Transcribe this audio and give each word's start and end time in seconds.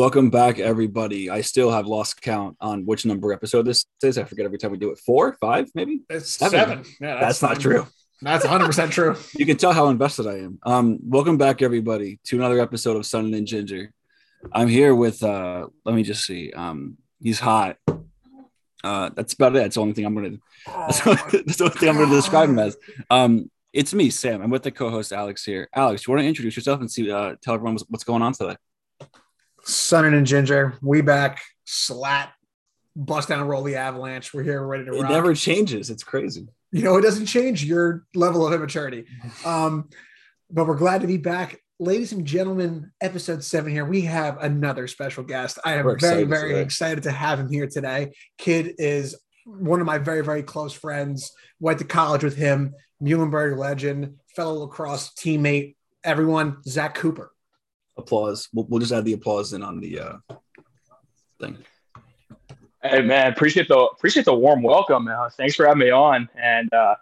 Welcome 0.00 0.30
back, 0.30 0.58
everybody. 0.58 1.28
I 1.28 1.42
still 1.42 1.70
have 1.70 1.86
lost 1.86 2.22
count 2.22 2.56
on 2.58 2.86
which 2.86 3.04
number 3.04 3.34
episode 3.34 3.66
this 3.66 3.84
is. 4.02 4.16
I 4.16 4.24
forget 4.24 4.46
every 4.46 4.56
time 4.56 4.70
we 4.70 4.78
do 4.78 4.90
it. 4.92 4.98
Four, 4.98 5.34
five, 5.34 5.68
maybe. 5.74 6.00
It's 6.08 6.30
Seven. 6.30 6.58
seven. 6.58 6.84
Yeah, 7.02 7.20
That's, 7.20 7.42
not 7.42 7.60
true. 7.60 7.86
That's 8.22 8.42
100 8.42 8.64
percent 8.64 8.92
true. 8.92 9.14
You 9.36 9.44
can 9.44 9.58
tell 9.58 9.74
how 9.74 9.88
invested 9.90 10.26
I 10.26 10.38
am. 10.38 10.58
Um, 10.62 10.98
welcome 11.02 11.36
back, 11.36 11.60
everybody, 11.60 12.18
to 12.24 12.36
another 12.36 12.60
episode 12.60 12.96
of 12.96 13.04
Sun 13.04 13.34
and 13.34 13.46
Ginger. 13.46 13.92
I'm 14.50 14.68
here 14.68 14.94
with. 14.94 15.22
uh 15.22 15.66
Let 15.84 15.94
me 15.94 16.02
just 16.02 16.24
see. 16.24 16.50
Um, 16.50 16.96
he's 17.20 17.38
hot. 17.38 17.76
Uh, 18.82 19.10
that's 19.14 19.34
about 19.34 19.54
it. 19.54 19.58
That's 19.58 19.74
the 19.74 19.82
only 19.82 19.92
thing 19.92 20.06
I'm 20.06 20.14
gonna. 20.14 20.38
That's, 20.66 21.00
the 21.02 21.10
only- 21.10 21.42
that's 21.44 21.58
the 21.58 21.64
only 21.64 21.76
thing 21.76 21.88
I'm 21.90 21.98
gonna 21.98 22.14
describe 22.14 22.48
him 22.48 22.58
as. 22.58 22.74
Um, 23.10 23.50
it's 23.74 23.92
me, 23.92 24.08
Sam. 24.08 24.40
I'm 24.40 24.48
with 24.48 24.62
the 24.62 24.70
co-host 24.70 25.12
Alex 25.12 25.44
here. 25.44 25.68
Alex, 25.74 26.06
you 26.06 26.10
want 26.14 26.22
to 26.22 26.26
introduce 26.26 26.56
yourself 26.56 26.80
and 26.80 26.90
see, 26.90 27.10
uh, 27.10 27.34
tell 27.42 27.52
everyone 27.52 27.74
what's, 27.74 27.84
what's 27.90 28.04
going 28.04 28.22
on 28.22 28.32
today? 28.32 28.56
Sunning 29.64 30.14
and 30.14 30.26
Ginger, 30.26 30.74
we 30.82 31.00
back. 31.02 31.40
Slat, 31.64 32.32
bust 32.96 33.28
down, 33.28 33.46
roll 33.46 33.62
the 33.62 33.76
avalanche. 33.76 34.32
We're 34.34 34.42
here, 34.42 34.60
we're 34.62 34.66
ready 34.68 34.84
to 34.86 34.92
It 34.96 35.02
rock. 35.02 35.10
never 35.10 35.34
changes. 35.34 35.90
It's 35.90 36.02
crazy. 36.02 36.46
you 36.72 36.82
know, 36.82 36.96
it 36.96 37.02
doesn't 37.02 37.26
change 37.26 37.64
your 37.64 38.04
level 38.14 38.46
of 38.46 38.52
immaturity. 38.52 39.06
Um, 39.44 39.88
but 40.50 40.66
we're 40.66 40.76
glad 40.76 41.02
to 41.02 41.06
be 41.06 41.16
back. 41.16 41.60
Ladies 41.78 42.12
and 42.12 42.26
gentlemen, 42.26 42.90
episode 43.00 43.42
seven 43.44 43.72
here. 43.72 43.84
We 43.84 44.02
have 44.02 44.36
another 44.42 44.86
special 44.88 45.22
guest. 45.22 45.58
I 45.64 45.74
am 45.74 45.84
We're 45.84 45.96
very, 45.96 46.24
very 46.24 46.50
today. 46.50 46.62
excited 46.62 47.04
to 47.04 47.12
have 47.12 47.38
him 47.38 47.48
here 47.48 47.68
today. 47.68 48.12
Kid 48.36 48.74
is 48.78 49.16
one 49.46 49.80
of 49.80 49.86
my 49.86 49.98
very, 49.98 50.22
very 50.22 50.42
close 50.42 50.72
friends. 50.72 51.30
Went 51.60 51.78
to 51.78 51.84
college 51.84 52.24
with 52.24 52.36
him, 52.36 52.74
Muhlenberg 53.02 53.56
legend, 53.56 54.16
fellow 54.34 54.54
lacrosse 54.64 55.10
teammate, 55.14 55.76
everyone, 56.04 56.56
Zach 56.66 56.94
Cooper. 56.96 57.30
Applause. 58.00 58.48
We'll, 58.52 58.66
we'll 58.68 58.80
just 58.80 58.92
add 58.92 59.04
the 59.04 59.12
applause 59.12 59.52
in 59.52 59.62
on 59.62 59.80
the 59.80 60.00
uh, 60.00 60.16
thing. 61.38 61.58
Hey 62.82 63.02
man, 63.02 63.30
appreciate 63.30 63.68
the 63.68 63.76
appreciate 63.76 64.24
the 64.24 64.34
warm 64.34 64.62
welcome. 64.62 65.06
Uh, 65.06 65.28
thanks 65.36 65.54
for 65.54 65.66
having 65.66 65.80
me 65.80 65.90
on. 65.90 66.28
And 66.34 66.72
uh, 66.72 66.94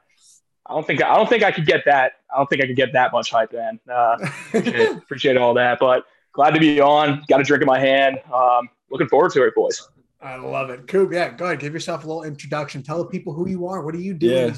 I 0.66 0.74
don't 0.74 0.86
think 0.86 1.02
I 1.02 1.16
don't 1.16 1.28
think 1.28 1.44
I 1.44 1.52
could 1.52 1.66
get 1.66 1.84
that. 1.86 2.12
I 2.32 2.38
don't 2.38 2.50
think 2.50 2.62
I 2.62 2.66
could 2.66 2.76
get 2.76 2.92
that 2.94 3.12
much 3.12 3.30
hype, 3.30 3.52
man. 3.52 3.78
Uh, 3.88 4.16
appreciate, 4.48 4.90
appreciate 4.96 5.36
all 5.36 5.54
that, 5.54 5.78
but 5.78 6.04
glad 6.32 6.50
to 6.50 6.60
be 6.60 6.80
on. 6.80 7.22
Got 7.28 7.40
a 7.40 7.44
drink 7.44 7.62
in 7.62 7.66
my 7.66 7.78
hand. 7.78 8.18
Um, 8.32 8.68
looking 8.90 9.08
forward 9.08 9.32
to 9.32 9.44
it, 9.44 9.54
boys. 9.54 9.88
I 10.20 10.34
love 10.34 10.70
it. 10.70 10.88
Coop, 10.88 11.12
yeah, 11.12 11.30
go 11.30 11.44
ahead. 11.44 11.60
Give 11.60 11.72
yourself 11.72 12.04
a 12.04 12.06
little 12.08 12.24
introduction. 12.24 12.82
Tell 12.82 12.98
the 12.98 13.08
people 13.08 13.32
who 13.32 13.48
you 13.48 13.68
are. 13.68 13.82
What 13.82 13.94
do 13.94 14.00
you 14.00 14.14
do 14.14 14.26
Yeah. 14.26 14.54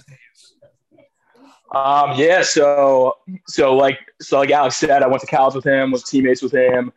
These 1.73 1.81
days? 1.81 1.85
Um, 1.85 2.19
yeah, 2.19 2.43
so 2.43 3.17
so 3.47 3.77
like 3.77 3.99
so 4.21 4.39
like 4.39 4.51
Alex 4.51 4.77
said, 4.77 5.03
I 5.03 5.07
went 5.07 5.21
to 5.23 5.27
college 5.27 5.55
with 5.55 5.65
him, 5.65 5.91
was 5.91 6.03
teammates 6.05 6.43
with 6.43 6.53
him. 6.53 6.93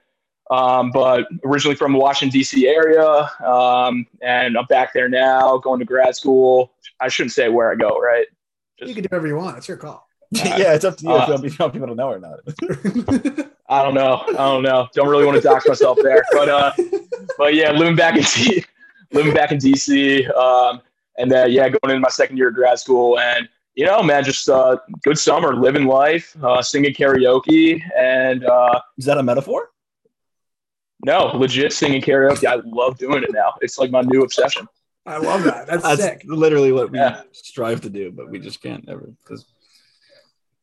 Um, 0.51 0.91
but 0.91 1.25
originally 1.45 1.75
from 1.75 1.93
the 1.93 1.99
Washington 1.99 2.37
D.C. 2.37 2.67
area, 2.67 3.29
um, 3.45 4.05
and 4.21 4.57
I'm 4.57 4.65
back 4.65 4.93
there 4.93 5.07
now, 5.07 5.57
going 5.57 5.79
to 5.79 5.85
grad 5.85 6.15
school. 6.15 6.73
I 6.99 7.07
shouldn't 7.07 7.31
say 7.31 7.47
where 7.49 7.71
I 7.71 7.75
go, 7.75 7.97
right? 7.99 8.27
You 8.79 8.93
can 8.93 9.03
do 9.03 9.07
whatever 9.09 9.27
you 9.27 9.37
want. 9.37 9.57
It's 9.57 9.67
your 9.67 9.77
call. 9.77 10.07
yeah, 10.31 10.73
it's 10.73 10.83
up 10.83 10.97
to 10.97 11.03
you 11.05 11.11
Uh, 11.11 11.21
if 11.21 11.27
you 11.27 11.33
want- 11.33 11.45
if 11.45 11.51
you 11.59 11.63
want 11.63 11.73
people 11.73 11.87
to 11.87 11.95
know 11.95 12.09
or 12.09 12.19
not. 12.19 12.39
I 13.69 13.81
don't 13.83 13.93
know. 13.93 14.23
I 14.27 14.33
don't 14.33 14.63
know. 14.63 14.87
Don't 14.93 15.07
really 15.07 15.25
want 15.25 15.37
to 15.37 15.41
dox 15.41 15.65
myself 15.67 15.97
there, 16.03 16.23
but 16.33 16.49
uh, 16.49 16.71
but 17.37 17.55
yeah, 17.55 17.71
living 17.71 17.95
back 17.95 18.17
in 18.17 18.23
D- 18.23 18.65
living 19.13 19.33
back 19.33 19.51
in 19.51 19.57
DC, 19.59 20.29
um, 20.35 20.81
and 21.17 21.31
then 21.31 21.51
yeah, 21.51 21.69
going 21.69 21.95
into 21.95 21.99
my 21.99 22.09
second 22.09 22.37
year 22.37 22.49
of 22.49 22.55
grad 22.55 22.77
school, 22.79 23.17
and 23.17 23.47
you 23.75 23.85
know, 23.85 24.03
man, 24.03 24.23
just 24.23 24.47
uh, 24.49 24.77
good 25.03 25.17
summer, 25.17 25.55
living 25.55 25.85
life, 25.85 26.35
uh, 26.43 26.61
singing 26.61 26.93
karaoke, 26.93 27.81
and 27.97 28.45
uh, 28.45 28.79
Is 28.97 29.05
that 29.05 29.17
a 29.17 29.23
metaphor? 29.23 29.69
no, 31.05 31.25
legit 31.35 31.73
singing 31.73 32.01
karaoke. 32.01 32.45
I 32.45 32.61
love 32.65 32.97
doing 32.97 33.23
it 33.23 33.31
now. 33.33 33.53
It's 33.61 33.77
like 33.77 33.91
my 33.91 34.01
new 34.01 34.23
obsession. 34.23 34.67
I 35.05 35.17
love 35.17 35.43
that. 35.43 35.67
That's, 35.67 35.83
That's 35.83 36.01
sick. 36.01 36.21
literally 36.25 36.71
what 36.71 36.91
we 36.91 36.97
Yeah. 36.99 37.23
strive 37.33 37.81
to 37.81 37.89
do, 37.89 38.09
but 38.11 38.29
we 38.29 38.39
just 38.39 38.61
can't 38.61 38.87
ever. 38.87 39.11
'cause- 39.25 39.45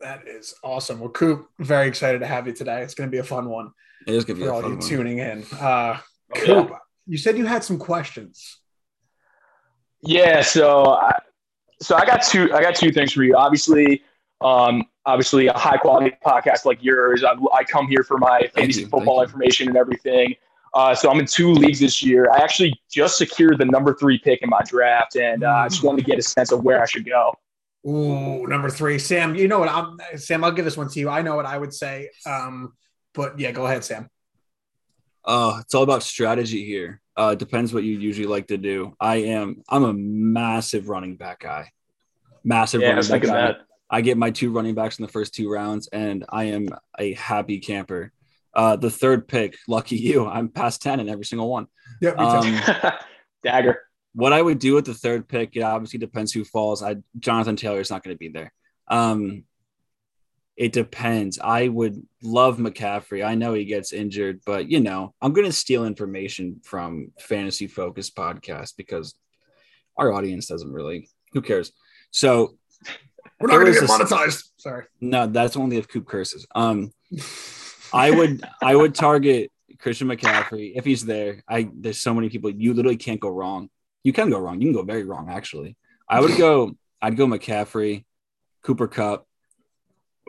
That 0.00 0.26
is 0.26 0.54
awesome. 0.64 0.98
Well, 0.98 1.10
Coop, 1.10 1.46
very 1.58 1.86
excited 1.88 2.20
to 2.20 2.26
have 2.26 2.46
you 2.46 2.54
today. 2.54 2.80
It's 2.82 2.94
going 2.94 3.08
to 3.10 3.12
be 3.12 3.18
a 3.18 3.22
fun 3.24 3.50
one 3.50 3.72
It 4.06 4.14
is 4.14 4.24
gonna 4.24 4.38
be 4.38 4.46
for 4.46 4.50
a 4.50 4.54
all 4.54 4.62
fun 4.62 4.70
you 4.70 4.76
one. 4.78 4.88
tuning 4.88 5.18
in. 5.18 5.44
Uh, 5.60 5.98
Oh, 6.32 6.38
yeah. 6.38 6.44
Coop, 6.44 6.72
you 7.06 7.18
said 7.18 7.36
you 7.36 7.44
had 7.44 7.62
some 7.64 7.76
questions. 7.78 8.60
Yeah, 10.02 10.40
so 10.40 10.86
I, 10.86 11.18
so 11.80 11.96
I 11.96 12.04
got 12.04 12.22
two 12.22 12.52
I 12.52 12.62
got 12.62 12.74
two 12.74 12.92
things 12.92 13.12
for 13.12 13.22
you. 13.22 13.36
Obviously, 13.36 14.02
um, 14.40 14.84
obviously 15.06 15.46
a 15.46 15.52
high 15.52 15.76
quality 15.76 16.16
podcast 16.24 16.64
like 16.64 16.82
yours. 16.82 17.24
I, 17.24 17.34
I 17.52 17.64
come 17.64 17.86
here 17.88 18.02
for 18.02 18.18
my 18.18 18.50
fantasy 18.54 18.80
you, 18.80 18.86
thank 18.86 18.90
football 18.90 19.16
you. 19.16 19.24
information 19.24 19.68
and 19.68 19.76
everything. 19.76 20.34
Uh, 20.72 20.94
so 20.94 21.10
I'm 21.10 21.18
in 21.18 21.26
two 21.26 21.52
leagues 21.52 21.80
this 21.80 22.02
year. 22.02 22.30
I 22.30 22.38
actually 22.38 22.80
just 22.90 23.18
secured 23.18 23.58
the 23.58 23.64
number 23.64 23.94
three 23.94 24.18
pick 24.18 24.42
in 24.42 24.48
my 24.48 24.60
draft, 24.66 25.16
and 25.16 25.42
uh, 25.42 25.48
I 25.48 25.68
just 25.68 25.82
wanted 25.82 26.04
to 26.04 26.10
get 26.10 26.18
a 26.18 26.22
sense 26.22 26.52
of 26.52 26.62
where 26.62 26.80
I 26.80 26.86
should 26.86 27.04
go. 27.04 27.34
Ooh, 27.86 28.46
number 28.46 28.70
three, 28.70 28.98
Sam. 28.98 29.34
You 29.34 29.48
know 29.48 29.58
what? 29.58 29.68
I'm 29.68 29.98
Sam. 30.16 30.44
I'll 30.44 30.52
give 30.52 30.64
this 30.64 30.76
one 30.76 30.88
to 30.90 31.00
you. 31.00 31.08
I 31.08 31.22
know 31.22 31.34
what 31.34 31.46
I 31.46 31.58
would 31.58 31.74
say. 31.74 32.10
Um, 32.24 32.74
but 33.14 33.38
yeah, 33.38 33.50
go 33.50 33.66
ahead, 33.66 33.84
Sam. 33.84 34.08
Uh, 35.24 35.58
it's 35.60 35.74
all 35.74 35.82
about 35.82 36.02
strategy 36.02 36.64
here. 36.64 37.00
Uh, 37.16 37.34
depends 37.34 37.72
what 37.74 37.84
you 37.84 37.98
usually 37.98 38.26
like 38.26 38.46
to 38.48 38.56
do. 38.56 38.94
I 39.00 39.16
am. 39.16 39.62
I'm 39.68 39.84
a 39.84 39.92
massive 39.92 40.88
running 40.88 41.16
back 41.16 41.40
guy. 41.40 41.70
Massive 42.44 42.80
Yeah, 42.80 42.86
I 42.86 42.90
running 42.90 42.96
was 42.98 43.08
back 43.10 43.22
guy. 43.22 43.32
that. 43.32 43.56
I 43.90 44.00
get 44.00 44.16
my 44.16 44.30
two 44.30 44.50
running 44.52 44.74
backs 44.74 44.98
in 44.98 45.04
the 45.04 45.10
first 45.12 45.34
two 45.34 45.50
rounds, 45.50 45.88
and 45.88 46.24
I 46.28 46.44
am 46.44 46.68
a 46.98 47.12
happy 47.14 47.58
camper. 47.58 48.12
Uh, 48.54 48.76
the 48.76 48.90
third 48.90 49.28
pick, 49.28 49.56
lucky 49.68 49.96
you. 49.96 50.26
I'm 50.26 50.48
past 50.48 50.80
ten 50.80 51.00
in 51.00 51.08
every 51.08 51.24
single 51.24 51.50
one. 51.50 51.66
Yeah, 52.00 52.10
me 52.12 52.60
too. 52.62 52.72
Um, 52.86 52.92
Dagger. 53.44 53.80
what 54.14 54.32
I 54.32 54.40
would 54.40 54.58
do 54.58 54.74
with 54.74 54.84
the 54.86 54.94
third 54.94 55.28
pick, 55.28 55.56
it 55.56 55.62
obviously 55.62 55.98
depends 55.98 56.32
who 56.32 56.44
falls. 56.44 56.82
I 56.82 56.96
Jonathan 57.18 57.56
Taylor 57.56 57.80
is 57.80 57.90
not 57.90 58.02
going 58.02 58.14
to 58.14 58.18
be 58.18 58.28
there. 58.28 58.52
Um, 58.88 59.44
it 60.60 60.72
depends. 60.74 61.38
I 61.38 61.68
would 61.68 62.06
love 62.22 62.58
McCaffrey. 62.58 63.24
I 63.24 63.34
know 63.34 63.54
he 63.54 63.64
gets 63.64 63.94
injured, 63.94 64.42
but 64.44 64.70
you 64.70 64.78
know, 64.80 65.14
I'm 65.22 65.32
going 65.32 65.46
to 65.46 65.54
steal 65.54 65.86
information 65.86 66.60
from 66.62 67.12
Fantasy 67.18 67.66
Focus 67.66 68.10
podcast 68.10 68.76
because 68.76 69.14
our 69.96 70.12
audience 70.12 70.48
doesn't 70.48 70.70
really. 70.70 71.08
Who 71.32 71.40
cares? 71.40 71.72
So 72.10 72.58
We're 73.40 73.48
not 73.48 73.54
going 73.54 73.72
to 73.72 73.80
get 73.80 73.88
monetized. 73.88 74.50
Sorry. 74.58 74.84
no, 75.00 75.26
that's 75.26 75.56
only 75.56 75.78
if 75.78 75.88
Coop 75.88 76.06
curses. 76.06 76.46
Um, 76.54 76.92
I 77.94 78.10
would 78.10 78.44
I 78.62 78.76
would 78.76 78.94
target 78.94 79.50
Christian 79.78 80.08
McCaffrey 80.08 80.72
if 80.74 80.84
he's 80.84 81.06
there. 81.06 81.42
I 81.48 81.70
there's 81.72 82.02
so 82.02 82.12
many 82.12 82.28
people 82.28 82.50
you 82.50 82.74
literally 82.74 82.98
can't 82.98 83.18
go 83.18 83.30
wrong. 83.30 83.70
You 84.04 84.12
can 84.12 84.28
go 84.28 84.38
wrong. 84.38 84.60
You 84.60 84.66
can 84.66 84.74
go 84.74 84.82
very 84.82 85.04
wrong 85.04 85.30
actually. 85.30 85.78
I 86.06 86.20
would 86.20 86.36
go. 86.36 86.76
I'd 87.00 87.16
go 87.16 87.26
McCaffrey, 87.26 88.04
Cooper 88.62 88.88
Kupp. 88.88 89.26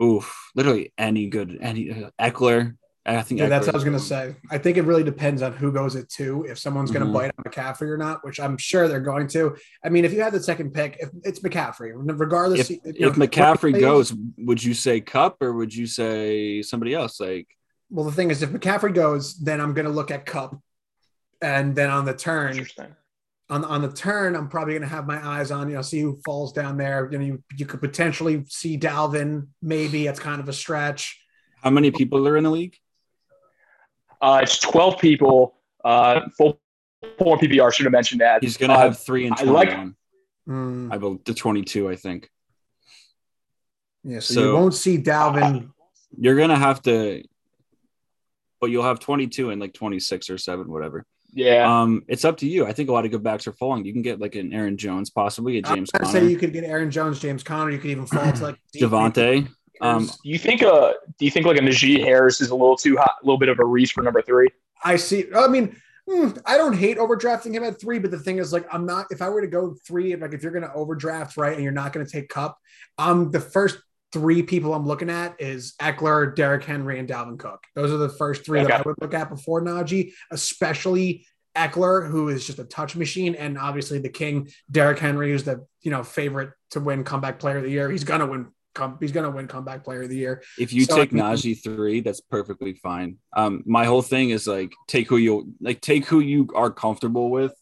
Oof, 0.02 0.50
literally 0.54 0.92
any 0.98 1.28
good 1.28 1.58
any 1.60 1.90
uh, 1.90 2.10
Ekeler. 2.20 2.76
I 3.04 3.20
think 3.22 3.40
Yeah, 3.40 3.48
that's 3.48 3.66
what 3.66 3.74
I 3.74 3.78
was 3.78 3.84
going 3.84 3.98
to 3.98 4.02
say. 4.02 4.36
I 4.48 4.58
think 4.58 4.76
it 4.76 4.82
really 4.82 5.02
depends 5.02 5.42
on 5.42 5.52
who 5.52 5.72
goes 5.72 5.96
at 5.96 6.08
two. 6.08 6.44
If 6.48 6.56
someone's 6.60 6.92
going 6.92 7.04
to 7.04 7.10
Mhm. 7.10 7.14
bite 7.14 7.32
on 7.36 7.44
McCaffrey 7.44 7.88
or 7.88 7.96
not, 7.96 8.24
which 8.24 8.38
I'm 8.38 8.56
sure 8.56 8.86
they're 8.86 9.00
going 9.00 9.26
to. 9.28 9.56
I 9.84 9.88
mean, 9.88 10.04
if 10.04 10.12
you 10.12 10.22
had 10.22 10.32
the 10.32 10.40
second 10.42 10.72
pick, 10.72 10.98
if 11.00 11.08
it's 11.24 11.40
McCaffrey, 11.40 11.90
regardless. 11.94 12.70
If, 12.70 12.70
you 12.70 12.78
know, 13.00 13.08
if 13.08 13.14
McCaffrey 13.16 13.72
plays- 13.72 13.80
goes, 13.80 14.14
would 14.38 14.62
you 14.62 14.72
say 14.74 15.00
Kupp 15.00 15.42
or 15.42 15.52
would 15.52 15.74
you 15.74 15.86
say 15.86 16.62
somebody 16.62 16.94
else? 16.94 17.18
Like 17.18 17.48
Well, 17.90 18.04
the 18.06 18.12
thing 18.12 18.30
is, 18.30 18.40
if 18.42 18.50
McCaffrey 18.50 18.94
goes, 18.94 19.34
then 19.38 19.60
I'm 19.60 19.74
going 19.74 19.86
to 19.86 19.90
look 19.92 20.12
at 20.12 20.24
Kupp, 20.24 20.60
and 21.40 21.74
then 21.74 21.90
on 21.90 22.04
the 22.04 22.14
turn, 22.14 22.52
Interesting. 22.52 22.94
On 23.50 23.64
on 23.64 23.82
the 23.82 23.92
turn, 23.92 24.34
I'm 24.36 24.48
probably 24.48 24.74
going 24.74 24.82
to 24.82 24.88
have 24.88 25.06
my 25.06 25.24
eyes 25.24 25.50
on 25.50 25.68
you 25.68 25.74
know 25.76 25.82
see 25.82 26.00
who 26.00 26.20
falls 26.24 26.52
down 26.52 26.76
there. 26.76 27.08
You 27.12 27.18
know, 27.18 27.24
you, 27.24 27.42
you 27.56 27.66
could 27.66 27.80
potentially 27.80 28.44
see 28.48 28.78
Dalvin. 28.78 29.48
Maybe 29.60 30.06
it's 30.06 30.20
kind 30.20 30.40
of 30.40 30.48
a 30.48 30.52
stretch. 30.52 31.18
how 31.62 31.70
many 31.70 31.90
people 31.90 32.26
are 32.26 32.36
in 32.36 32.44
the 32.44 32.50
league? 32.50 32.76
Uh, 34.20 34.40
it's 34.42 34.58
12 34.60 34.98
people. 35.00 35.54
Uh, 35.84 36.20
full 36.38 36.60
point 37.18 37.40
PPR 37.40 37.72
should 37.74 37.84
have 37.86 37.92
mentioned 37.92 38.20
that. 38.20 38.42
He's 38.42 38.56
gonna 38.56 38.74
Uh, 38.74 38.78
have 38.78 38.98
three 38.98 39.26
and 39.26 39.34
I 39.38 39.42
like- 39.44 39.76
Mm, 40.48 40.92
I 40.92 40.98
believe 40.98 41.22
the 41.24 41.34
22, 41.34 41.88
I 41.88 41.94
think. 41.94 42.28
yeah, 44.04 44.18
so, 44.20 44.34
so- 44.34 44.42
you 44.48 44.54
won't 44.54 44.74
see 44.74 44.98
Dalvin. 44.98 45.70
You're 46.18 46.36
gonna 46.36 46.58
have 46.58 46.82
to, 46.82 47.22
but 48.60 48.70
you'll 48.70 48.82
have 48.84 48.98
22 49.00 49.50
and 49.50 49.60
like 49.60 49.72
26 49.72 50.28
or 50.30 50.38
seven, 50.38 50.70
whatever. 50.70 51.06
Yeah. 51.32 51.80
Um, 51.80 52.04
it's 52.08 52.24
up 52.24 52.36
to 52.38 52.46
you. 52.46 52.66
I 52.66 52.72
think 52.72 52.88
a 52.88 52.92
lot 52.92 53.04
of 53.04 53.10
good 53.10 53.22
backs 53.22 53.46
are 53.46 53.52
falling. 53.52 53.84
You 53.84 53.92
can 53.92 54.02
get 54.02 54.20
like 54.20 54.34
an 54.34 54.52
Aaron 54.52 54.76
Jones, 54.76 55.10
possibly 55.10 55.58
a 55.58 55.62
I'm 55.64 55.76
James 55.76 55.90
gonna 55.90 56.10
say 56.10 56.28
you 56.28 56.36
could 56.36 56.52
get 56.52 56.64
Aaron 56.64 56.90
Jones, 56.90 57.20
James 57.20 57.42
Conner. 57.42 57.70
You 57.70 57.78
could 57.78 57.90
even 57.90 58.06
fall 58.06 58.32
to 58.32 58.42
like 58.42 58.60
deep 58.72 58.82
Devontae. 58.82 59.48
Um, 59.80 60.06
do 60.06 60.12
you 60.28 60.38
think 60.38 60.62
uh 60.62 60.92
do 61.18 61.24
you 61.24 61.30
think 61.30 61.46
like 61.46 61.56
a 61.56 61.60
Najee 61.60 61.98
Harris 62.00 62.40
is 62.40 62.50
a 62.50 62.54
little 62.54 62.76
too 62.76 62.96
hot, 62.96 63.16
a 63.22 63.26
little 63.26 63.38
bit 63.38 63.48
of 63.48 63.58
a 63.58 63.64
reach 63.64 63.92
for 63.92 64.02
number 64.02 64.22
three? 64.22 64.48
I 64.84 64.96
see. 64.96 65.26
I 65.34 65.48
mean, 65.48 65.76
hmm, 66.08 66.30
I 66.44 66.56
don't 66.56 66.76
hate 66.76 66.98
overdrafting 66.98 67.54
him 67.54 67.64
at 67.64 67.80
three, 67.80 67.98
but 67.98 68.10
the 68.10 68.18
thing 68.18 68.38
is, 68.38 68.52
like, 68.52 68.66
I'm 68.72 68.86
not. 68.86 69.06
If 69.10 69.22
I 69.22 69.28
were 69.28 69.40
to 69.40 69.46
go 69.46 69.74
three, 69.86 70.14
like, 70.16 70.34
if 70.34 70.42
you're 70.42 70.52
going 70.52 70.64
to 70.64 70.72
overdraft 70.72 71.36
right 71.36 71.54
and 71.54 71.62
you're 71.62 71.72
not 71.72 71.92
going 71.92 72.04
to 72.04 72.10
take 72.10 72.28
Kupp, 72.28 72.58
um, 72.98 73.30
the 73.30 73.40
first 73.40 73.78
three 74.12 74.42
people 74.42 74.74
I'm 74.74 74.86
looking 74.86 75.10
at 75.10 75.40
is 75.40 75.74
Ekeler, 75.80 76.34
Derrick 76.34 76.64
Henry, 76.64 76.98
and 76.98 77.08
Dalvin 77.08 77.38
Cook. 77.38 77.64
Those 77.74 77.90
are 77.90 77.96
the 77.96 78.08
first 78.08 78.44
three 78.44 78.62
that 78.62 78.72
I 78.72 78.82
would 78.84 78.96
look 79.00 79.14
at 79.14 79.30
before 79.30 79.62
Najee, 79.62 80.12
especially 80.30 81.26
Ekeler, 81.56 82.08
who 82.08 82.28
is 82.28 82.46
just 82.46 82.58
a 82.58 82.64
touch 82.64 82.96
machine, 82.96 83.34
and 83.34 83.58
obviously 83.58 83.98
the 83.98 84.08
king, 84.08 84.50
Derrick 84.70 84.98
Henry, 84.98 85.30
who's 85.30 85.44
the 85.44 85.66
you 85.80 85.90
know 85.90 86.02
favorite 86.02 86.50
to 86.70 86.80
win 86.80 87.04
comeback 87.04 87.38
player 87.38 87.58
of 87.58 87.64
the 87.64 87.70
year. 87.70 87.90
He's 87.90 88.04
gonna 88.04 88.26
win. 88.26 88.48
Come, 88.74 88.96
he's 89.00 89.12
gonna 89.12 89.30
win 89.30 89.48
comeback 89.48 89.84
player 89.84 90.02
of 90.02 90.08
the 90.08 90.16
year. 90.16 90.42
If 90.58 90.72
you 90.72 90.84
So, 90.84 90.96
take 90.96 91.12
like, 91.12 91.22
Najee 91.22 91.62
three, 91.62 92.00
that's 92.00 92.22
perfectly 92.22 92.72
fine. 92.72 93.18
Um, 93.36 93.62
my 93.66 93.84
whole 93.84 94.00
thing 94.00 94.30
is 94.30 94.46
like 94.46 94.72
take 94.88 95.08
who 95.08 95.18
you 95.18 95.52
like, 95.60 95.82
take 95.82 96.06
who 96.06 96.20
you 96.20 96.48
are 96.54 96.70
comfortable 96.70 97.30
with. 97.30 97.52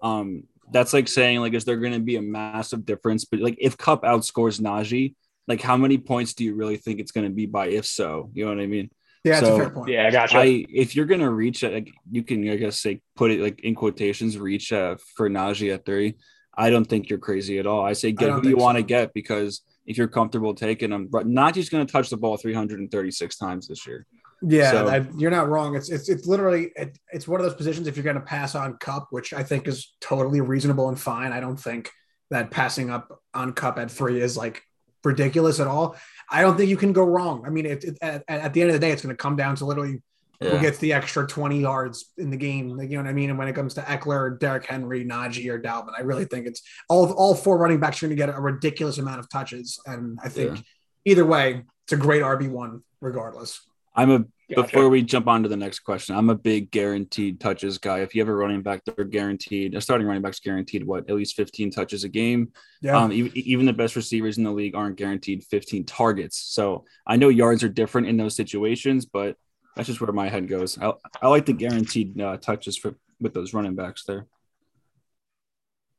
Um, 0.00 0.44
that's 0.70 0.92
like 0.92 1.08
saying 1.08 1.40
like, 1.40 1.54
is 1.54 1.64
there 1.64 1.78
going 1.78 1.94
to 1.94 1.98
be 1.98 2.16
a 2.16 2.22
massive 2.22 2.86
difference? 2.86 3.24
But 3.24 3.40
like, 3.40 3.56
if 3.60 3.76
Kupp 3.76 4.04
outscores 4.04 4.60
Najee, 4.60 5.14
like, 5.46 5.60
how 5.60 5.76
many 5.76 5.98
points 5.98 6.34
do 6.34 6.44
you 6.44 6.54
really 6.54 6.76
think 6.76 7.00
it's 7.00 7.12
going 7.12 7.26
to 7.26 7.32
be 7.32 7.46
by? 7.46 7.68
If 7.68 7.86
so, 7.86 8.30
you 8.34 8.44
know 8.44 8.54
what 8.54 8.62
I 8.62 8.66
mean? 8.66 8.90
Yeah, 9.24 9.40
that's 9.40 9.46
So, 9.46 9.54
a 9.54 9.58
fair 9.58 9.70
point. 9.70 9.90
Yeah, 9.90 10.06
I 10.06 10.10
gotcha. 10.10 10.38
I 10.38 10.66
if 10.68 10.94
you're 10.94 11.06
gonna 11.06 11.30
reach 11.30 11.62
it, 11.62 11.72
like 11.72 11.90
you 12.10 12.22
can 12.22 12.46
I 12.48 12.56
guess 12.56 12.78
say 12.78 13.00
put 13.16 13.30
it 13.30 13.40
like 13.40 13.60
in 13.60 13.74
quotations, 13.74 14.36
reach 14.36 14.70
uh, 14.70 14.96
for 15.16 15.30
Najee 15.30 15.72
at 15.72 15.86
three. 15.86 16.16
I 16.56 16.68
don't 16.68 16.84
think 16.84 17.08
you're 17.08 17.18
crazy 17.18 17.58
at 17.58 17.66
all. 17.66 17.82
I 17.84 17.94
say 17.94 18.12
get 18.12 18.26
don't 18.26 18.42
who 18.42 18.50
you 18.50 18.54
think 18.56 18.62
want 18.62 18.76
to 18.76 18.82
get 18.82 19.14
because 19.14 19.62
if 19.86 19.96
you're 19.96 20.08
comfortable 20.08 20.54
taking 20.54 20.90
them 20.90 21.08
but 21.10 21.26
Najee's 21.26 21.70
gonna 21.70 21.86
touch 21.86 22.10
the 22.10 22.18
ball 22.18 22.36
336 22.36 23.36
times 23.38 23.66
this 23.66 23.86
year. 23.86 24.06
Yeah, 24.42 24.70
So- 24.72 24.88
I, 24.88 25.06
you're 25.16 25.30
not 25.30 25.48
wrong. 25.48 25.74
It's 25.74 25.88
it's 25.88 26.10
it's 26.10 26.26
literally 26.26 26.70
it, 26.76 26.98
it's 27.10 27.26
one 27.26 27.40
of 27.40 27.46
those 27.46 27.54
positions 27.56 27.86
if 27.86 27.96
you're 27.96 28.04
going 28.04 28.16
to 28.16 28.22
pass 28.22 28.54
on 28.54 28.76
Kupp, 28.78 29.06
which 29.10 29.32
I 29.32 29.42
think 29.42 29.66
is 29.66 29.94
totally 30.02 30.42
reasonable 30.42 30.88
and 30.90 31.00
fine. 31.00 31.32
I 31.32 31.40
don't 31.40 31.56
think 31.56 31.90
that 32.30 32.50
passing 32.50 32.90
up 32.90 33.22
on 33.32 33.54
Kupp 33.54 33.78
at 33.78 33.90
three 33.90 34.20
is 34.20 34.36
like 34.36 34.62
ridiculous 35.04 35.60
at 35.60 35.66
all. 35.66 35.96
I 36.30 36.40
don't 36.40 36.56
think 36.56 36.70
you 36.70 36.76
can 36.76 36.92
go 36.92 37.04
wrong. 37.04 37.44
I 37.46 37.50
mean, 37.50 37.66
it, 37.66 37.84
it, 37.84 37.98
at, 38.00 38.24
at 38.28 38.54
the 38.54 38.62
end 38.62 38.70
of 38.70 38.74
the 38.74 38.80
day, 38.80 38.90
it's 38.90 39.02
going 39.02 39.14
to 39.14 39.20
come 39.22 39.36
down 39.36 39.56
to 39.56 39.66
literally 39.66 40.02
who 40.40 40.60
gets 40.60 40.78
the 40.78 40.92
extra 40.92 41.26
20 41.26 41.58
yards 41.60 42.12
in 42.18 42.28
the 42.30 42.36
game. 42.36 42.68
Like, 42.70 42.90
you 42.90 42.96
know 42.96 43.04
what 43.04 43.08
I 43.08 43.14
mean? 43.14 43.30
And 43.30 43.38
when 43.38 43.48
it 43.48 43.54
comes 43.54 43.72
to 43.74 43.80
Ekeler, 43.82 44.38
Derrick 44.38 44.66
Henry, 44.66 45.04
Najee, 45.04 45.48
or 45.48 45.58
Dalvin, 45.58 45.92
I 45.96 46.02
really 46.02 46.26
think 46.26 46.46
it's 46.46 46.60
all 46.88 47.10
all 47.12 47.34
four 47.34 47.56
running 47.56 47.80
backs 47.80 48.02
are 48.02 48.08
going 48.08 48.16
to 48.18 48.26
get 48.26 48.34
a 48.34 48.38
ridiculous 48.40 48.98
amount 48.98 49.20
of 49.20 49.30
touches. 49.30 49.80
And 49.86 50.18
I 50.22 50.28
think 50.28 50.56
Yeah. 50.56 50.62
either 51.06 51.24
way, 51.24 51.62
it's 51.84 51.92
a 51.92 51.96
great 51.96 52.22
RB 52.22 52.50
one 52.50 52.82
regardless. 53.00 53.60
I'm 53.94 54.10
a 54.10 54.24
Gotcha. 54.50 54.62
before 54.62 54.88
we 54.90 55.02
jump 55.02 55.26
on 55.26 55.42
to 55.42 55.48
the 55.48 55.56
next 55.56 55.80
question, 55.80 56.14
I'm 56.14 56.28
a 56.28 56.34
big 56.34 56.70
guaranteed 56.70 57.40
touches 57.40 57.78
guy. 57.78 58.00
If 58.00 58.14
you 58.14 58.20
have 58.20 58.28
a 58.28 58.34
running 58.34 58.60
back, 58.60 58.82
they're 58.84 59.04
guaranteed. 59.04 59.74
A 59.74 59.80
starting 59.80 60.06
running 60.06 60.22
back's 60.22 60.40
guaranteed 60.40 60.84
what 60.84 61.08
at 61.08 61.16
least 61.16 61.34
15 61.34 61.70
touches 61.70 62.04
a 62.04 62.10
game. 62.10 62.52
Yeah. 62.82 62.98
Um, 62.98 63.10
e- 63.10 63.32
even 63.34 63.64
the 63.64 63.72
best 63.72 63.96
receivers 63.96 64.36
in 64.36 64.44
the 64.44 64.50
league 64.52 64.74
aren't 64.74 64.96
guaranteed 64.96 65.44
15 65.44 65.86
targets. 65.86 66.36
So 66.36 66.84
I 67.06 67.16
know 67.16 67.30
yards 67.30 67.64
are 67.64 67.70
different 67.70 68.06
in 68.06 68.18
those 68.18 68.36
situations, 68.36 69.06
but 69.06 69.36
that's 69.76 69.88
just 69.88 70.00
where 70.02 70.12
my 70.12 70.28
head 70.28 70.46
goes. 70.46 70.78
I, 70.78 70.92
I 71.22 71.28
like 71.28 71.46
the 71.46 71.54
guaranteed 71.54 72.20
uh, 72.20 72.36
touches 72.36 72.76
for 72.76 72.94
with 73.20 73.32
those 73.32 73.54
running 73.54 73.74
backs 73.74 74.04
there. 74.04 74.26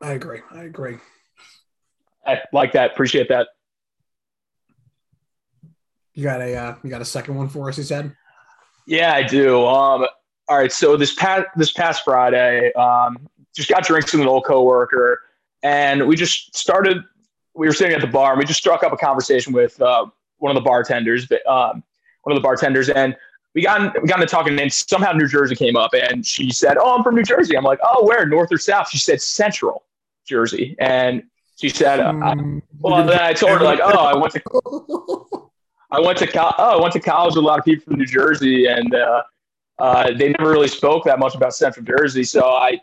I 0.01 0.11
agree. 0.11 0.41
I 0.51 0.63
agree. 0.63 0.97
I 2.25 2.41
like 2.53 2.73
that. 2.73 2.91
Appreciate 2.91 3.29
that. 3.29 3.47
You 6.15 6.23
got 6.23 6.41
a 6.41 6.55
uh, 6.55 6.75
you 6.83 6.89
got 6.89 7.01
a 7.01 7.05
second 7.05 7.35
one 7.35 7.49
for 7.49 7.69
us, 7.69 7.75
he 7.75 7.83
said. 7.83 8.15
Yeah, 8.87 9.13
I 9.13 9.23
do. 9.23 9.65
Um, 9.65 10.05
all 10.47 10.57
right. 10.57 10.71
So 10.71 10.95
this 10.95 11.13
past 11.13 11.45
this 11.55 11.71
past 11.71 12.03
Friday, 12.05 12.71
um, 12.73 13.17
just 13.55 13.69
got 13.69 13.83
drinks 13.83 14.13
with 14.13 14.21
an 14.21 14.27
old 14.27 14.45
coworker, 14.45 15.21
and 15.61 16.07
we 16.07 16.15
just 16.15 16.55
started. 16.55 16.97
We 17.53 17.67
were 17.67 17.73
sitting 17.73 17.93
at 17.93 18.01
the 18.01 18.07
bar, 18.07 18.31
and 18.31 18.39
we 18.39 18.45
just 18.45 18.59
struck 18.59 18.83
up 18.83 18.93
a 18.93 18.97
conversation 18.97 19.53
with 19.53 19.79
uh, 19.81 20.05
one 20.37 20.55
of 20.55 20.61
the 20.61 20.67
bartenders. 20.67 21.25
But 21.25 21.45
um, 21.47 21.83
one 22.23 22.35
of 22.35 22.41
the 22.41 22.45
bartenders, 22.45 22.89
and 22.89 23.15
we 23.53 23.61
got 23.63 24.01
we 24.01 24.07
got 24.07 24.21
into 24.21 24.31
talking, 24.31 24.59
and 24.59 24.71
somehow 24.71 25.11
New 25.11 25.27
Jersey 25.27 25.55
came 25.55 25.75
up, 25.75 25.91
and 25.93 26.25
she 26.25 26.51
said, 26.51 26.77
"Oh, 26.79 26.95
I'm 26.95 27.03
from 27.03 27.15
New 27.15 27.23
Jersey." 27.23 27.57
I'm 27.57 27.63
like, 27.63 27.79
"Oh, 27.83 28.05
where? 28.05 28.25
North 28.25 28.51
or 28.51 28.57
South?" 28.57 28.89
She 28.89 28.99
said, 28.99 29.21
"Central 29.21 29.83
Jersey," 30.27 30.75
and 30.79 31.23
she 31.57 31.69
said, 31.69 31.99
uh, 32.01 32.09
I, 32.21 32.35
Mm, 32.35 32.61
"Well." 32.79 33.05
Then 33.05 33.19
I 33.19 33.33
told 33.33 33.57
her 33.57 33.63
like, 33.63 33.79
"Oh, 33.81 33.97
I 33.97 34.15
went 34.15 34.33
to 34.33 34.41
I 35.95 35.99
went 36.01 36.17
to 36.17 36.27
col- 36.27 36.55
oh, 36.57 36.77
I 36.77 36.81
went 36.81 36.93
to 36.93 36.99
college 36.99 37.35
with 37.35 37.43
a 37.43 37.47
lot 37.47 37.57
of 37.57 37.63
people 37.63 37.85
from 37.85 37.95
New 37.95 38.05
Jersey, 38.05 38.65
and 38.67 38.93
uh, 38.93 39.23
uh, 39.79 40.11
they 40.17 40.33
never 40.37 40.51
really 40.51 40.67
spoke 40.67 41.05
that 41.05 41.19
much 41.19 41.35
about 41.35 41.55
Central 41.55 41.85
Jersey. 41.85 42.23
So 42.23 42.49
I, 42.49 42.81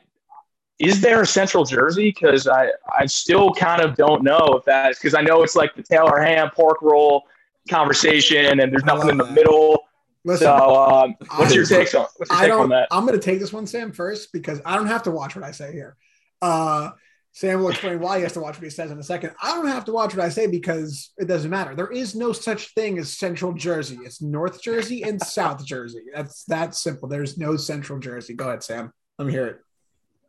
is 0.78 1.02
there 1.02 1.20
a 1.20 1.26
Central 1.26 1.64
Jersey? 1.64 2.10
Because 2.10 2.48
I 2.48 2.70
I 2.98 3.04
still 3.06 3.50
kind 3.52 3.82
of 3.82 3.96
don't 3.96 4.22
know 4.22 4.56
if 4.58 4.64
that's 4.64 4.98
because 4.98 5.14
I 5.14 5.20
know 5.20 5.42
it's 5.42 5.54
like 5.54 5.74
the 5.76 5.82
Taylor 5.82 6.20
ham 6.20 6.50
pork 6.54 6.80
roll 6.80 7.24
conversation, 7.68 8.60
and 8.60 8.72
there's 8.72 8.84
nothing 8.84 9.10
in 9.10 9.18
the 9.18 9.24
that. 9.24 9.34
middle. 9.34 9.84
Listen, 10.24 10.46
So 10.46 10.76
um, 10.76 11.16
what's 11.36 11.54
your 11.54 11.66
take 11.66 11.94
on 11.94 12.06
what's 12.16 12.30
your 12.30 12.38
I 12.38 12.48
take 12.48 12.52
on 12.52 12.68
that? 12.70 12.88
I'm 12.90 13.04
going 13.04 13.18
to 13.18 13.24
take 13.24 13.40
this 13.40 13.52
one, 13.52 13.66
Sam, 13.66 13.92
first 13.92 14.32
because 14.32 14.60
I 14.64 14.76
don't 14.76 14.86
have 14.86 15.02
to 15.02 15.10
watch 15.10 15.36
what 15.36 15.44
I 15.44 15.50
say 15.50 15.72
here. 15.72 15.96
Uh, 16.40 16.90
Sam 17.34 17.60
will 17.60 17.70
explain 17.70 17.98
why 17.98 18.18
he 18.18 18.22
has 18.24 18.34
to 18.34 18.40
watch 18.40 18.56
what 18.56 18.64
he 18.64 18.70
says 18.70 18.90
in 18.90 18.98
a 18.98 19.02
second. 19.02 19.32
I 19.42 19.54
don't 19.54 19.66
have 19.66 19.86
to 19.86 19.92
watch 19.92 20.14
what 20.14 20.24
I 20.24 20.28
say 20.28 20.46
because 20.46 21.12
it 21.16 21.26
doesn't 21.26 21.50
matter. 21.50 21.74
There 21.74 21.90
is 21.90 22.14
no 22.14 22.32
such 22.32 22.74
thing 22.74 22.98
as 22.98 23.16
Central 23.16 23.54
Jersey. 23.54 23.98
It's 24.04 24.20
North 24.20 24.62
Jersey 24.62 25.02
and 25.02 25.20
South 25.26 25.64
Jersey. 25.64 26.02
That's 26.14 26.44
that 26.44 26.74
simple. 26.74 27.08
There's 27.08 27.38
no 27.38 27.56
Central 27.56 27.98
Jersey. 27.98 28.34
Go 28.34 28.48
ahead, 28.48 28.62
Sam. 28.62 28.92
Let 29.18 29.26
me 29.26 29.32
hear 29.32 29.46
it. 29.46 29.60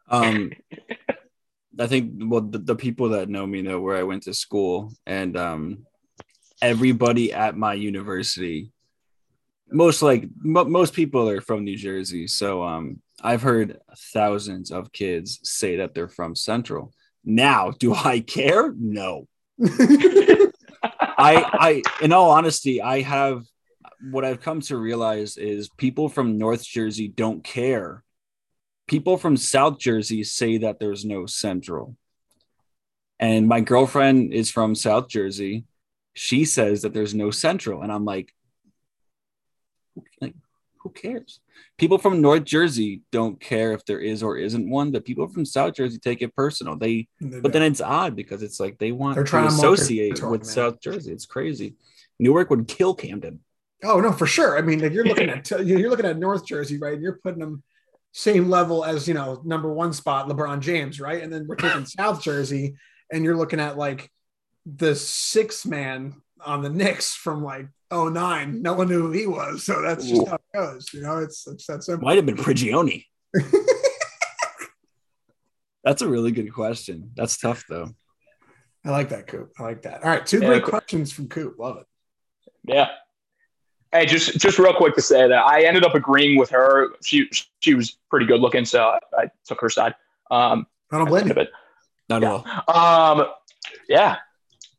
Um, 0.10 0.52
I 1.80 1.88
think 1.88 2.14
well 2.18 2.42
the, 2.42 2.60
the 2.60 2.76
people 2.76 3.10
that 3.10 3.30
know 3.30 3.46
me 3.46 3.62
know 3.62 3.82
where 3.82 3.98
I 3.98 4.04
went 4.04 4.24
to 4.24 4.34
school, 4.34 4.94
and 5.06 5.36
um, 5.36 5.86
everybody 6.62 7.34
at 7.34 7.58
my 7.58 7.74
university, 7.74 8.72
most 9.70 10.02
like 10.02 10.26
mo- 10.38 10.66
most 10.66 10.94
people 10.94 11.28
are 11.30 11.42
from 11.42 11.64
New 11.66 11.78
Jersey. 11.78 12.28
So 12.28 12.64
um, 12.64 13.02
I've 13.24 13.42
heard 13.42 13.80
thousands 14.14 14.70
of 14.70 14.92
kids 14.92 15.40
say 15.44 15.78
that 15.78 15.96
they're 15.96 16.10
from 16.10 16.36
Central. 16.36 16.94
Now, 17.24 17.72
do 17.72 17.94
I 17.96 18.20
care? 18.20 18.74
No. 18.78 19.28
I, 19.66 20.52
I, 21.18 21.84
in 22.02 22.12
all 22.12 22.32
honesty, 22.32 22.82
I 22.82 23.02
have 23.02 23.44
what 24.12 24.26
I've 24.26 24.42
come 24.42 24.60
to 24.62 24.78
realize 24.78 25.38
is 25.38 25.70
people 25.78 26.10
from 26.10 26.38
North 26.38 26.66
Jersey 26.66 27.08
don't 27.08 27.44
care. 27.44 28.04
People 28.88 29.18
from 29.18 29.38
South 29.38 29.80
Jersey 29.80 30.24
say 30.24 30.58
that 30.58 30.80
there's 30.80 31.06
no 31.06 31.26
Central. 31.26 31.96
And 33.20 33.48
my 33.48 33.62
girlfriend 33.62 34.34
is 34.34 34.52
from 34.52 34.76
South 34.76 35.08
Jersey. 35.08 35.64
She 36.14 36.44
says 36.44 36.82
that 36.82 36.94
there's 36.94 37.16
no 37.16 37.32
Central. 37.32 37.82
And 37.82 37.92
I'm 37.92 38.04
like, 38.04 38.34
like, 40.20 40.36
who 40.84 40.90
cares? 40.90 41.40
People 41.78 41.98
from 41.98 42.22
North 42.22 42.44
Jersey 42.44 43.02
don't 43.12 43.40
care 43.40 43.72
if 43.72 43.86
there 43.86 44.00
is 44.00 44.22
or 44.22 44.38
isn't 44.38 44.70
one, 44.70 44.92
but 44.92 45.06
people 45.06 45.28
from 45.28 45.46
South 45.46 45.74
Jersey 45.74 45.98
take 45.98 46.22
it 46.22 46.36
personal. 46.36 46.78
They 46.78 47.08
but 47.22 47.54
then 47.54 47.64
it's 47.64 47.82
odd 47.82 48.16
because 48.16 48.44
it's 48.44 48.60
like 48.60 48.78
they 48.78 48.92
want 48.92 49.16
They're 49.16 49.24
to 49.24 49.30
trying 49.30 49.48
to 49.48 49.56
associate 49.56 50.22
with 50.22 50.42
man. 50.42 50.50
South 50.50 50.82
Jersey. 50.82 51.12
It's 51.12 51.26
crazy. 51.26 51.76
Newark 52.20 52.50
would 52.50 52.68
kill 52.68 52.94
Camden. 52.94 53.40
Oh 53.84 54.00
no, 54.00 54.12
for 54.12 54.28
sure. 54.28 54.58
I 54.58 54.62
mean, 54.62 54.80
like 54.80 54.92
you're 54.92 55.06
looking 55.06 55.30
at 55.30 55.50
you're 55.50 55.90
looking 55.90 56.06
at 56.06 56.20
North 56.20 56.46
Jersey, 56.46 56.78
right? 56.78 56.94
And 56.94 57.02
you're 57.02 57.20
putting 57.24 57.40
them 57.40 57.64
same 58.12 58.50
level 58.50 58.84
as 58.84 59.08
you 59.08 59.14
know 59.14 59.42
number 59.46 59.74
one 59.74 59.94
spot 59.94 60.28
LeBron 60.28 60.60
James, 60.60 61.00
right? 61.00 61.24
And 61.24 61.32
then 61.32 61.48
we're 61.48 61.56
taking 61.56 61.86
South 61.86 62.22
Jersey, 62.22 62.76
and 63.12 63.24
you're 63.24 63.38
looking 63.38 63.60
at 63.62 63.78
like 63.78 64.12
the 64.66 64.96
six 64.96 65.66
man 65.66 66.16
on 66.46 66.62
the 66.62 66.70
Knicks 66.70 67.14
from 67.16 67.44
like 67.44 67.68
09. 67.92 68.62
No 68.62 68.74
one 68.74 68.88
knew 68.90 69.02
who 69.04 69.12
he 69.12 69.26
was, 69.28 69.64
so 69.66 69.82
that's 69.82 70.08
just 70.08 70.22
Ooh. 70.22 70.26
how 70.26 70.36
it 70.36 70.42
goes. 70.56 70.94
You 70.94 71.02
know, 71.02 71.18
it's 71.20 71.46
it's 71.48 71.68
that 71.68 71.84
simple. 71.84 72.06
Might 72.08 72.18
have 72.18 72.26
been 72.26 72.38
Prigioni. 72.38 73.06
That's 75.84 76.02
a 76.02 76.08
really 76.08 76.32
good 76.32 76.54
question. 76.54 77.12
That's 77.16 77.38
tough 77.38 77.66
though. 77.68 77.90
I 78.86 78.90
like 78.92 79.10
that, 79.10 79.28
Coop. 79.28 79.52
I 79.60 79.64
like 79.64 79.82
that. 79.84 80.04
All 80.04 80.10
right, 80.10 80.26
two 80.26 80.40
Yeah, 80.40 80.48
great 80.48 80.64
cool. 80.64 80.70
questions 80.72 81.12
from 81.12 81.28
Coop. 81.28 81.56
Love 81.60 81.78
it. 81.78 81.86
Yeah. 82.66 82.90
Hey, 83.92 84.06
just 84.06 84.40
just 84.40 84.60
real 84.60 84.74
quick 84.74 84.96
to 84.96 85.02
say 85.02 85.28
that 85.28 85.46
I 85.46 85.64
ended 85.64 85.84
up 85.86 85.94
agreeing 85.94 86.38
with 86.40 86.50
her. 86.52 86.90
She 87.04 87.30
she 87.60 87.76
was 87.76 87.98
pretty 88.10 88.26
good 88.26 88.40
looking, 88.40 88.66
so 88.66 88.82
I, 88.88 89.00
I 89.24 89.30
took 89.46 89.60
her 89.62 89.70
side. 89.70 89.94
Um, 90.32 90.66
I 90.92 90.98
don't 90.98 91.08
blame 91.08 91.28
you. 91.28 91.34
but 91.34 91.50
Not 92.10 92.22
Yeah. 92.22 92.36
at 92.36 92.64
all. 92.76 93.20
Um, 93.22 93.28
yeah. 93.90 94.18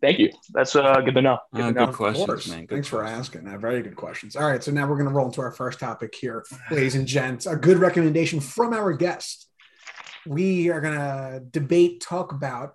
Thank 0.05 0.19
you. 0.19 0.31
That's 0.53 0.77
uh, 0.77 1.01
good 1.01 1.15
to 1.15 1.23
know. 1.23 1.39
Good 1.55 1.63
Uh, 1.63 1.67
to 1.69 1.73
good 1.73 1.81
know. 1.81 1.89
Of 1.89 1.97
questions, 1.97 2.49
man. 2.49 2.61
Good 2.67 2.75
Thanks 2.75 2.89
for 2.89 3.05
asking. 3.05 3.49
Uh, 3.49 3.57
very 3.57 3.81
good 3.81 3.97
questions. 3.97 4.37
All 4.37 4.47
right, 4.47 4.63
so 4.63 4.71
now 4.71 4.87
we're 4.87 4.97
going 4.97 5.09
to 5.09 5.15
roll 5.15 5.27
into 5.27 5.41
our 5.41 5.51
first 5.51 5.81
topic 5.81 6.15
here, 6.15 6.45
ladies 6.71 6.95
and 6.95 7.07
gents. 7.07 7.47
A 7.47 7.57
good 7.57 7.79
recommendation 7.79 8.39
from 8.41 8.75
our 8.75 8.93
guest. 8.93 9.49
We 10.27 10.69
are 10.69 10.83
going 10.83 10.95
to 10.95 11.43
debate, 11.51 12.03
talk 12.03 12.33
about 12.33 12.75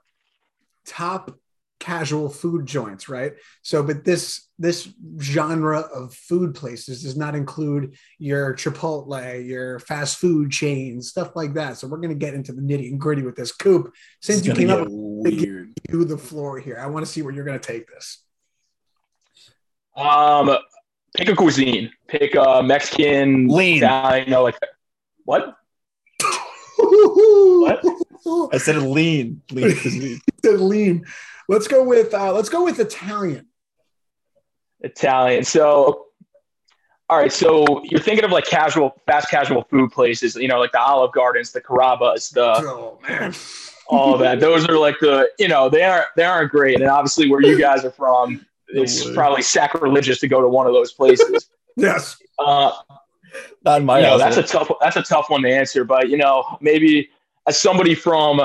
top 0.87 1.37
casual 1.79 2.29
food 2.29 2.65
joints, 2.65 3.09
right? 3.09 3.33
So, 3.61 3.81
but 3.83 4.03
this 4.03 4.47
this 4.59 4.89
genre 5.19 5.79
of 5.79 6.13
food 6.13 6.53
places 6.53 7.03
does 7.03 7.17
not 7.17 7.35
include 7.35 7.95
your 8.17 8.53
Chipotle, 8.55 9.47
your 9.47 9.79
fast 9.79 10.17
food 10.17 10.51
chains, 10.51 11.09
stuff 11.09 11.35
like 11.35 11.53
that. 11.53 11.77
So, 11.77 11.87
we're 11.87 11.97
going 11.97 12.09
to 12.09 12.15
get 12.15 12.33
into 12.33 12.51
the 12.51 12.61
nitty 12.61 12.89
and 12.89 12.99
gritty 12.99 13.23
with 13.23 13.35
this. 13.35 13.51
Coop, 13.51 13.93
since 14.21 14.39
It's 14.39 14.47
you 14.47 14.53
came 14.53 14.69
up 14.69 14.79
get 14.79 14.87
with 14.91 15.39
weird. 15.39 15.73
you 15.89 16.05
the 16.05 16.17
floor 16.17 16.59
here, 16.59 16.79
I 16.79 16.87
want 16.87 17.05
to 17.05 17.11
see 17.11 17.21
where 17.21 17.33
you're 17.33 17.45
going 17.45 17.59
to 17.59 17.65
take 17.65 17.87
this. 17.87 18.23
Um, 19.95 20.57
pick 21.15 21.29
a 21.29 21.35
cuisine. 21.35 21.91
Pick 22.07 22.35
a 22.35 22.63
Mexican, 22.63 23.47
Lean. 23.47 23.83
i 23.83 24.25
know, 24.25 24.43
like 24.43 24.55
what? 25.25 25.55
what? 26.77 27.81
I 28.53 28.57
said 28.57 28.77
lean. 28.77 29.41
Lean 29.51 29.75
cuisine. 29.77 30.21
lean. 30.43 31.05
Let's 31.49 31.67
go 31.67 31.83
with 31.83 32.13
uh, 32.13 32.31
let's 32.31 32.47
go 32.47 32.63
with 32.63 32.79
Italian. 32.79 33.47
Italian. 34.81 35.43
So, 35.43 36.05
all 37.09 37.17
right. 37.17 37.31
So 37.31 37.81
you're 37.85 37.99
thinking 37.99 38.23
of 38.23 38.29
like 38.29 38.45
casual, 38.45 39.01
fast 39.07 39.31
casual 39.31 39.63
food 39.63 39.91
places. 39.91 40.35
You 40.35 40.47
know, 40.47 40.59
like 40.59 40.71
the 40.71 40.79
Olive 40.79 41.11
Gardens, 41.11 41.51
the 41.51 41.59
Carrabba's, 41.59 42.29
the 42.29 42.45
Oh 42.45 42.99
man. 43.07 43.33
all 43.89 44.13
of 44.13 44.19
that. 44.19 44.39
Those 44.39 44.69
are 44.69 44.77
like 44.77 44.99
the 45.01 45.27
you 45.39 45.47
know 45.47 45.69
they 45.69 45.83
aren't 45.83 46.05
they 46.15 46.23
aren't 46.23 46.51
great. 46.51 46.79
And 46.79 46.87
obviously, 46.87 47.31
where 47.31 47.41
you 47.41 47.59
guys 47.59 47.83
are 47.83 47.91
from, 47.91 48.45
it's 48.67 49.07
way. 49.07 49.15
probably 49.15 49.41
sacrilegious 49.41 50.19
to 50.19 50.27
go 50.27 50.41
to 50.41 50.47
one 50.47 50.67
of 50.67 50.73
those 50.73 50.93
places. 50.93 51.49
Yes. 51.75 52.17
Uh, 52.37 52.73
Not 53.63 53.79
in 53.79 53.85
my 53.85 53.99
you 53.99 54.05
know, 54.05 54.17
that's 54.17 54.35
a 54.35 54.43
tough 54.43 54.69
that's 54.81 54.97
a 54.97 55.01
tough 55.01 55.29
one 55.29 55.41
to 55.43 55.49
answer. 55.49 55.85
But 55.85 56.09
you 56.09 56.17
know, 56.17 56.57
maybe 56.59 57.09
as 57.47 57.57
somebody 57.57 57.95
from 57.95 58.41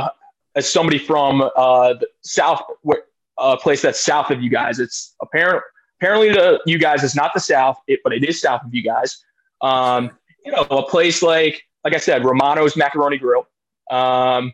as 0.57 0.71
somebody 0.71 0.99
from 0.99 1.43
uh, 1.57 1.95
the 1.95 2.07
south, 2.23 2.63
where- 2.83 3.05
a 3.37 3.57
place 3.57 3.83
that's 3.83 3.99
south 3.99 4.31
of 4.31 4.41
you 4.41 4.49
guys, 4.49 4.79
it's 4.79 5.17
apparent 5.21 5.61
apparently 6.01 6.33
to 6.33 6.61
you 6.67 6.79
guys 6.79 7.03
it's 7.03 7.17
not 7.17 7.33
the 7.35 7.41
south, 7.41 7.77
it, 7.89 7.99
but 8.05 8.13
it 8.13 8.23
is 8.23 8.41
south 8.41 8.63
of 8.65 8.73
you 8.73 8.81
guys. 8.83 9.25
Um, 9.61 10.13
you 10.45 10.53
know, 10.53 10.63
a 10.71 10.85
place 10.85 11.21
like 11.21 11.63
like 11.83 11.95
I 11.95 11.99
said, 11.99 12.25
Romano's 12.25 12.77
Macaroni 12.77 13.19
Grill. 13.19 13.49
Um, 13.91 14.53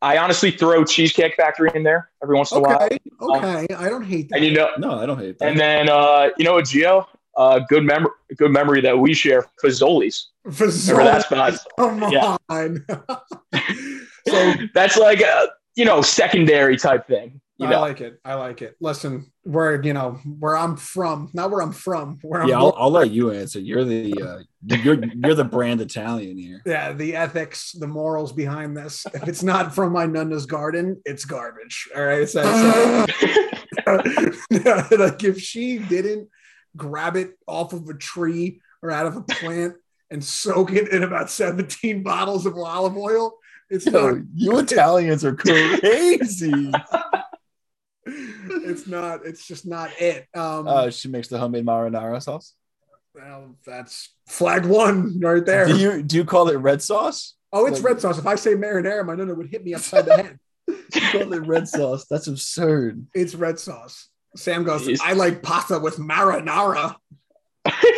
I 0.00 0.18
honestly 0.18 0.52
throw 0.52 0.84
Cheesecake 0.84 1.34
Factory 1.36 1.70
in 1.74 1.82
there 1.82 2.10
every 2.22 2.36
once 2.36 2.52
in 2.52 2.58
a 2.58 2.60
while, 2.60 2.76
Okay. 2.84 2.98
Okay. 3.20 3.66
I 3.74 3.88
don't 3.88 4.04
hate 4.04 4.28
that. 4.28 4.36
and 4.36 4.44
you 4.44 4.52
know, 4.52 4.68
no, 4.78 5.00
I 5.00 5.06
don't 5.06 5.18
hate 5.18 5.38
that. 5.40 5.48
and 5.48 5.58
then 5.58 5.88
uh, 5.88 6.28
you 6.38 6.44
know, 6.44 6.54
Gio, 6.58 7.06
uh, 7.36 7.58
good 7.68 7.82
memory, 7.84 8.12
good 8.36 8.52
memory 8.52 8.80
that 8.82 8.96
we 8.96 9.14
share, 9.14 9.46
Fazoli's. 9.62 10.28
Remember 10.44 11.04
that 11.04 11.24
spot? 11.24 11.54
Come 11.76 12.02
Yeah. 12.12 12.36
on. 12.48 12.86
so 14.26 14.54
That's 14.74 14.96
like 14.96 15.20
a 15.20 15.48
you 15.74 15.84
know 15.84 16.02
secondary 16.02 16.76
type 16.76 17.06
thing. 17.06 17.40
You 17.58 17.68
I 17.68 17.78
like 17.78 18.00
it. 18.00 18.18
I 18.24 18.34
like 18.34 18.60
it. 18.60 18.76
Listen, 18.80 19.30
where 19.44 19.80
you 19.82 19.92
know 19.92 20.12
where 20.38 20.56
I'm 20.56 20.76
from, 20.76 21.30
not 21.32 21.50
where 21.50 21.62
I'm 21.62 21.72
from. 21.72 22.18
Where 22.22 22.42
I'm 22.42 22.48
yeah, 22.48 22.58
I'll. 22.58 22.74
I'll 22.76 22.90
let 22.90 23.10
you 23.10 23.30
answer. 23.30 23.60
You're 23.60 23.84
the 23.84 24.12
uh, 24.20 24.74
you're 24.82 25.04
you're 25.04 25.34
the 25.34 25.44
brand 25.44 25.80
Italian 25.80 26.36
here. 26.38 26.60
yeah, 26.66 26.92
the 26.92 27.14
ethics, 27.14 27.72
the 27.72 27.86
morals 27.86 28.32
behind 28.32 28.76
this. 28.76 29.06
If 29.14 29.28
it's 29.28 29.42
not 29.44 29.74
from 29.74 29.92
my 29.92 30.06
nunna's 30.06 30.46
garden, 30.46 31.00
it's 31.04 31.24
garbage. 31.24 31.88
All 31.94 32.04
right. 32.04 32.28
So, 32.28 32.42
so- 32.42 33.06
like 33.86 35.22
if 35.24 35.40
she 35.40 35.78
didn't 35.78 36.28
grab 36.76 37.16
it 37.16 37.38
off 37.46 37.72
of 37.72 37.88
a 37.88 37.94
tree 37.94 38.60
or 38.82 38.90
out 38.90 39.06
of 39.06 39.16
a 39.16 39.22
plant 39.22 39.74
and 40.10 40.22
soak 40.24 40.72
it 40.72 40.88
in 40.88 41.02
about 41.02 41.30
17 41.30 42.02
bottles 42.02 42.46
of 42.46 42.56
olive 42.56 42.96
oil, 42.96 43.34
it's 43.72 43.86
not 43.96 44.16
you 44.34 44.58
Italians 44.58 45.24
are 45.24 45.34
crazy. 45.34 46.70
it's 48.06 48.86
not 48.86 49.24
it's 49.24 49.46
just 49.46 49.66
not 49.66 49.90
it. 50.00 50.26
Um 50.34 50.66
uh, 50.68 50.90
she 50.90 51.08
makes 51.08 51.28
the 51.28 51.38
homemade 51.38 51.64
marinara 51.66 52.22
sauce. 52.22 52.54
well, 53.14 53.56
that's 53.64 54.14
flag 54.28 54.66
one 54.66 55.18
right 55.20 55.44
there. 55.44 55.66
Do 55.66 55.76
you 55.76 56.02
do 56.02 56.16
you 56.16 56.24
call 56.24 56.48
it 56.48 56.56
red 56.56 56.82
sauce? 56.82 57.34
oh, 57.52 57.66
it's 57.66 57.78
like- 57.82 57.92
red 57.92 58.00
sauce. 58.00 58.18
If 58.18 58.26
I 58.26 58.34
say 58.36 58.54
marinara, 58.54 59.04
my 59.04 59.14
nonna 59.14 59.34
would 59.34 59.48
hit 59.48 59.64
me 59.64 59.74
upside 59.74 60.06
the 60.06 60.16
head. 60.16 60.38
You 60.94 61.00
call 61.10 61.32
it 61.32 61.40
red 61.46 61.66
sauce? 61.68 62.06
That's 62.08 62.26
absurd, 62.28 63.06
It's 63.14 63.34
red 63.34 63.58
sauce. 63.58 64.08
Sam 64.36 64.62
goes, 64.62 64.86
Jeez. 64.86 65.00
I 65.02 65.12
like 65.14 65.42
pasta 65.42 65.78
with 65.78 65.96
marinara. 65.96 66.96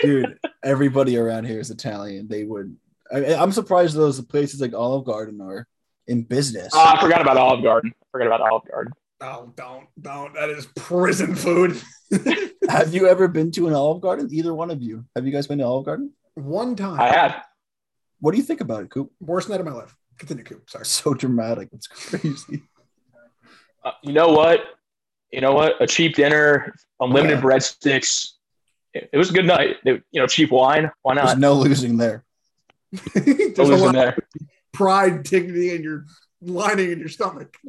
dude. 0.02 0.38
Everybody 0.62 1.16
around 1.18 1.44
here 1.44 1.60
is 1.60 1.70
Italian. 1.70 2.26
They 2.28 2.44
would. 2.44 2.76
I, 3.12 3.34
I'm 3.34 3.52
surprised 3.52 3.96
those 3.96 4.20
places 4.20 4.60
like 4.60 4.74
Olive 4.74 5.04
Garden 5.04 5.40
are 5.40 5.66
in 6.06 6.22
business. 6.22 6.70
Oh, 6.74 6.94
I 6.96 7.00
forgot 7.00 7.20
about 7.22 7.36
Olive 7.36 7.62
Garden. 7.62 7.92
I 7.94 8.06
Forgot 8.12 8.26
about 8.26 8.40
Olive 8.40 8.62
Garden. 8.70 8.92
Oh, 9.20 9.52
don't, 9.56 9.86
don't. 10.00 10.34
That 10.34 10.50
is 10.50 10.66
prison 10.76 11.34
food. 11.34 11.80
Have 12.68 12.94
you 12.94 13.06
ever 13.08 13.28
been 13.28 13.50
to 13.52 13.68
an 13.68 13.74
Olive 13.74 14.00
Garden? 14.02 14.28
Either 14.32 14.54
one 14.54 14.70
of 14.70 14.82
you. 14.82 15.04
Have 15.16 15.26
you 15.26 15.32
guys 15.32 15.46
been 15.46 15.58
to 15.58 15.64
Olive 15.64 15.86
Garden? 15.86 16.12
One 16.34 16.76
time. 16.76 17.00
I 17.00 17.08
had. 17.08 17.42
What 18.20 18.32
do 18.32 18.38
you 18.38 18.42
think 18.44 18.60
about 18.60 18.82
it, 18.84 18.90
Coop? 18.90 19.10
Worst 19.20 19.48
night 19.48 19.60
of 19.60 19.66
my 19.66 19.72
life. 19.72 19.94
Continue, 20.18 20.44
Coop. 20.44 20.68
Sorry. 20.70 20.84
So 20.86 21.14
dramatic. 21.14 21.68
It's 21.72 21.86
crazy. 21.86 22.62
Uh, 23.84 23.92
you 24.02 24.12
know 24.12 24.28
what? 24.28 24.60
You 25.30 25.40
know 25.40 25.52
what? 25.52 25.80
A 25.80 25.86
cheap 25.86 26.14
dinner, 26.16 26.72
unlimited 27.00 27.38
Yeah. 27.38 27.44
breadsticks. 27.44 28.30
It, 28.94 29.10
it 29.12 29.16
was 29.18 29.30
a 29.30 29.32
good 29.34 29.46
night. 29.46 29.76
It- 29.84 30.02
you 30.10 30.20
know, 30.20 30.26
cheap 30.26 30.50
wine. 30.50 30.90
Why 31.02 31.14
There's 31.16 31.28
not? 31.30 31.38
no 31.38 31.54
losing 31.54 31.96
there. 31.96 32.24
There's 33.14 33.26
It 33.26 33.58
a 33.58 33.62
was 33.62 33.70
in 33.70 33.78
lot 33.80 33.92
there. 33.92 34.08
of 34.10 34.24
pride, 34.72 35.22
dignity, 35.24 35.74
and 35.74 35.82
your 35.84 36.04
lining 36.40 36.90
in 36.92 36.98
your 36.98 37.08
stomach. 37.08 37.56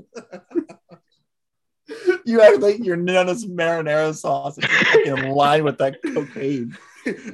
You 2.25 2.41
act 2.41 2.61
like 2.61 2.83
your 2.83 2.95
nana's 2.97 3.45
marinara 3.45 4.15
sauce 4.15 4.57
in 5.05 5.29
line 5.29 5.63
with 5.63 5.77
that 5.77 5.97
cocaine. 6.01 6.75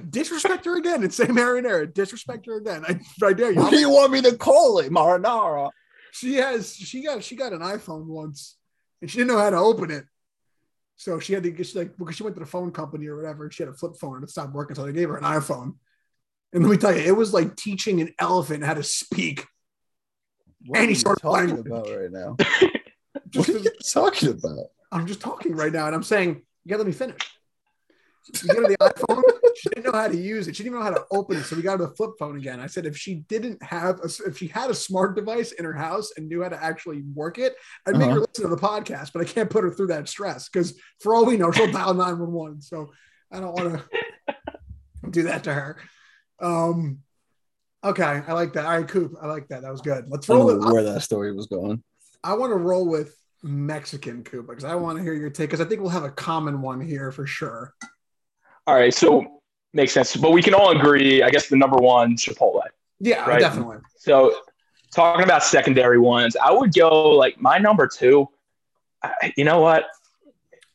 Disrespect 0.10 0.66
her 0.66 0.76
again 0.76 1.04
and 1.04 1.14
say 1.14 1.28
marinara. 1.28 1.92
Disrespect 1.94 2.46
her 2.48 2.58
again. 2.58 2.84
I, 2.86 3.00
I 3.26 3.32
dare 3.32 3.54
What 3.54 3.70
do 3.70 3.78
you. 3.78 3.84
you 3.84 3.90
want 3.90 4.12
me 4.12 4.22
to 4.24 4.36
call 4.36 4.80
it? 4.80 4.92
Marinara. 4.92 5.70
She 6.12 6.34
has. 6.36 6.76
She 6.76 7.02
got. 7.02 7.24
She 7.24 7.38
got 7.38 7.54
an 7.54 7.62
iPhone 7.62 8.08
once, 8.08 8.58
and 9.02 9.10
she 9.10 9.20
didn't 9.20 9.30
know 9.30 9.38
how 9.40 9.52
to 9.52 9.58
open 9.58 9.90
it. 9.90 10.04
So 10.98 11.20
she 11.20 11.32
had 11.32 11.44
to 11.44 11.52
get 11.52 11.68
she 11.68 11.80
like 11.80 11.98
because 11.98 12.18
she 12.18 12.24
went 12.24 12.36
to 12.36 12.42
the 12.42 12.46
phone 12.46 12.72
company 12.72 13.08
or 13.08 13.16
whatever. 13.16 13.46
And 13.46 13.54
she 13.54 13.64
had 13.64 13.70
a 13.72 13.74
flip 13.74 13.96
phone 13.96 14.16
and 14.16 14.24
it 14.26 14.30
stopped 14.32 14.52
working, 14.54 14.76
so 14.76 14.86
they 14.86 14.92
gave 14.92 15.08
her 15.08 15.16
an 15.18 15.24
iPhone. 15.24 15.76
And 16.54 16.64
let 16.64 16.72
me 16.72 16.78
tell 16.78 16.94
you, 16.96 17.02
it 17.02 17.16
was 17.16 17.34
like 17.34 17.56
teaching 17.56 18.02
an 18.02 18.14
elephant 18.20 18.64
how 18.64 18.74
to 18.74 18.84
speak. 18.84 19.46
What 20.68 20.80
Any 20.80 20.88
are 20.88 20.90
you 20.90 20.96
sort 20.96 21.18
of 21.18 21.22
talking 21.22 21.48
language. 21.56 21.68
about 21.68 21.88
right 21.90 22.12
now? 22.12 22.36
What 23.34 23.48
are 23.48 23.52
you 23.60 23.72
talking 23.94 24.30
about? 24.30 24.66
I'm 24.92 25.08
just 25.08 25.22
talking 25.22 25.56
right 25.56 25.72
now, 25.72 25.86
and 25.86 25.96
I'm 25.96 26.04
saying, 26.04 26.42
you 26.66 26.70
gotta 26.70 26.80
let 26.84 26.88
me 26.88 26.92
finish. 26.92 27.16
You 28.44 28.48
get 28.50 28.58
her 28.58 28.68
the 28.68 28.78
iPhone. 28.78 29.22
She 29.56 29.70
didn't 29.70 29.86
know 29.86 29.98
how 29.98 30.08
to 30.10 30.18
use 30.18 30.48
it. 30.50 30.56
She 30.56 30.64
didn't 30.64 30.76
even 30.76 30.86
know 30.86 30.92
how 30.92 30.98
to 30.98 31.06
open 31.12 31.38
it. 31.38 31.44
So 31.46 31.56
we 31.56 31.62
got 31.62 31.80
her 31.80 31.86
the 31.88 31.94
flip 31.96 32.12
phone 32.20 32.36
again. 32.38 32.60
I 32.60 32.68
said 32.68 32.86
if 32.86 32.98
she 32.98 33.16
didn't 33.30 33.62
have, 33.64 34.00
a, 34.02 34.10
if 34.28 34.38
she 34.38 34.48
had 34.48 34.70
a 34.70 34.74
smart 34.74 35.16
device 35.16 35.54
in 35.54 35.64
her 35.66 35.74
house 35.74 36.12
and 36.18 36.28
knew 36.28 36.44
how 36.44 36.50
to 36.50 36.62
actually 36.62 37.04
work 37.14 37.38
it, 37.38 37.56
I'd 37.88 37.96
make 37.98 38.08
her 38.10 38.18
Uh-huh. 38.18 38.26
listen 38.32 38.50
to 38.50 38.56
the 38.56 38.62
podcast. 38.62 39.12
But 39.14 39.22
I 39.22 39.26
can't 39.26 39.50
put 39.50 39.64
her 39.64 39.72
through 39.72 39.88
that 39.88 40.10
stress 40.10 40.50
because 40.50 40.78
for 41.00 41.16
all 41.16 41.26
we 41.26 41.38
know, 41.38 41.52
she'll 41.52 41.72
dial 41.72 41.94
nine 41.94 42.20
one 42.20 42.32
one. 42.34 42.62
So 42.62 42.92
I 43.32 43.40
don't 43.40 43.54
want 43.54 43.80
to 44.28 44.36
do 45.10 45.24
that 45.24 45.46
to 45.46 45.54
her. 45.54 45.78
Um. 46.42 47.00
Okay, 47.84 48.04
I 48.04 48.34
like 48.34 48.54
that. 48.54 48.66
All 48.66 48.78
right, 48.78 48.88
Coop, 48.88 49.16
I 49.22 49.26
like 49.28 49.48
that. 49.48 49.64
That 49.64 49.72
was 49.72 49.82
good. 49.82 50.06
Let's 50.08 50.30
I 50.30 50.34
roll 50.34 50.48
don't 50.48 50.58
with. 50.60 50.68
know 50.68 50.74
where 50.74 50.84
that 50.84 51.02
story 51.02 51.34
was 51.34 51.48
going. 51.48 51.82
I 52.24 52.34
want 52.36 52.52
to 52.52 52.56
roll 52.58 52.86
with 52.88 53.18
Mexican 53.42 54.24
Coop 54.24 54.48
because 54.48 54.64
I 54.64 54.76
want 54.76 54.98
to 55.00 55.04
hear 55.04 55.14
your 55.16 55.32
take 55.32 55.50
because 55.50 55.62
I 55.62 55.66
think 55.66 55.82
we'll 55.82 55.90
have 55.90 56.04
a 56.04 56.12
common 56.12 56.62
one 56.62 56.80
here 56.80 57.12
for 57.12 57.26
sure. 57.26 57.74
All 58.68 58.76
right, 58.76 58.94
so 58.94 59.42
makes 59.74 59.94
sense. 59.94 60.16
But 60.16 60.32
we 60.32 60.44
can 60.44 60.54
all 60.54 60.78
agree, 60.78 61.24
I 61.24 61.32
guess, 61.32 61.48
the 61.50 61.56
number 61.56 61.78
one 61.78 62.16
Chipotle. 62.16 62.62
Yeah, 63.00 63.26
Right. 63.28 63.40
definitely. 63.40 63.78
So 63.98 64.36
talking 64.94 65.24
about 65.24 65.44
secondary 65.44 65.98
ones, 65.98 66.36
I 66.36 66.52
would 66.52 66.72
go 66.76 67.10
like 67.10 67.42
my 67.42 67.58
number 67.58 67.88
two. 67.88 68.28
I, 69.02 69.34
you 69.36 69.44
know 69.44 69.60
what? 69.60 69.86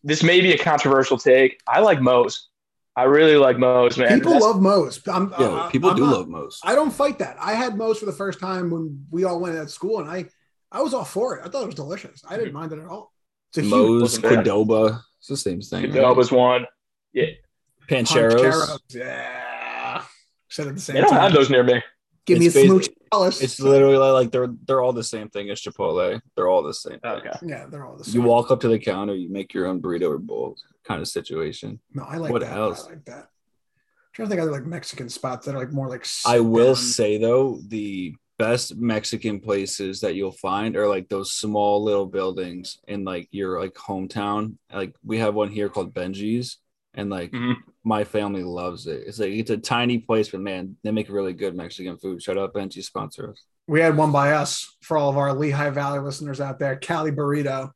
This 0.03 0.25
may 0.25 0.41
be 0.41 0.53
a 0.55 0.59
controversial 0.59 1.19
take. 1.19 1.61
I 1.69 1.79
like 1.81 2.01
Moe's. 2.01 2.49
I 2.99 3.03
really 3.05 3.37
like 3.37 3.59
Moe's, 3.59 3.99
man. 3.99 4.09
People 4.15 4.33
That's- 4.33 4.43
love 4.43 4.63
Moe's. 4.63 5.01
I'm, 5.07 5.31
Yeah, 5.39 5.47
uh, 5.49 5.69
people 5.71 5.91
I'm 5.91 5.97
do 5.97 6.03
not- 6.07 6.13
love 6.17 6.29
Moe's. 6.29 6.61
I 6.65 6.75
don't 6.75 6.91
fight 6.91 7.19
that. 7.19 7.37
I 7.41 7.53
had 7.53 7.77
Moe's 7.77 7.99
for 7.99 8.07
the 8.07 8.13
first 8.13 8.41
time 8.41 8.71
when 8.71 9.07
we 9.11 9.25
all 9.25 9.39
went 9.39 9.57
at 9.57 9.69
school, 9.71 10.01
and 10.01 10.11
I 10.11 10.27
I 10.73 10.81
was 10.83 10.95
all 10.95 11.05
for 11.05 11.37
it. 11.37 11.43
I 11.45 11.49
thought 11.49 11.63
it 11.63 11.67
was 11.67 11.75
delicious. 11.77 12.23
I 12.29 12.37
didn't 12.37 12.53
mind 12.55 12.73
it 12.73 12.79
at 12.81 12.87
all. 12.87 13.13
It's 13.51 13.59
a 13.59 13.63
Moe's, 13.63 14.03
wasn't 14.03 14.23
bad. 14.25 14.45
Qdoba. 14.47 15.01
It's 15.19 15.29
the 15.29 15.37
same 15.37 15.61
thing. 15.61 15.93
That 15.93 16.17
was 16.17 16.33
one. 16.33 16.67
Pancheros. 17.15 18.35
Pancheros. 18.41 18.79
Yeah. 18.91 20.03
Said 20.49 20.69
at 20.69 20.75
the 20.75 20.81
same 20.81 20.95
They 20.95 21.01
don't 21.03 21.11
time. 21.11 21.21
have 21.21 21.33
those 21.33 21.51
near 21.51 21.63
me. 21.63 21.83
Give 22.25 22.39
me 22.39 22.47
a 22.47 22.51
smooch. 22.51 22.89
Alice. 23.17 23.41
It's 23.43 23.61
literally 23.61 23.97
like 23.97 24.31
they're 24.31 24.49
they're 24.67 24.81
all 24.81 24.93
the 24.93 25.05
same 25.05 25.29
thing 25.29 25.51
as 25.51 25.61
Chipotle. 25.61 26.21
They're 26.35 26.49
all 26.49 26.63
the 26.63 26.75
same. 26.75 26.99
Thing. 27.01 27.11
Okay. 27.11 27.31
yeah, 27.43 27.67
they're 27.71 27.87
all 27.87 27.97
the 27.97 28.05
same. 28.05 28.15
You 28.21 28.27
walk 28.27 28.51
up 28.51 28.61
to 28.61 28.69
the 28.69 28.79
counter, 28.79 29.15
you 29.15 29.29
make 29.31 29.55
your 29.55 29.67
own 29.67 29.81
burrito 29.81 30.09
or 30.11 30.19
bowl 30.19 30.57
kind 30.85 31.01
of 31.01 31.09
situation. 31.09 31.81
No, 31.95 32.05
I 32.05 32.17
like 32.19 32.33
What 32.33 32.43
that. 32.43 32.57
else? 32.57 32.87
I 32.87 32.91
like 32.91 33.05
that. 33.07 33.15
I'm 33.25 34.13
trying 34.13 34.29
to 34.29 34.31
think 34.31 34.41
of 34.43 34.49
other 34.49 34.59
like 34.59 34.67
Mexican 34.67 35.09
spots 35.09 35.47
that 35.47 35.55
are 35.55 35.59
like 35.59 35.73
more 35.73 35.89
like. 35.89 36.07
I 36.27 36.41
will 36.41 36.77
sit-down. 36.77 36.93
say 36.93 37.19
though, 37.19 37.59
the 37.69 38.15
best 38.39 38.77
Mexican 38.77 39.41
places 39.41 40.01
that 40.03 40.15
you'll 40.15 40.31
find 40.33 40.77
are 40.77 40.87
like 40.89 41.09
those 41.09 41.33
small 41.33 41.83
little 41.83 42.07
buildings 42.07 42.79
in 42.87 43.03
like 43.05 43.29
your 43.31 43.59
like 43.61 43.75
hometown. 43.75 44.57
Like 44.73 44.95
we 45.05 45.19
have 45.19 45.35
one 45.35 45.51
here 45.51 45.69
called 45.71 45.95
Benji's, 45.95 46.59
and 46.97 47.11
like 47.11 47.31
Mhm. 47.31 47.55
my 47.85 48.05
family 48.05 48.43
loves 48.43 48.87
it. 48.87 49.05
It's 49.07 49.19
like 49.19 49.31
it's 49.33 49.51
a 49.51 49.57
tiny 49.59 49.99
place, 49.99 50.29
but 50.31 50.41
man, 50.41 50.77
they 50.83 50.91
make 50.91 51.09
really 51.09 51.33
good 51.35 51.55
Mexican 51.55 51.97
food. 51.99 52.23
Shout 52.23 52.39
out 52.39 52.55
Benji 52.55 52.83
sponsor 52.83 53.31
us. 53.31 53.45
We 53.69 53.81
had 53.81 53.97
one 53.97 54.13
by 54.13 54.33
us 54.33 54.77
for 54.83 54.97
all 54.97 55.11
of 55.11 55.17
our 55.17 55.33
Lehigh 55.35 55.71
Valley 55.71 55.99
listeners 56.01 56.41
out 56.41 56.59
there. 56.59 56.77
Cali 56.77 57.11
burrito. 57.13 57.71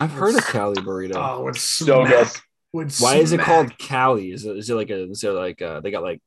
I've 0.00 0.12
heard 0.12 0.34
of 0.36 0.44
Cali 0.46 0.76
burrito. 0.76 1.16
Oh, 1.16 1.48
it's 1.48 1.60
So 1.60 2.04
smack. 2.06 2.08
good. 2.32 2.40
would 2.72 2.92
Why 3.00 3.16
is 3.16 3.32
it 3.32 3.40
called 3.40 3.76
Cali? 3.78 4.30
Is 4.32 4.44
it 4.44 4.56
is 4.56 4.70
it 4.70 4.74
like 4.74 4.90
a 4.90 5.10
is 5.10 5.22
it 5.24 5.30
like 5.30 5.60
uh 5.60 5.80
they 5.80 5.90
got 5.90 6.02
like 6.04 6.22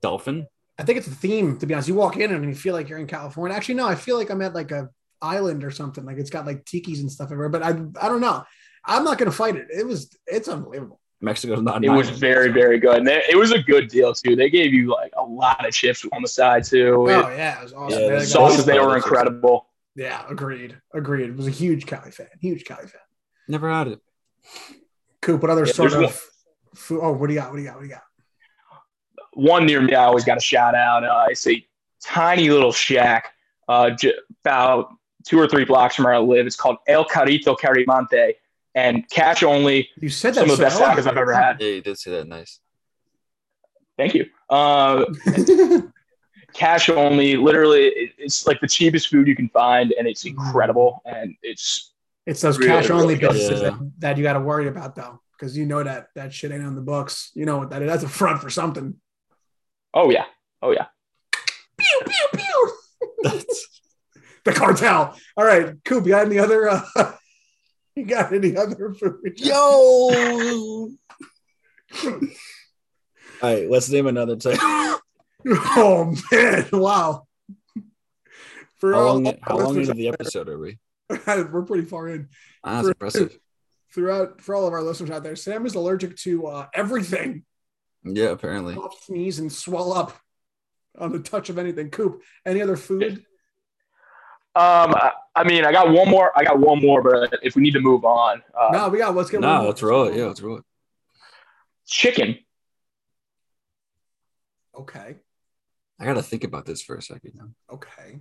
dolphin? 0.00 0.46
I 0.78 0.84
think 0.84 0.98
it's 0.98 1.06
a 1.06 1.10
theme, 1.14 1.58
to 1.58 1.66
be 1.66 1.74
honest. 1.74 1.88
You 1.88 1.94
walk 1.94 2.16
in 2.16 2.32
and 2.32 2.44
you 2.44 2.54
feel 2.54 2.74
like 2.74 2.88
you're 2.88 2.98
in 2.98 3.06
California. 3.06 3.56
Actually, 3.56 3.74
no, 3.76 3.86
I 3.86 3.94
feel 3.94 4.16
like 4.16 4.30
I'm 4.30 4.42
at 4.42 4.54
like 4.54 4.70
a 4.70 4.88
island 5.20 5.62
or 5.64 5.70
something. 5.70 6.04
Like 6.04 6.16
it's 6.16 6.30
got 6.30 6.46
like 6.46 6.64
tikis 6.64 7.00
and 7.00 7.12
stuff 7.12 7.26
everywhere. 7.26 7.50
But 7.50 7.62
I 7.62 7.68
I 8.00 8.08
don't 8.08 8.20
know. 8.22 8.44
I'm 8.84 9.04
not 9.04 9.18
gonna 9.18 9.30
fight 9.32 9.56
it. 9.56 9.68
It 9.70 9.86
was 9.86 10.16
it's 10.26 10.48
unbelievable. 10.48 11.00
Mexico's 11.20 11.62
not. 11.62 11.84
It 11.84 11.88
was 11.90 12.10
very, 12.10 12.48
so- 12.48 12.52
very 12.54 12.80
good. 12.80 12.96
And 12.98 13.06
they, 13.06 13.22
it 13.30 13.36
was 13.36 13.52
a 13.52 13.58
good 13.62 13.86
deal 13.88 14.12
too. 14.12 14.34
They 14.34 14.50
gave 14.50 14.74
you 14.74 14.90
like 14.90 15.12
a 15.16 15.22
lot 15.22 15.64
of 15.66 15.72
chips 15.72 16.04
on 16.12 16.20
the 16.22 16.26
side 16.28 16.64
too. 16.64 16.94
Oh 16.96 17.06
It- 17.06 17.36
yeah, 17.36 17.60
it 17.60 17.62
was 17.62 17.72
awesome. 17.72 18.00
Yeah, 18.00 18.08
They 18.08 18.14
the 18.18 18.26
sauces 18.26 18.64
they 18.64 18.80
were 18.80 18.96
incredible. 18.96 19.68
yeah, 19.94 20.24
agreed. 20.28 20.76
Agreed. 20.92 21.30
It 21.30 21.36
was 21.36 21.46
a 21.46 21.50
huge 21.52 21.86
Cali 21.86 22.10
fan. 22.10 22.26
Huge 22.40 22.64
Cali 22.64 22.86
fan. 22.88 23.00
Never 23.46 23.70
had 23.70 23.86
it. 23.88 24.00
Coop, 25.20 25.40
what 25.42 25.50
other 25.50 25.64
Yeah, 25.66 25.72
sort 25.72 25.92
there's 25.92 26.04
of 26.10 26.20
food? 26.74 27.00
Oh, 27.02 27.12
what 27.12 27.28
do 27.28 27.34
you 27.34 27.40
got? 27.40 27.50
What 27.50 27.56
do 27.56 27.62
you 27.62 27.68
got? 27.68 27.76
What 27.76 27.82
do 27.82 27.88
you 27.88 27.94
got? 27.94 28.02
One 29.34 29.64
near 29.66 29.80
me, 29.80 29.94
I 29.94 30.04
always 30.04 30.24
got 30.24 30.36
a 30.38 30.40
shout 30.40 30.74
out. 30.74 31.04
Uh, 31.04 31.26
it's 31.30 31.46
a 31.46 31.64
tiny 32.04 32.50
little 32.50 32.72
shack, 32.72 33.32
uh, 33.68 33.90
j- 33.90 34.14
about 34.44 34.88
two 35.24 35.38
or 35.38 35.46
three 35.48 35.64
blocks 35.64 35.94
from 35.96 36.04
where 36.04 36.14
I 36.14 36.18
live. 36.18 36.46
It's 36.46 36.56
called 36.56 36.76
El 36.86 37.04
Carito 37.06 37.56
Carimonte, 37.56 38.34
and 38.74 39.08
cash 39.10 39.42
only. 39.42 39.88
You 40.00 40.08
said 40.08 40.34
that 40.34 40.40
Some 40.40 40.50
of 40.50 40.58
the 40.58 40.70
so 40.70 40.78
best 40.80 40.80
tacos 40.80 41.10
I've 41.10 41.16
ever 41.16 41.32
had. 41.32 41.60
Yeah, 41.60 41.68
you 41.68 41.80
did 41.82 41.98
say 41.98 42.12
that. 42.12 42.28
Nice. 42.28 42.60
Thank 43.96 44.14
you. 44.14 44.26
Uh, 44.48 45.04
cash 46.54 46.88
only. 46.88 47.36
Literally, 47.36 48.12
it's 48.18 48.46
like 48.46 48.60
the 48.60 48.68
cheapest 48.68 49.08
food 49.08 49.26
you 49.26 49.36
can 49.36 49.48
find, 49.50 49.92
and 49.92 50.06
it's 50.08 50.24
incredible. 50.24 51.02
And 51.04 51.34
it's 51.42 51.92
It's 52.26 52.40
those 52.40 52.58
Really, 52.58 52.70
cash 52.70 52.90
only 52.90 53.14
really 53.16 53.18
businesses 53.18 53.62
Yeah. 53.62 53.70
that, 53.70 53.92
that 53.98 54.16
you 54.16 54.22
got 54.22 54.34
to 54.34 54.40
worry 54.40 54.68
about 54.68 54.94
though, 54.96 55.20
because 55.38 55.56
you 55.56 55.66
know 55.66 55.82
that 55.82 56.08
that 56.14 56.32
shit 56.32 56.52
ain't 56.52 56.64
on 56.64 56.74
the 56.74 56.80
books. 56.80 57.30
You 57.34 57.44
know 57.46 57.60
that 57.60 57.70
that 57.70 57.82
is? 57.82 57.88
That's 57.88 58.04
a 58.04 58.08
front 58.08 58.40
for 58.40 58.50
something. 58.50 58.94
oh 59.94 60.10
yeah, 60.10 60.24
oh 60.62 60.70
yeah. 60.72 60.86
Pew 61.76 62.00
pew 62.06 62.38
pew. 62.38 62.72
the 64.44 64.52
cartel. 64.52 65.16
All 65.36 65.44
right, 65.44 65.74
Coop. 65.84 66.04
You 66.06 66.12
got 66.12 66.26
any 66.26 66.38
other? 66.38 66.68
Uh, 66.68 67.12
you 67.96 68.04
got 68.06 68.32
any 68.32 68.56
other 68.56 68.94
food? 68.94 69.34
Yo. 69.36 69.58
All 72.04 72.10
right, 73.42 73.68
let's 73.68 73.90
name 73.90 74.06
another 74.06 74.36
type. 74.36 74.58
Oh 75.44 76.14
man! 76.30 76.68
Wow. 76.72 77.26
For 78.76 78.94
all, 78.94 79.14
long? 79.14 79.26
all 79.26 79.34
How 79.42 79.56
long 79.56 79.74
listeners 79.74 79.88
into 79.88 79.98
the 80.00 80.08
episode 80.10 80.48
are 80.48 80.56
we? 80.56 80.78
we're 81.26 81.62
pretty 81.62 81.84
far 81.84 82.10
in. 82.10 82.28
Ah, 82.62 82.76
that's 82.76 82.88
impressive. 82.90 83.36
Throughout 83.92 84.40
for 84.40 84.54
all 84.54 84.68
of 84.68 84.72
our 84.72 84.82
listeners 84.82 85.10
out 85.10 85.24
there, 85.24 85.34
Sam 85.34 85.66
is 85.66 85.74
allergic 85.74 86.16
to 86.18 86.46
uh, 86.46 86.66
everything. 86.72 87.44
Yeah, 88.04 88.28
apparently. 88.28 88.76
Cough, 88.76 89.02
sneeze, 89.02 89.40
and 89.40 89.52
swell 89.52 89.92
up 89.92 90.16
on 90.96 91.10
the 91.10 91.18
touch 91.18 91.50
of 91.50 91.58
anything. 91.58 91.90
Coop. 91.90 92.22
Any 92.46 92.62
other 92.62 92.76
food? 92.76 93.24
Um, 94.54 94.94
I, 94.94 95.12
I 95.34 95.44
mean, 95.44 95.64
I 95.64 95.72
got 95.72 95.90
one 95.90 96.08
more. 96.08 96.30
I 96.36 96.44
got 96.44 96.58
one 96.58 96.80
more, 96.82 97.02
but 97.02 97.32
if 97.42 97.56
we 97.56 97.62
need 97.62 97.72
to 97.72 97.80
move 97.80 98.04
on, 98.04 98.42
uh, 98.58 98.68
no, 98.70 98.88
we 98.90 98.98
got. 98.98 99.14
Let's 99.16 99.30
get. 99.30 99.40
No, 99.40 99.58
more. 99.58 99.68
let's 99.68 99.82
roll 99.82 100.04
it. 100.04 100.16
Yeah, 100.16 100.26
let's 100.26 100.42
roll 100.42 100.58
it. 100.58 100.64
chicken. 101.86 102.38
Okay. 104.78 105.16
I 105.98 106.04
gotta 106.04 106.22
think 106.22 106.44
about 106.44 106.66
this 106.66 106.82
for 106.82 106.96
a 106.96 107.02
second. 107.02 107.32
Now. 107.34 107.48
Okay. 107.72 108.20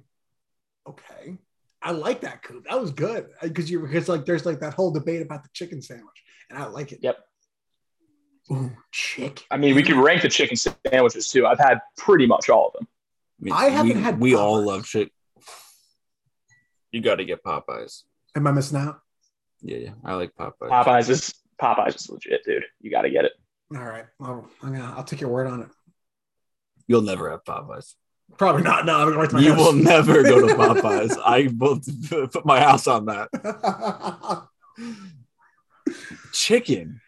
Okay. 0.88 1.38
I 1.82 1.92
like 1.92 2.22
that, 2.22 2.44
Coop. 2.44 2.66
That 2.70 2.80
was 2.80 2.92
good 2.92 3.28
because 3.42 3.70
you 3.70 3.82
because 3.82 4.08
like 4.08 4.26
there's 4.26 4.46
like 4.46 4.60
that 4.60 4.74
whole 4.74 4.92
debate 4.92 5.22
about 5.22 5.44
the 5.44 5.50
chicken 5.54 5.82
sandwich, 5.82 6.24
and 6.50 6.58
I 6.58 6.68
like 6.68 6.92
it. 6.92 7.00
Yep. 7.02 7.18
Ooh, 8.52 8.72
chicken. 8.92 9.44
I 9.52 9.58
mean, 9.58 9.76
we 9.76 9.84
could 9.84 9.96
rank 9.96 10.22
the 10.22 10.30
chicken 10.30 10.56
sandwiches 10.56 11.28
too. 11.28 11.46
I've 11.46 11.60
had 11.60 11.80
pretty 11.98 12.28
much 12.28 12.50
all 12.50 12.68
of 12.68 12.74
them. 12.74 12.88
mean, 13.40 13.54
I 13.54 13.70
haven't 13.70 13.98
we, 13.98 14.02
had 14.02 14.20
We 14.20 14.36
all 14.36 14.64
love 14.64 14.86
shit. 14.86 15.12
You 16.92 17.02
got 17.02 17.16
to 17.16 17.26
get 17.26 17.44
Popeyes. 17.44 18.04
Am 18.36 18.48
I 18.48 18.52
missing 18.52 18.78
out? 18.80 19.00
Yeah, 19.62 19.78
yeah. 19.78 19.92
I 20.04 20.16
like 20.16 20.34
Popeyes. 20.36 20.70
Popeyes 20.70 21.10
is 21.10 21.34
Popeyes 21.62 21.96
is 21.96 22.10
legit, 22.10 22.44
dude. 22.44 22.64
You 22.82 22.92
got 22.92 23.04
to 23.04 23.10
get 23.10 23.26
it. 23.26 23.34
All 23.76 23.84
right. 23.84 24.06
Well, 24.20 24.50
I'm 24.62 24.74
gonna. 24.74 24.94
I'll 24.98 25.04
take 25.04 25.22
your 25.22 25.30
word 25.30 25.48
on 25.48 25.62
it. 25.62 25.70
You'll 26.88 27.02
never 27.04 27.30
have 27.32 27.44
Popeyes. 27.44 27.94
Probably 28.38 28.64
not. 28.64 28.86
No, 28.86 28.96
I'm 28.96 29.06
gonna 29.06 29.16
go 29.16 29.22
right 29.22 29.32
my 29.34 29.40
You 29.40 29.54
house. 29.54 29.60
will 29.60 29.74
never 29.74 30.24
go 30.24 30.48
to 30.48 30.54
Popeyes. 30.56 31.18
I 31.24 31.50
will 31.58 31.80
put 32.30 32.46
my 32.46 32.60
house 32.60 32.88
on 32.88 33.06
that. 33.06 33.30
Chicken. 36.34 37.02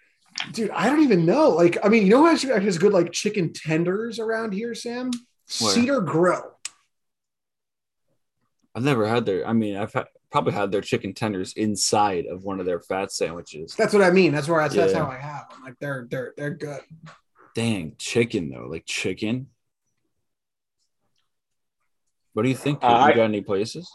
Dude, 0.52 0.72
I 0.72 0.88
don't 0.88 1.04
even 1.04 1.26
know. 1.26 1.50
Like, 1.50 1.78
I 1.84 1.90
mean, 1.90 2.04
you 2.04 2.10
know 2.10 2.20
who 2.20 2.28
actually 2.28 2.62
has 2.64 2.78
good 2.78 2.92
like 2.92 3.12
chicken 3.12 3.54
tenders 3.54 4.20
around 4.20 4.54
here, 4.54 4.74
Sam? 4.76 5.12
Where? 5.62 5.72
Cedar 5.74 6.02
Grill. 6.02 6.52
I've 8.76 8.84
never 8.84 9.08
had 9.08 9.26
their. 9.26 9.48
I 9.48 9.54
mean, 9.54 9.78
I've 9.78 9.94
had, 9.94 10.08
probably 10.32 10.54
had 10.54 10.72
their 10.72 10.82
chicken 10.82 11.14
tenders 11.14 11.54
inside 11.54 12.26
of 12.26 12.44
one 12.44 12.60
of 12.60 12.66
their 12.66 12.80
fat 12.80 13.12
sandwiches. 13.12 13.76
That's 13.78 13.94
what 13.94 14.02
I 14.02 14.10
mean. 14.10 14.32
That's 14.32 14.48
where 14.48 14.62
that's, 14.62 14.76
that's 14.76 14.94
how 14.94 15.06
I 15.06 15.18
have 15.18 15.50
them. 15.50 15.64
Like 15.64 15.76
they're 15.80 16.08
they're 16.10 16.34
they're 16.36 16.56
good. 16.56 16.82
Dang, 17.56 17.96
chicken 18.00 18.50
though, 18.50 18.68
like 18.68 18.86
chicken. 18.86 19.48
What 22.34 22.44
do 22.44 22.50
you 22.50 22.56
think? 22.56 22.80
Uh, 22.84 22.88
you 22.88 22.94
I- 22.94 23.14
got 23.14 23.26
any 23.26 23.42
places? 23.42 23.92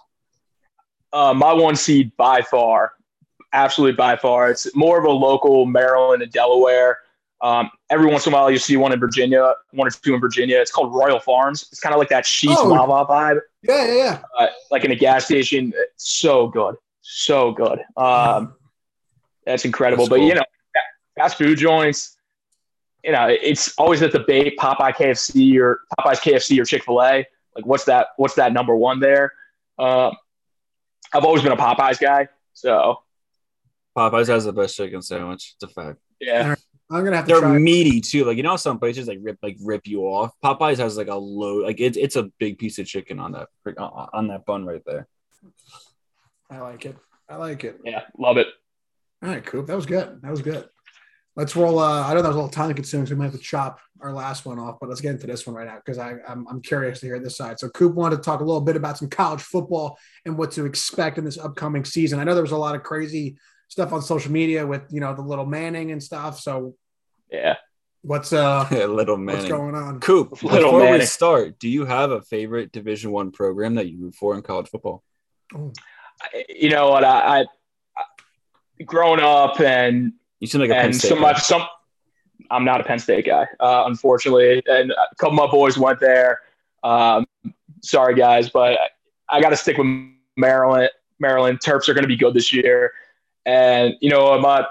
Uh, 1.12 1.32
my 1.32 1.52
one 1.54 1.74
seed 1.74 2.12
by 2.18 2.42
far, 2.42 2.92
absolutely 3.54 3.96
by 3.96 4.14
far. 4.16 4.50
It's 4.50 4.74
more 4.76 4.98
of 4.98 5.04
a 5.06 5.10
local 5.10 5.64
Maryland 5.64 6.22
and 6.22 6.30
Delaware. 6.30 6.98
Um, 7.40 7.70
every 7.90 8.06
once 8.10 8.26
in 8.26 8.32
a 8.32 8.36
while, 8.36 8.50
you 8.50 8.58
see 8.58 8.76
one 8.76 8.92
in 8.92 9.00
Virginia, 9.00 9.54
one 9.72 9.86
or 9.86 9.90
two 9.90 10.14
in 10.14 10.20
Virginia. 10.20 10.58
It's 10.60 10.70
called 10.70 10.92
Royal 10.94 11.18
Farms. 11.20 11.68
It's 11.72 11.80
kind 11.80 11.94
of 11.94 11.98
like 11.98 12.08
that 12.10 12.24
cheese 12.24 12.56
Oh. 12.58 12.68
lava 12.68 13.10
vibe, 13.12 13.40
Yeah, 13.62 13.84
yeah, 13.86 13.94
yeah. 13.94 14.22
uh, 14.38 14.46
like 14.70 14.84
in 14.84 14.90
a 14.92 14.96
gas 14.96 15.24
station. 15.24 15.72
It's 15.74 16.18
so 16.18 16.48
good, 16.48 16.74
so 17.00 17.52
good. 17.52 17.80
Um, 17.96 18.54
that's 19.46 19.64
incredible. 19.64 20.04
That's 20.04 20.10
but 20.10 20.16
cool. 20.18 20.28
you 20.28 20.34
know, 20.34 20.44
fast 21.16 21.38
food 21.38 21.58
joints. 21.58 22.16
You 23.04 23.12
know, 23.12 23.28
it's 23.28 23.74
always 23.78 24.02
a 24.02 24.08
debate: 24.08 24.58
Popeye 24.58 24.92
KFC 24.94 25.58
or 25.58 25.80
Popeye's 25.98 26.20
KFC 26.20 26.60
or 26.60 26.64
Chick 26.64 26.84
Fil 26.84 27.00
A. 27.02 27.26
Like, 27.56 27.64
what's 27.64 27.84
that? 27.84 28.08
What's 28.16 28.34
that 28.34 28.52
number 28.52 28.76
one 28.76 29.00
there? 29.00 29.32
Um, 29.78 30.14
I've 31.14 31.24
always 31.24 31.42
been 31.42 31.52
a 31.52 31.56
Popeyes 31.56 31.98
guy, 31.98 32.28
so 32.52 33.02
Popeyes 33.96 34.26
has 34.28 34.44
the 34.44 34.52
best 34.52 34.76
chicken 34.76 35.00
sandwich. 35.00 35.54
It's 35.54 35.62
a 35.62 35.68
fact. 35.68 35.98
yeah. 36.20 36.54
I'm 36.90 37.04
gonna 37.04 37.16
have 37.16 37.26
to 37.26 37.32
They're 37.32 37.40
try. 37.40 37.58
meaty 37.58 38.00
too. 38.00 38.24
Like 38.24 38.36
you 38.36 38.42
know, 38.42 38.56
some 38.56 38.78
places 38.78 39.08
like 39.08 39.18
rip 39.20 39.38
like 39.42 39.58
rip 39.62 39.86
you 39.86 40.04
off. 40.04 40.32
Popeyes 40.42 40.78
has 40.78 40.96
like 40.96 41.08
a 41.08 41.14
low, 41.14 41.58
like 41.58 41.80
it's 41.80 41.98
it's 41.98 42.16
a 42.16 42.30
big 42.38 42.58
piece 42.58 42.78
of 42.78 42.86
chicken 42.86 43.18
on 43.20 43.32
that 43.32 43.48
on 44.12 44.28
that 44.28 44.46
bun 44.46 44.64
right 44.64 44.82
there. 44.86 45.06
I 46.50 46.60
like 46.60 46.86
it. 46.86 46.96
I 47.28 47.36
like 47.36 47.64
it. 47.64 47.80
Yeah, 47.84 48.02
love 48.18 48.38
it. 48.38 48.46
All 49.22 49.28
right, 49.28 49.44
Coop. 49.44 49.66
That 49.66 49.76
was 49.76 49.84
good. 49.84 50.20
That 50.22 50.30
was 50.30 50.40
good. 50.40 50.66
Let's 51.36 51.54
roll. 51.54 51.78
Uh, 51.78 52.04
I 52.04 52.14
know 52.14 52.22
that 52.22 52.28
was 52.28 52.36
a 52.36 52.38
little 52.38 52.48
time 52.50 52.72
consuming, 52.74 53.06
so 53.06 53.14
we 53.14 53.18
might 53.18 53.26
have 53.26 53.34
to 53.34 53.38
chop 53.38 53.80
our 54.00 54.12
last 54.12 54.46
one 54.46 54.58
off, 54.58 54.78
but 54.80 54.88
let's 54.88 55.00
get 55.00 55.12
into 55.12 55.26
this 55.26 55.46
one 55.46 55.54
right 55.54 55.66
now 55.66 55.76
because 55.76 55.98
I'm, 55.98 56.46
I'm 56.48 56.60
curious 56.62 57.00
to 57.00 57.06
hear 57.06 57.20
this 57.20 57.36
side. 57.36 57.60
So, 57.60 57.68
Coop 57.68 57.94
wanted 57.94 58.16
to 58.16 58.22
talk 58.22 58.40
a 58.40 58.44
little 58.44 58.60
bit 58.60 58.76
about 58.76 58.98
some 58.98 59.08
college 59.08 59.40
football 59.40 59.98
and 60.24 60.36
what 60.38 60.50
to 60.52 60.64
expect 60.64 61.18
in 61.18 61.24
this 61.24 61.38
upcoming 61.38 61.84
season. 61.84 62.18
I 62.18 62.24
know 62.24 62.34
there 62.34 62.42
was 62.42 62.52
a 62.52 62.56
lot 62.56 62.74
of 62.74 62.82
crazy 62.82 63.36
stuff 63.68 63.92
on 63.92 64.02
social 64.02 64.32
media 64.32 64.66
with 64.66 64.82
you 64.90 65.00
know 65.00 65.14
the 65.14 65.22
little 65.22 65.46
Manning 65.46 65.92
and 65.92 66.02
stuff. 66.02 66.40
So, 66.40 66.74
Yeah. 67.30 67.56
what's 68.02 68.32
uh 68.32 68.66
Little 68.88 69.22
what's 69.24 69.44
going 69.46 69.74
on? 69.74 70.00
Coop, 70.00 70.30
Little 70.42 70.72
before 70.72 70.90
we 70.92 71.04
start, 71.04 71.58
do 71.58 71.68
you 71.68 71.84
have 71.84 72.10
a 72.10 72.22
favorite 72.22 72.72
Division 72.72 73.10
One 73.12 73.30
program 73.30 73.74
that 73.76 73.88
you 73.88 73.98
root 74.00 74.14
for 74.14 74.34
in 74.34 74.42
college 74.42 74.68
football? 74.68 75.02
Oh, 75.54 75.72
You 76.48 76.70
know 76.70 76.90
what? 76.90 77.04
I, 77.04 77.40
I, 77.40 77.40
I 77.96 78.84
growing 78.84 79.20
up 79.20 79.60
and 79.60 80.12
You 80.40 80.46
seem 80.46 80.60
like 80.60 80.70
a 80.70 80.74
Penn 80.74 80.92
State 80.92 81.08
so 81.08 81.14
guy. 81.14 81.20
much 81.20 81.42
some. 81.42 81.62
I'm 82.50 82.64
not 82.64 82.80
a 82.80 82.84
Penn 82.84 82.98
State 82.98 83.26
guy, 83.26 83.46
uh, 83.60 83.84
unfortunately, 83.86 84.62
and 84.66 84.90
a 84.92 85.14
couple 85.18 85.38
of 85.38 85.46
my 85.46 85.50
boys 85.50 85.76
went 85.76 86.00
there. 86.00 86.38
Um, 86.82 87.26
sorry, 87.82 88.14
guys, 88.14 88.48
but 88.48 88.78
I 89.28 89.40
got 89.42 89.50
to 89.50 89.56
stick 89.56 89.76
with 89.76 89.86
Maryland. 90.36 90.88
Maryland 91.18 91.58
Terps 91.60 91.88
are 91.88 91.94
going 91.94 92.04
to 92.04 92.08
be 92.08 92.16
good 92.16 92.32
this 92.32 92.52
year, 92.52 92.92
and 93.48 93.94
you 94.00 94.10
know 94.10 94.38
my 94.40 94.64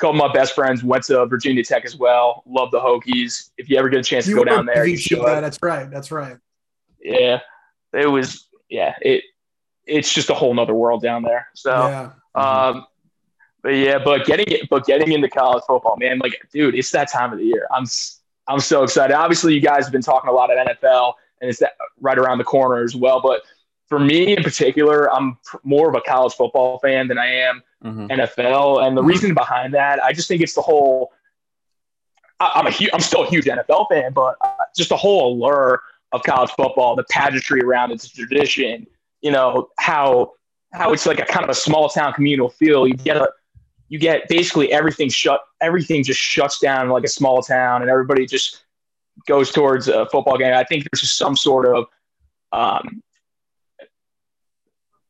couple 0.00 0.10
of 0.10 0.16
my 0.16 0.32
best 0.32 0.54
friends 0.54 0.82
went 0.82 1.04
to 1.04 1.24
Virginia 1.26 1.62
Tech 1.62 1.84
as 1.84 1.96
well. 1.96 2.42
Love 2.46 2.72
the 2.72 2.80
Hokies. 2.80 3.50
If 3.56 3.70
you 3.70 3.78
ever 3.78 3.88
get 3.88 4.00
a 4.00 4.02
chance 4.02 4.26
to 4.26 4.34
go 4.34 4.44
down 4.44 4.66
there, 4.66 4.84
you 4.84 4.96
should. 4.96 5.18
yeah, 5.18 5.40
that's 5.40 5.58
right. 5.62 5.88
That's 5.88 6.10
right. 6.10 6.36
Yeah, 7.00 7.40
it 7.92 8.06
was. 8.06 8.48
Yeah, 8.68 8.96
it. 9.00 9.22
It's 9.86 10.12
just 10.12 10.30
a 10.30 10.34
whole 10.34 10.52
nother 10.52 10.74
world 10.74 11.02
down 11.02 11.22
there. 11.22 11.48
So. 11.54 11.70
Yeah. 11.70 12.10
Um, 12.34 12.86
but 13.62 13.76
yeah, 13.76 13.98
but 13.98 14.26
getting 14.26 14.46
it, 14.48 14.68
but 14.68 14.84
getting 14.84 15.12
into 15.12 15.28
college 15.28 15.62
football, 15.66 15.96
man, 15.96 16.18
like, 16.18 16.38
dude, 16.52 16.74
it's 16.74 16.90
that 16.90 17.10
time 17.10 17.32
of 17.32 17.38
the 17.38 17.46
year. 17.46 17.66
I'm, 17.70 17.86
I'm 18.46 18.60
so 18.60 18.82
excited. 18.82 19.14
Obviously, 19.14 19.54
you 19.54 19.60
guys 19.60 19.84
have 19.84 19.92
been 19.92 20.02
talking 20.02 20.28
a 20.28 20.32
lot 20.32 20.50
of 20.50 20.66
NFL, 20.66 21.14
and 21.40 21.48
it's 21.48 21.60
that 21.60 21.72
right 21.98 22.18
around 22.18 22.36
the 22.36 22.44
corner 22.44 22.82
as 22.82 22.94
well. 22.94 23.22
But 23.22 23.40
for 23.88 23.98
me 23.98 24.36
in 24.36 24.42
particular, 24.42 25.12
I'm 25.12 25.38
more 25.62 25.88
of 25.88 25.94
a 25.94 26.00
college 26.00 26.34
football 26.34 26.78
fan 26.78 27.08
than 27.08 27.18
I 27.18 27.26
am 27.26 27.62
mm-hmm. 27.84 28.06
NFL, 28.06 28.86
and 28.86 28.96
the 28.96 29.02
reason 29.02 29.34
behind 29.34 29.74
that, 29.74 30.02
I 30.02 30.12
just 30.12 30.28
think 30.28 30.42
it's 30.42 30.54
the 30.54 30.62
whole. 30.62 31.12
I, 32.40 32.60
am 32.60 32.66
a 32.66 32.94
I'm 32.94 33.00
still 33.00 33.24
a 33.24 33.28
huge 33.28 33.44
NFL 33.44 33.86
fan, 33.90 34.12
but 34.12 34.36
uh, 34.40 34.48
just 34.76 34.88
the 34.88 34.96
whole 34.96 35.32
allure 35.32 35.82
of 36.12 36.22
college 36.22 36.50
football, 36.50 36.96
the 36.96 37.04
pageantry 37.10 37.60
around 37.60 37.92
its 37.92 38.08
tradition, 38.08 38.86
you 39.20 39.30
know 39.30 39.68
how 39.78 40.32
how 40.72 40.92
it's 40.92 41.06
like 41.06 41.20
a 41.20 41.24
kind 41.24 41.44
of 41.44 41.50
a 41.50 41.54
small 41.54 41.88
town 41.88 42.12
communal 42.12 42.48
feel. 42.48 42.86
You 42.86 42.94
get 42.94 43.16
a 43.16 43.30
you 43.88 43.98
get 43.98 44.28
basically 44.28 44.72
everything 44.72 45.08
shut 45.08 45.40
everything 45.60 46.02
just 46.02 46.20
shuts 46.20 46.58
down 46.58 46.88
like 46.88 47.04
a 47.04 47.08
small 47.08 47.42
town 47.42 47.82
and 47.82 47.90
everybody 47.90 48.26
just 48.26 48.64
goes 49.26 49.52
towards 49.52 49.88
a 49.88 50.06
football 50.06 50.36
game. 50.36 50.54
I 50.54 50.64
think 50.64 50.84
there's 50.84 51.02
just 51.02 51.16
some 51.16 51.36
sort 51.36 51.66
of 51.66 51.86
um, 52.52 53.02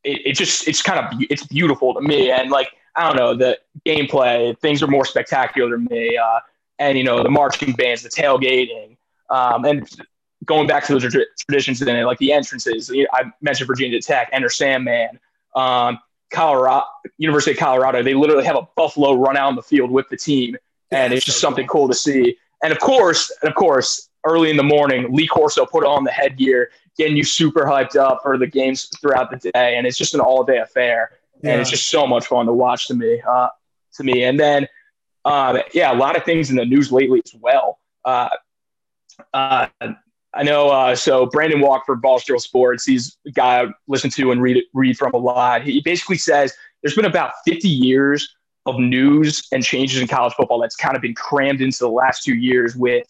it, 0.05 0.21
it 0.25 0.33
just 0.33 0.67
it's 0.67 0.81
kind 0.81 0.99
of 0.99 1.19
it's 1.29 1.45
beautiful 1.45 1.93
to 1.93 2.01
me. 2.01 2.31
And 2.31 2.49
like 2.49 2.69
I 2.95 3.07
don't 3.07 3.17
know 3.17 3.35
the 3.35 3.59
gameplay 3.85 4.57
things 4.59 4.81
are 4.81 4.87
more 4.87 5.05
spectacular 5.05 5.77
to 5.77 5.77
me 5.77 6.17
uh, 6.17 6.39
and 6.79 6.97
you 6.97 7.03
know 7.03 7.23
the 7.23 7.29
marching 7.29 7.73
bands 7.73 8.03
the 8.03 8.09
tailgating 8.09 8.97
um, 9.29 9.65
and 9.65 9.89
going 10.45 10.67
back 10.67 10.85
to 10.85 10.93
those 10.93 11.15
traditions 11.39 11.81
in 11.81 11.89
it 11.89 12.03
like 12.05 12.19
the 12.19 12.31
entrances 12.31 12.91
I 13.13 13.23
mentioned 13.41 13.67
Virginia 13.67 14.01
Tech 14.01 14.29
Enter 14.31 14.49
Sandman 14.49 15.19
um, 15.55 15.99
Colorado 16.31 16.85
University 17.17 17.51
of 17.51 17.57
Colorado 17.57 18.01
they 18.01 18.13
literally 18.13 18.45
have 18.45 18.55
a 18.55 18.67
buffalo 18.75 19.13
run 19.13 19.35
out 19.35 19.47
on 19.47 19.55
the 19.55 19.63
field 19.63 19.91
with 19.91 20.07
the 20.09 20.17
team 20.17 20.55
and 20.91 21.13
it's 21.13 21.25
just 21.25 21.39
something 21.39 21.67
cool 21.67 21.87
to 21.87 21.93
see. 21.93 22.37
And 22.63 22.71
of 22.71 22.79
course 22.79 23.31
and 23.41 23.49
of 23.49 23.55
course 23.55 24.09
early 24.25 24.49
in 24.49 24.57
the 24.57 24.63
morning 24.63 25.13
Lee 25.13 25.27
Corso 25.27 25.65
put 25.65 25.85
on 25.85 26.03
the 26.03 26.11
headgear 26.11 26.69
getting 26.97 27.15
you 27.15 27.23
super 27.23 27.65
hyped 27.65 27.95
up 27.95 28.21
for 28.21 28.37
the 28.37 28.47
games 28.47 28.89
throughout 29.01 29.29
the 29.29 29.51
day, 29.51 29.75
and 29.77 29.85
it's 29.85 29.97
just 29.97 30.13
an 30.13 30.19
all 30.19 30.43
day 30.43 30.59
affair, 30.59 31.11
yeah. 31.43 31.51
and 31.51 31.61
it's 31.61 31.69
just 31.69 31.89
so 31.89 32.07
much 32.07 32.25
fun 32.27 32.45
to 32.45 32.53
watch 32.53 32.87
to 32.87 32.93
me. 32.93 33.21
Uh, 33.27 33.49
to 33.95 34.03
me, 34.03 34.23
and 34.23 34.39
then 34.39 34.67
um, 35.25 35.59
yeah, 35.73 35.91
a 35.91 35.95
lot 35.95 36.15
of 36.15 36.23
things 36.23 36.49
in 36.49 36.55
the 36.55 36.65
news 36.65 36.91
lately 36.91 37.21
as 37.25 37.33
well. 37.39 37.79
Uh, 38.03 38.29
uh, 39.33 39.67
I 40.33 40.43
know. 40.43 40.69
Uh, 40.69 40.95
so 40.95 41.25
Brandon 41.25 41.61
Walk 41.61 41.85
for 41.85 41.95
Barstool 41.95 42.39
Sports, 42.39 42.85
he's 42.85 43.17
a 43.25 43.31
guy 43.31 43.63
I 43.63 43.67
listen 43.87 44.09
to 44.11 44.31
and 44.31 44.41
read 44.41 44.61
read 44.73 44.97
from 44.97 45.13
a 45.13 45.17
lot. 45.17 45.63
He 45.63 45.81
basically 45.81 46.17
says 46.17 46.53
there's 46.81 46.95
been 46.95 47.05
about 47.05 47.33
50 47.45 47.67
years 47.67 48.35
of 48.65 48.79
news 48.79 49.47
and 49.51 49.63
changes 49.63 50.01
in 50.01 50.07
college 50.07 50.33
football 50.33 50.59
that's 50.59 50.75
kind 50.75 50.95
of 50.95 51.01
been 51.01 51.13
crammed 51.13 51.61
into 51.61 51.79
the 51.79 51.89
last 51.89 52.23
two 52.23 52.35
years 52.35 52.75
with 52.75 53.07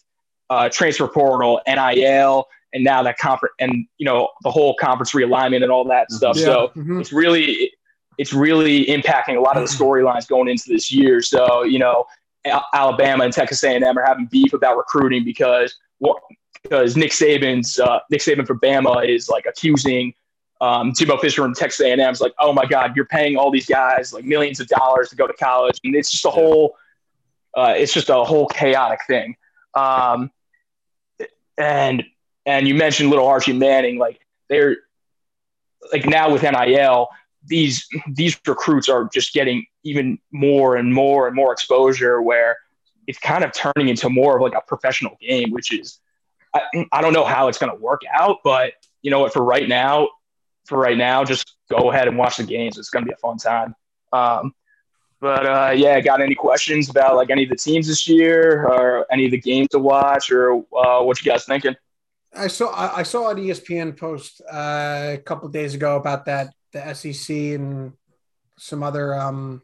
uh, 0.50 0.68
transfer 0.68 1.08
portal, 1.08 1.60
NIL, 1.66 2.46
and 2.72 2.84
now 2.84 3.02
that 3.02 3.18
conference 3.18 3.54
and 3.58 3.86
you 3.98 4.04
know 4.04 4.28
the 4.42 4.50
whole 4.50 4.74
conference 4.74 5.12
realignment 5.12 5.62
and 5.62 5.70
all 5.70 5.84
that 5.84 6.08
mm-hmm. 6.08 6.16
stuff. 6.16 6.36
Yeah. 6.36 6.44
So 6.44 6.72
mm-hmm. 6.76 7.00
it's 7.00 7.12
really 7.12 7.72
it's 8.18 8.32
really 8.32 8.86
impacting 8.86 9.36
a 9.36 9.40
lot 9.40 9.56
of 9.56 9.68
the 9.68 9.74
storylines 9.74 10.26
going 10.26 10.48
into 10.48 10.64
this 10.68 10.92
year. 10.92 11.22
So 11.22 11.64
you 11.64 11.78
know 11.78 12.04
Alabama 12.74 13.24
and 13.24 13.32
Texas 13.32 13.62
A&M 13.64 13.82
are 13.82 14.04
having 14.04 14.26
beef 14.26 14.52
about 14.52 14.76
recruiting 14.76 15.24
because 15.24 15.74
what 15.98 16.18
because 16.62 16.96
Nick 16.96 17.12
Saban's 17.12 17.78
uh, 17.78 18.00
Nick 18.10 18.20
Saban 18.20 18.46
for 18.46 18.56
Bama 18.56 19.08
is 19.08 19.28
like 19.28 19.46
accusing 19.46 20.14
um, 20.60 20.92
Jimbo 20.94 21.18
Fisher 21.18 21.42
from 21.42 21.54
Texas 21.54 21.84
A&M 21.84 22.00
is 22.00 22.20
like, 22.20 22.32
oh 22.38 22.52
my 22.52 22.64
God, 22.64 22.96
you're 22.96 23.06
paying 23.06 23.36
all 23.36 23.50
these 23.50 23.66
guys 23.66 24.12
like 24.12 24.24
millions 24.24 24.58
of 24.58 24.66
dollars 24.68 25.10
to 25.10 25.16
go 25.16 25.26
to 25.26 25.34
college, 25.34 25.80
and 25.84 25.94
it's 25.94 26.10
just 26.10 26.24
a 26.24 26.30
whole, 26.30 26.76
uh, 27.54 27.74
it's 27.76 27.92
just 27.92 28.08
a 28.08 28.24
whole 28.24 28.46
chaotic 28.46 29.00
thing. 29.06 29.36
Um, 29.74 30.30
and 31.58 32.04
and 32.44 32.68
you 32.68 32.74
mentioned 32.74 33.10
little 33.10 33.26
Archie 33.26 33.52
Manning, 33.52 33.98
like 33.98 34.20
they're 34.48 34.76
like 35.92 36.06
now 36.06 36.30
with 36.32 36.42
NIL, 36.42 37.08
these 37.44 37.86
these 38.08 38.38
recruits 38.46 38.88
are 38.88 39.08
just 39.12 39.32
getting 39.32 39.66
even 39.84 40.18
more 40.32 40.76
and 40.76 40.92
more 40.92 41.26
and 41.26 41.36
more 41.36 41.52
exposure 41.52 42.20
where 42.20 42.56
it's 43.06 43.18
kind 43.18 43.44
of 43.44 43.52
turning 43.52 43.88
into 43.88 44.08
more 44.10 44.36
of 44.36 44.42
like 44.42 44.54
a 44.54 44.60
professional 44.66 45.16
game, 45.20 45.50
which 45.50 45.72
is 45.72 46.00
I, 46.54 46.86
I 46.92 47.00
don't 47.00 47.12
know 47.12 47.24
how 47.24 47.48
it's 47.48 47.58
going 47.58 47.72
to 47.72 47.80
work 47.80 48.02
out, 48.12 48.38
but 48.42 48.72
you 49.02 49.10
know 49.10 49.20
what? 49.20 49.32
For 49.32 49.42
right 49.42 49.68
now, 49.68 50.08
for 50.66 50.78
right 50.78 50.96
now, 50.96 51.24
just 51.24 51.54
go 51.70 51.90
ahead 51.90 52.08
and 52.08 52.18
watch 52.18 52.38
the 52.38 52.44
games. 52.44 52.78
It's 52.78 52.90
going 52.90 53.04
to 53.04 53.08
be 53.08 53.12
a 53.12 53.18
fun 53.18 53.38
time. 53.38 53.74
Um, 54.12 54.52
but 55.20 55.46
uh, 55.46 55.72
yeah, 55.74 56.00
got 56.00 56.20
any 56.20 56.34
questions 56.34 56.90
about 56.90 57.16
like 57.16 57.30
any 57.30 57.44
of 57.44 57.50
the 57.50 57.56
teams 57.56 57.88
this 57.88 58.08
year 58.08 58.66
or 58.66 59.06
any 59.10 59.24
of 59.24 59.30
the 59.30 59.40
games 59.40 59.68
to 59.68 59.78
watch 59.78 60.30
or 60.30 60.64
uh, 60.76 61.02
what 61.02 61.22
you 61.22 61.30
guys 61.30 61.44
thinking? 61.44 61.74
I 62.34 62.48
saw 62.48 62.70
I 62.74 63.02
saw 63.02 63.30
an 63.30 63.38
ESPN 63.38 63.96
post 63.96 64.42
uh, 64.50 65.12
a 65.14 65.22
couple 65.24 65.48
days 65.48 65.74
ago 65.74 65.96
about 65.96 66.26
that 66.26 66.52
the 66.72 66.94
SEC 66.94 67.34
and 67.34 67.92
some 68.58 68.82
other 68.82 69.14
um 69.14 69.62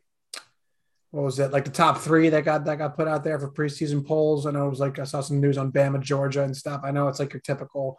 what 1.11 1.25
was 1.25 1.39
it 1.39 1.51
like 1.51 1.65
the 1.65 1.71
top 1.71 1.99
three 1.99 2.31
that 2.31 2.45
got 2.45 2.65
that 2.65 2.79
got 2.79 2.97
put 2.97 3.09
out 3.09 3.23
there 3.23 3.39
for 3.39 3.51
preseason 3.51 4.07
polls. 4.07 4.47
I 4.47 4.51
know 4.53 4.67
it 4.67 4.71
was 4.71 4.81
like 4.81 4.99
I 4.99 5.05
saw 5.05 5.21
some 5.21 5.41
news 5.41 5.59
on 5.59 5.71
Bama, 5.71 6.01
Georgia, 6.01 6.43
and 6.43 6.57
stuff. 6.57 6.81
I 6.83 6.91
know 6.91 7.09
it's 7.09 7.19
like 7.19 7.35
your 7.35 7.41
typical 7.41 7.99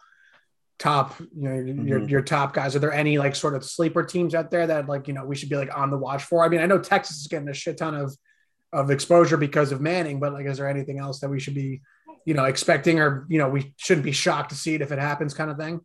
top, 0.78 1.18
you 1.20 1.48
know, 1.48 1.50
mm-hmm. 1.50 1.86
your 1.86 2.08
your 2.08 2.22
top 2.22 2.52
guys. 2.52 2.76
Are 2.76 2.80
there 2.80 2.92
any 2.92 3.18
like 3.18 3.34
sort 3.34 3.54
of 3.54 3.64
sleeper 3.64 4.02
teams 4.02 4.34
out 4.34 4.50
there 4.50 4.66
that 4.66 4.88
like 4.88 5.08
you 5.08 5.14
know 5.14 5.24
we 5.24 5.36
should 5.36 5.48
be 5.48 5.56
like 5.56 5.76
on 5.76 5.90
the 5.90 5.98
watch 5.98 6.24
for? 6.24 6.44
I 6.44 6.48
mean, 6.48 6.60
I 6.60 6.66
know 6.66 6.78
Texas 6.78 7.20
is 7.20 7.26
getting 7.26 7.48
a 7.48 7.54
shit 7.54 7.78
ton 7.78 7.94
of 7.94 8.16
of 8.72 8.90
exposure 8.90 9.36
because 9.36 9.70
of 9.72 9.80
Manning, 9.80 10.18
but 10.18 10.32
like, 10.32 10.46
is 10.46 10.58
there 10.58 10.68
anything 10.68 10.98
else 10.98 11.20
that 11.20 11.28
we 11.28 11.38
should 11.38 11.54
be 11.54 11.80
you 12.24 12.34
know, 12.34 12.44
expecting 12.44 13.00
or, 13.00 13.26
you 13.28 13.38
know, 13.38 13.48
we 13.48 13.74
shouldn't 13.76 14.04
be 14.04 14.12
shocked 14.12 14.50
to 14.50 14.56
see 14.56 14.74
it 14.74 14.80
if 14.80 14.92
it 14.92 14.98
happens 14.98 15.34
kind 15.34 15.50
of 15.50 15.58
thing? 15.58 15.80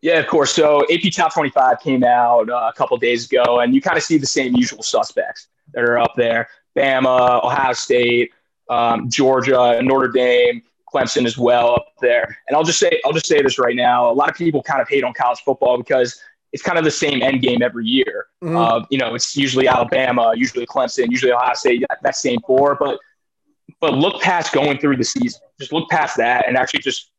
Yeah, 0.00 0.18
of 0.18 0.26
course. 0.26 0.52
So 0.52 0.84
AP 0.92 1.12
Top 1.12 1.32
25 1.32 1.80
came 1.80 2.02
out 2.02 2.50
uh, 2.50 2.70
a 2.72 2.76
couple 2.76 2.96
days 2.96 3.30
ago, 3.30 3.60
and 3.60 3.74
you 3.74 3.80
kind 3.80 3.96
of 3.96 4.02
see 4.02 4.18
the 4.18 4.26
same 4.26 4.56
usual 4.56 4.82
suspects 4.82 5.48
that 5.74 5.84
are 5.84 5.98
up 5.98 6.12
there 6.16 6.48
Bama, 6.76 7.44
Ohio 7.44 7.72
State, 7.72 8.32
um, 8.68 9.08
Georgia, 9.08 9.80
Notre 9.82 10.08
Dame, 10.08 10.62
Clemson 10.92 11.26
as 11.26 11.38
well 11.38 11.74
up 11.74 11.86
there. 12.00 12.38
And 12.46 12.56
I'll 12.56 12.64
just 12.64 12.78
say, 12.78 13.00
I'll 13.04 13.12
just 13.12 13.26
say 13.26 13.42
this 13.42 13.58
right 13.58 13.76
now. 13.76 14.10
A 14.10 14.12
lot 14.12 14.28
of 14.28 14.36
people 14.36 14.62
kind 14.62 14.80
of 14.80 14.88
hate 14.88 15.04
on 15.04 15.12
college 15.14 15.40
football 15.40 15.78
because 15.78 16.20
it's 16.52 16.62
kind 16.62 16.78
of 16.78 16.84
the 16.84 16.90
same 16.90 17.22
end 17.22 17.40
game 17.40 17.62
every 17.62 17.86
year. 17.86 18.26
Mm-hmm. 18.42 18.56
Uh, 18.56 18.84
you 18.90 18.98
know, 18.98 19.14
it's 19.14 19.36
usually 19.36 19.68
Alabama, 19.68 20.32
usually 20.36 20.66
Clemson, 20.66 21.10
usually 21.10 21.32
Ohio 21.32 21.54
State, 21.54 21.84
that, 21.88 21.98
that 22.02 22.16
same 22.16 22.40
four. 22.46 22.76
But 22.78 22.98
but 23.80 23.94
look 23.94 24.20
past 24.20 24.52
going 24.52 24.78
through 24.78 24.96
the 24.96 25.04
season. 25.04 25.40
Just 25.58 25.72
look 25.72 25.88
past 25.88 26.16
that 26.18 26.46
and 26.46 26.56
actually 26.56 26.80
just 26.80 27.10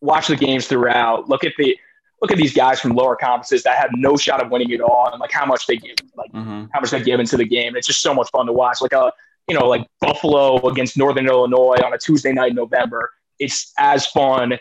watch 0.00 0.26
the 0.26 0.36
games 0.36 0.66
throughout. 0.66 1.28
Look 1.28 1.44
at 1.44 1.52
the 1.56 1.76
look 2.20 2.30
at 2.30 2.38
these 2.38 2.54
guys 2.54 2.80
from 2.80 2.92
lower 2.92 3.16
conferences 3.16 3.62
that 3.64 3.76
have 3.78 3.90
no 3.94 4.16
shot 4.16 4.42
of 4.42 4.50
winning 4.50 4.70
it 4.70 4.80
all 4.80 5.10
and 5.10 5.20
like 5.20 5.32
how 5.32 5.44
much 5.44 5.66
they 5.66 5.76
give 5.76 5.96
like 6.16 6.30
mm-hmm. 6.32 6.64
how 6.72 6.80
much 6.80 6.90
they 6.90 7.02
give 7.02 7.20
into 7.20 7.36
the 7.36 7.44
game. 7.44 7.76
It's 7.76 7.86
just 7.86 8.02
so 8.02 8.12
much 8.14 8.28
fun 8.30 8.46
to 8.46 8.52
watch. 8.52 8.80
Like 8.80 8.92
a 8.92 9.00
uh, 9.00 9.10
you 9.48 9.58
know, 9.58 9.66
like 9.66 9.86
Buffalo 10.00 10.56
against 10.68 10.96
Northern 10.96 11.26
Illinois 11.26 11.78
on 11.84 11.92
a 11.92 11.98
Tuesday 11.98 12.32
night 12.32 12.50
in 12.50 12.56
November. 12.56 13.10
It's 13.38 13.72
as 13.78 14.06
fun 14.06 14.58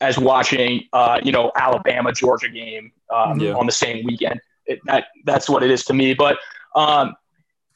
as 0.00 0.18
watching 0.18 0.84
uh, 0.92 1.20
you 1.22 1.32
know, 1.32 1.52
Alabama 1.56 2.12
Georgia 2.12 2.48
game 2.48 2.92
um, 3.14 3.40
yeah. 3.40 3.52
on 3.52 3.66
the 3.66 3.72
same 3.72 4.04
weekend. 4.04 4.40
It, 4.66 4.80
that 4.84 5.06
that's 5.24 5.48
what 5.48 5.62
it 5.62 5.70
is 5.70 5.84
to 5.86 5.94
me. 5.94 6.14
But 6.14 6.38
um, 6.74 7.14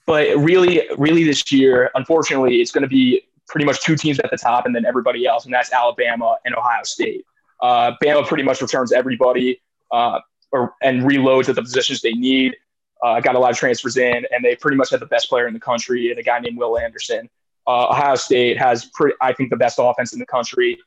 but 0.06 0.36
really, 0.36 0.82
really 0.98 1.24
this 1.24 1.50
year, 1.52 1.90
unfortunately, 1.94 2.60
it's 2.60 2.72
going 2.72 2.82
to 2.82 2.88
be 2.88 3.22
pretty 3.48 3.64
much 3.64 3.80
two 3.80 3.96
teams 3.96 4.18
at 4.20 4.30
the 4.30 4.36
top 4.36 4.66
and 4.66 4.74
then 4.74 4.84
everybody 4.84 5.26
else, 5.26 5.44
and 5.44 5.54
that's 5.54 5.72
Alabama 5.72 6.36
and 6.44 6.54
Ohio 6.54 6.82
State. 6.84 7.24
Uh, 7.60 7.92
Bama 8.02 8.26
pretty 8.26 8.42
much 8.42 8.60
returns 8.60 8.92
everybody 8.92 9.60
uh, 9.92 10.18
or, 10.50 10.74
and 10.82 11.02
reloads 11.02 11.48
at 11.48 11.54
the 11.54 11.62
positions 11.62 12.00
they 12.00 12.12
need. 12.12 12.56
Uh, 13.02 13.20
got 13.20 13.34
a 13.34 13.38
lot 13.38 13.50
of 13.50 13.56
transfers 13.56 13.96
in, 13.96 14.24
and 14.30 14.44
they 14.44 14.54
pretty 14.54 14.76
much 14.76 14.90
had 14.90 15.00
the 15.00 15.06
best 15.06 15.28
player 15.28 15.48
in 15.48 15.54
the 15.54 15.60
country, 15.60 16.10
and 16.10 16.18
a 16.18 16.22
guy 16.22 16.38
named 16.38 16.56
Will 16.56 16.78
Anderson. 16.78 17.28
Uh, 17.66 17.88
Ohio 17.88 18.14
State 18.14 18.58
has, 18.58 18.86
pretty, 18.86 19.16
I 19.20 19.32
think, 19.32 19.50
the 19.50 19.56
best 19.56 19.78
offense 19.80 20.12
in 20.12 20.18
the 20.18 20.26
country. 20.26 20.78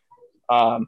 Um, 0.50 0.88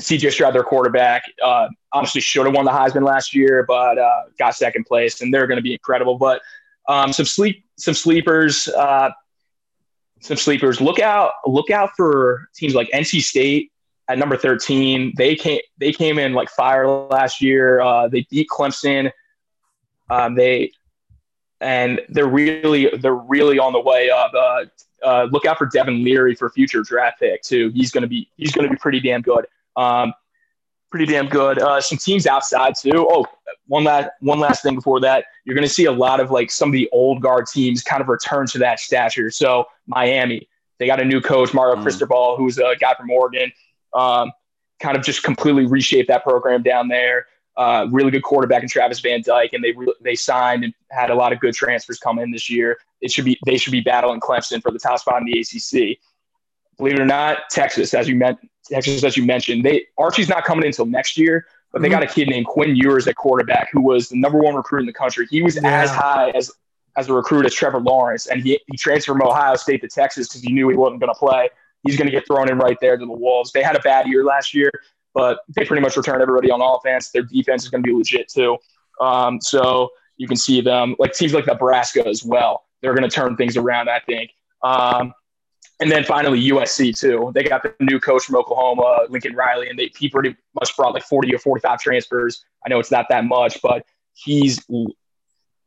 CJ 0.00 0.32
Stroud, 0.32 0.54
their 0.54 0.62
quarterback, 0.62 1.24
uh, 1.42 1.68
honestly 1.92 2.20
should 2.20 2.46
have 2.46 2.54
won 2.54 2.64
the 2.64 2.70
Heisman 2.70 3.04
last 3.04 3.34
year, 3.34 3.64
but 3.66 3.98
uh, 3.98 4.22
got 4.38 4.54
second 4.54 4.84
place, 4.84 5.20
and 5.20 5.32
they're 5.32 5.46
going 5.46 5.56
to 5.56 5.62
be 5.62 5.72
incredible. 5.72 6.16
But 6.16 6.40
um, 6.88 7.12
some 7.12 7.26
sleep, 7.26 7.64
some 7.76 7.94
sleepers, 7.94 8.68
uh, 8.68 9.10
some 10.20 10.36
sleepers. 10.36 10.80
Look 10.80 11.00
out, 11.00 11.32
look 11.46 11.70
out 11.70 11.90
for 11.96 12.48
teams 12.54 12.74
like 12.74 12.90
NC 12.90 13.22
State 13.22 13.72
at 14.08 14.18
number 14.18 14.36
thirteen. 14.36 15.12
They 15.16 15.36
came, 15.36 15.60
they 15.78 15.92
came 15.92 16.18
in 16.18 16.32
like 16.32 16.50
fire 16.50 16.86
last 16.86 17.40
year. 17.40 17.80
Uh, 17.80 18.08
they 18.08 18.26
beat 18.30 18.48
Clemson. 18.48 19.10
Um, 20.10 20.34
they 20.34 20.72
and 21.60 22.00
they're 22.08 22.26
really, 22.26 22.90
they're 22.98 23.14
really 23.14 23.58
on 23.58 23.72
the 23.72 23.80
way 23.80 24.10
up. 24.10 24.32
Uh, 24.34 24.64
uh, 25.04 25.28
look 25.30 25.46
out 25.46 25.58
for 25.58 25.66
Devin 25.66 26.02
Leary 26.04 26.34
for 26.34 26.50
future 26.50 26.82
draft 26.82 27.20
pick 27.20 27.42
too. 27.42 27.70
He's 27.74 27.90
gonna 27.90 28.06
be, 28.06 28.30
he's 28.36 28.52
gonna 28.52 28.68
be 28.68 28.76
pretty 28.76 29.00
damn 29.00 29.22
good. 29.22 29.46
Um, 29.76 30.12
pretty 30.90 31.06
damn 31.06 31.28
good. 31.28 31.58
Uh, 31.58 31.80
some 31.80 31.98
teams 31.98 32.26
outside 32.26 32.74
too. 32.74 33.06
Oh, 33.08 33.24
one 33.66 33.84
last 33.84 34.08
one 34.20 34.40
last 34.40 34.62
thing 34.62 34.74
before 34.74 35.00
that, 35.00 35.26
you're 35.44 35.54
going 35.54 35.66
to 35.66 35.72
see 35.72 35.84
a 35.84 35.92
lot 35.92 36.20
of 36.20 36.30
like 36.30 36.50
some 36.50 36.68
of 36.68 36.72
the 36.72 36.88
old 36.92 37.22
guard 37.22 37.46
teams 37.46 37.82
kind 37.82 38.02
of 38.02 38.08
return 38.08 38.46
to 38.48 38.58
that 38.58 38.80
stature. 38.80 39.30
So 39.30 39.66
Miami, 39.86 40.48
they 40.78 40.86
got 40.86 41.00
a 41.00 41.04
new 41.04 41.20
coach, 41.20 41.54
Mario 41.54 41.76
mm. 41.76 41.82
Cristobal, 41.82 42.36
who's 42.36 42.58
a 42.58 42.74
guy 42.80 42.94
from 42.94 43.10
Oregon. 43.10 43.52
Um, 43.94 44.32
kind 44.80 44.96
of 44.96 45.04
just 45.04 45.22
completely 45.22 45.66
reshaped 45.66 46.08
that 46.08 46.24
program 46.24 46.62
down 46.62 46.88
there. 46.88 47.26
Uh, 47.60 47.86
really 47.90 48.10
good 48.10 48.22
quarterback 48.22 48.62
in 48.62 48.68
Travis 48.70 49.00
Van 49.00 49.20
Dyke, 49.20 49.52
and 49.52 49.62
they 49.62 49.72
re- 49.72 49.94
they 50.00 50.14
signed 50.14 50.64
and 50.64 50.72
had 50.90 51.10
a 51.10 51.14
lot 51.14 51.30
of 51.30 51.40
good 51.40 51.52
transfers 51.52 51.98
come 51.98 52.18
in 52.18 52.30
this 52.30 52.48
year. 52.48 52.78
It 53.02 53.12
should 53.12 53.26
be 53.26 53.38
they 53.44 53.58
should 53.58 53.72
be 53.72 53.82
battling 53.82 54.18
Clemson 54.18 54.62
for 54.62 54.70
the 54.70 54.78
top 54.78 54.98
spot 54.98 55.20
in 55.20 55.26
the 55.26 55.40
ACC. 55.40 55.98
Believe 56.78 56.94
it 56.94 57.00
or 57.00 57.04
not, 57.04 57.50
Texas, 57.50 57.92
as 57.92 58.08
you 58.08 58.16
meant, 58.16 58.38
Texas, 58.66 59.04
as 59.04 59.14
you 59.14 59.26
mentioned, 59.26 59.62
they 59.62 59.84
Archie's 59.98 60.30
not 60.30 60.44
coming 60.44 60.64
until 60.64 60.86
next 60.86 61.18
year, 61.18 61.44
but 61.70 61.82
they 61.82 61.88
mm-hmm. 61.88 62.00
got 62.00 62.02
a 62.02 62.06
kid 62.06 62.28
named 62.28 62.46
Quinn 62.46 62.74
Ewers 62.74 63.06
at 63.06 63.16
quarterback 63.16 63.68
who 63.70 63.82
was 63.82 64.08
the 64.08 64.16
number 64.16 64.38
one 64.38 64.54
recruit 64.54 64.80
in 64.80 64.86
the 64.86 64.94
country. 64.94 65.26
He 65.30 65.42
was 65.42 65.56
yeah. 65.56 65.82
as 65.82 65.90
high 65.90 66.30
as 66.30 66.50
as 66.96 67.10
a 67.10 67.12
recruit 67.12 67.44
as 67.44 67.52
Trevor 67.52 67.80
Lawrence, 67.80 68.26
and 68.26 68.40
he, 68.42 68.58
he 68.70 68.78
transferred 68.78 69.18
from 69.18 69.28
Ohio 69.28 69.56
State 69.56 69.82
to 69.82 69.88
Texas 69.88 70.28
because 70.28 70.40
he 70.40 70.50
knew 70.50 70.70
he 70.70 70.76
wasn't 70.76 71.00
going 71.00 71.12
to 71.12 71.18
play. 71.18 71.50
He's 71.82 71.98
going 71.98 72.06
to 72.06 72.12
get 72.12 72.26
thrown 72.26 72.50
in 72.50 72.56
right 72.56 72.78
there 72.80 72.96
to 72.96 73.04
the 73.04 73.12
Wolves. 73.12 73.52
They 73.52 73.62
had 73.62 73.76
a 73.76 73.80
bad 73.80 74.06
year 74.06 74.24
last 74.24 74.54
year, 74.54 74.70
but 75.14 75.40
they 75.54 75.64
pretty 75.64 75.82
much 75.82 75.96
return 75.96 76.20
everybody 76.20 76.50
on 76.50 76.60
offense. 76.60 77.10
Their 77.10 77.22
defense 77.22 77.64
is 77.64 77.70
going 77.70 77.82
to 77.82 77.86
be 77.86 77.94
legit 77.94 78.28
too. 78.28 78.56
Um, 79.00 79.40
so 79.40 79.90
you 80.16 80.28
can 80.28 80.36
see 80.36 80.60
them 80.60 80.94
like 80.98 81.12
teams 81.12 81.32
like 81.32 81.46
Nebraska 81.46 82.06
as 82.06 82.24
well. 82.24 82.64
They're 82.82 82.94
going 82.94 83.08
to 83.08 83.14
turn 83.14 83.36
things 83.36 83.56
around, 83.56 83.88
I 83.88 84.00
think. 84.00 84.30
Um, 84.62 85.12
and 85.80 85.90
then 85.90 86.04
finally 86.04 86.40
USC 86.50 86.98
too. 86.98 87.32
They 87.34 87.42
got 87.42 87.62
the 87.62 87.74
new 87.80 87.98
coach 87.98 88.24
from 88.24 88.36
Oklahoma, 88.36 89.06
Lincoln 89.08 89.34
Riley, 89.34 89.70
and 89.70 89.78
they, 89.78 89.90
he 89.96 90.08
pretty 90.08 90.36
much 90.54 90.76
brought 90.76 90.92
like 90.92 91.02
40 91.04 91.34
or 91.34 91.38
45 91.38 91.80
transfers. 91.80 92.44
I 92.64 92.68
know 92.68 92.78
it's 92.78 92.90
not 92.90 93.06
that 93.08 93.24
much, 93.24 93.60
but 93.62 93.84
he's 94.12 94.62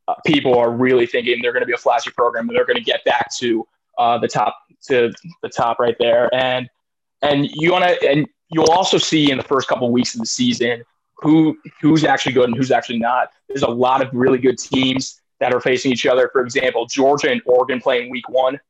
uh, 0.06 0.14
people 0.24 0.56
are 0.56 0.70
really 0.70 1.06
thinking 1.06 1.40
they're 1.42 1.52
going 1.52 1.62
to 1.62 1.66
be 1.66 1.72
a 1.72 1.78
flashy 1.78 2.10
program 2.10 2.48
and 2.48 2.56
they're 2.56 2.66
going 2.66 2.76
to 2.76 2.82
get 2.82 3.04
back 3.04 3.34
to 3.36 3.66
uh, 3.98 4.18
the 4.18 4.28
top 4.28 4.56
to 4.88 5.12
the 5.42 5.48
top 5.48 5.78
right 5.78 5.96
there. 5.98 6.32
And 6.34 6.68
and 7.22 7.48
you 7.52 7.72
want 7.72 7.84
to 7.84 8.08
and 8.08 8.26
you'll 8.50 8.70
also 8.70 8.98
see 8.98 9.30
in 9.30 9.38
the 9.38 9.44
first 9.44 9.68
couple 9.68 9.86
of 9.86 9.92
weeks 9.92 10.14
of 10.14 10.20
the 10.20 10.26
season 10.26 10.84
who 11.18 11.56
who's 11.80 12.04
actually 12.04 12.32
good 12.32 12.48
and 12.48 12.56
who's 12.56 12.70
actually 12.70 12.98
not. 12.98 13.30
There's 13.48 13.62
a 13.62 13.70
lot 13.70 14.02
of 14.02 14.08
really 14.12 14.38
good 14.38 14.58
teams 14.58 15.20
that 15.40 15.52
are 15.54 15.60
facing 15.60 15.92
each 15.92 16.06
other. 16.06 16.28
For 16.32 16.42
example, 16.42 16.86
Georgia 16.86 17.30
and 17.30 17.40
Oregon 17.46 17.80
playing 17.80 18.10
week 18.10 18.28
one. 18.28 18.60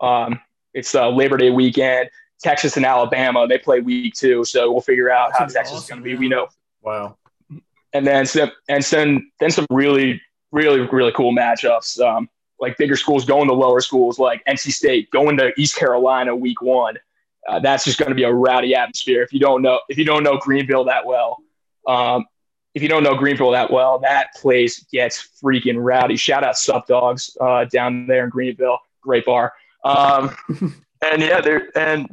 Um, 0.00 0.40
it's 0.72 0.94
uh, 0.94 1.08
Labor 1.08 1.36
Day 1.36 1.50
weekend. 1.50 2.10
Texas 2.42 2.76
and 2.76 2.84
Alabama 2.84 3.46
they 3.48 3.58
play 3.58 3.80
week 3.80 4.14
two, 4.14 4.44
so 4.44 4.70
we'll 4.70 4.80
figure 4.80 5.10
out 5.10 5.32
how 5.32 5.46
Texas 5.46 5.72
awesome, 5.72 5.76
is 5.78 5.86
going 5.88 6.00
to 6.00 6.04
be. 6.04 6.14
We 6.16 6.28
know. 6.28 6.48
Wow. 6.82 7.16
And 7.92 8.06
then 8.06 8.26
some, 8.26 8.50
and 8.68 8.82
then 8.82 9.30
then 9.40 9.50
some 9.50 9.66
really 9.70 10.20
really 10.52 10.80
really 10.80 11.12
cool 11.12 11.34
matchups. 11.34 12.00
Um, 12.00 12.28
like 12.60 12.76
bigger 12.76 12.96
schools 12.96 13.24
going 13.24 13.48
to 13.48 13.54
lower 13.54 13.80
schools, 13.80 14.18
like 14.18 14.44
NC 14.46 14.72
State 14.72 15.10
going 15.10 15.36
to 15.38 15.52
East 15.56 15.76
Carolina 15.76 16.34
week 16.34 16.60
one. 16.60 16.98
Uh, 17.48 17.60
that's 17.60 17.84
just 17.84 17.98
going 17.98 18.08
to 18.08 18.14
be 18.14 18.24
a 18.24 18.32
rowdy 18.32 18.74
atmosphere. 18.74 19.22
If 19.22 19.32
you 19.32 19.40
don't 19.40 19.62
know 19.62 19.80
if 19.88 19.98
you 19.98 20.04
don't 20.04 20.22
know 20.22 20.38
Greenville 20.38 20.84
that 20.84 21.04
well, 21.04 21.38
um, 21.86 22.24
if 22.74 22.82
you 22.82 22.88
don't 22.88 23.02
know 23.02 23.14
Greenville 23.14 23.50
that 23.52 23.70
well, 23.70 23.98
that 24.00 24.34
place 24.34 24.84
gets 24.92 25.40
freaking 25.42 25.76
rowdy. 25.76 26.16
Shout 26.16 26.42
out 26.42 26.56
Sup 26.56 26.86
Dogs 26.86 27.36
uh, 27.40 27.64
down 27.66 28.06
there 28.06 28.24
in 28.24 28.30
Greenville, 28.30 28.78
great 29.00 29.24
bar. 29.24 29.52
Um, 29.84 30.34
and 31.02 31.22
yeah, 31.22 31.40
there 31.40 31.68
and 31.76 32.08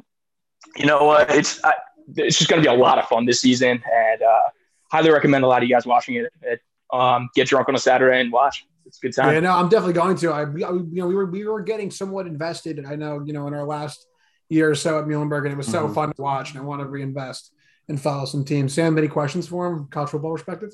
you 0.77 0.85
know 0.85 1.05
what? 1.05 1.31
It's 1.31 1.63
I, 1.63 1.73
it's 2.15 2.37
just 2.37 2.49
going 2.49 2.61
to 2.61 2.67
be 2.67 2.73
a 2.73 2.77
lot 2.77 2.99
of 2.99 3.05
fun 3.05 3.25
this 3.25 3.41
season, 3.41 3.81
and 3.91 4.21
uh, 4.21 4.49
highly 4.91 5.11
recommend 5.11 5.43
a 5.43 5.47
lot 5.47 5.63
of 5.63 5.69
you 5.69 5.73
guys 5.73 5.85
watching 5.85 6.15
it. 6.15 6.31
it 6.41 6.61
um, 6.91 7.29
get 7.35 7.47
drunk 7.47 7.69
on 7.69 7.75
a 7.75 7.79
Saturday 7.79 8.19
and 8.19 8.31
watch. 8.31 8.65
It's 8.85 8.97
a 8.97 9.01
good 9.01 9.15
time. 9.15 9.33
Yeah, 9.33 9.39
no, 9.39 9.51
I'm 9.51 9.69
definitely 9.69 9.93
going 9.93 10.17
to. 10.17 10.31
I, 10.31 10.41
you 10.43 10.87
know, 10.91 11.07
we 11.07 11.15
were 11.15 11.25
we 11.25 11.45
were 11.45 11.61
getting 11.61 11.89
somewhat 11.89 12.27
invested. 12.27 12.85
I 12.85 12.95
know, 12.95 13.23
you 13.25 13.33
know, 13.33 13.47
in 13.47 13.53
our 13.53 13.63
last 13.63 14.05
year 14.51 14.69
or 14.69 14.75
so 14.75 14.99
at 14.99 15.05
Muhlenberg, 15.05 15.43
and 15.43 15.53
it 15.53 15.57
was 15.57 15.67
so 15.67 15.85
mm-hmm. 15.85 15.93
fun 15.93 16.13
to 16.13 16.21
watch, 16.21 16.51
and 16.51 16.59
I 16.59 16.63
want 16.63 16.81
to 16.81 16.87
reinvest 16.87 17.53
and 17.87 17.99
follow 17.99 18.25
some 18.25 18.43
teams. 18.43 18.73
Sam, 18.73 18.97
any 18.97 19.07
questions 19.07 19.47
for 19.47 19.67
him, 19.67 19.87
college 19.87 20.09
football 20.09 20.33
perspective? 20.33 20.71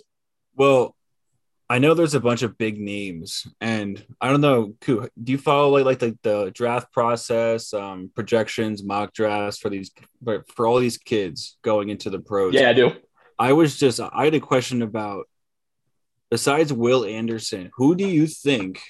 Well, 0.55 0.95
I 1.69 1.79
know 1.79 1.93
there's 1.93 2.15
a 2.15 2.19
bunch 2.19 2.41
of 2.41 2.57
big 2.57 2.79
names, 2.79 3.45
and 3.61 4.03
I 4.19 4.29
don't 4.29 4.41
know. 4.41 4.73
Do 4.81 5.09
you 5.25 5.37
follow 5.37 5.69
like 5.69 5.85
like 5.85 5.99
the, 5.99 6.17
the 6.23 6.51
draft 6.51 6.91
process, 6.91 7.73
um, 7.73 8.09
projections, 8.15 8.83
mock 8.83 9.13
drafts 9.13 9.59
for 9.59 9.69
these 9.69 9.91
but 10.21 10.49
for 10.51 10.65
all 10.65 10.79
these 10.79 10.97
kids 10.97 11.57
going 11.61 11.89
into 11.89 12.09
the 12.09 12.19
pros? 12.19 12.53
Yeah, 12.53 12.69
I 12.69 12.73
do. 12.73 12.93
I 13.37 13.53
was 13.53 13.77
just 13.77 13.99
I 13.99 14.25
had 14.25 14.33
a 14.33 14.39
question 14.39 14.81
about 14.81 15.25
besides 16.31 16.73
Will 16.73 17.05
Anderson, 17.05 17.69
who 17.75 17.95
do 17.95 18.07
you 18.07 18.27
think 18.27 18.81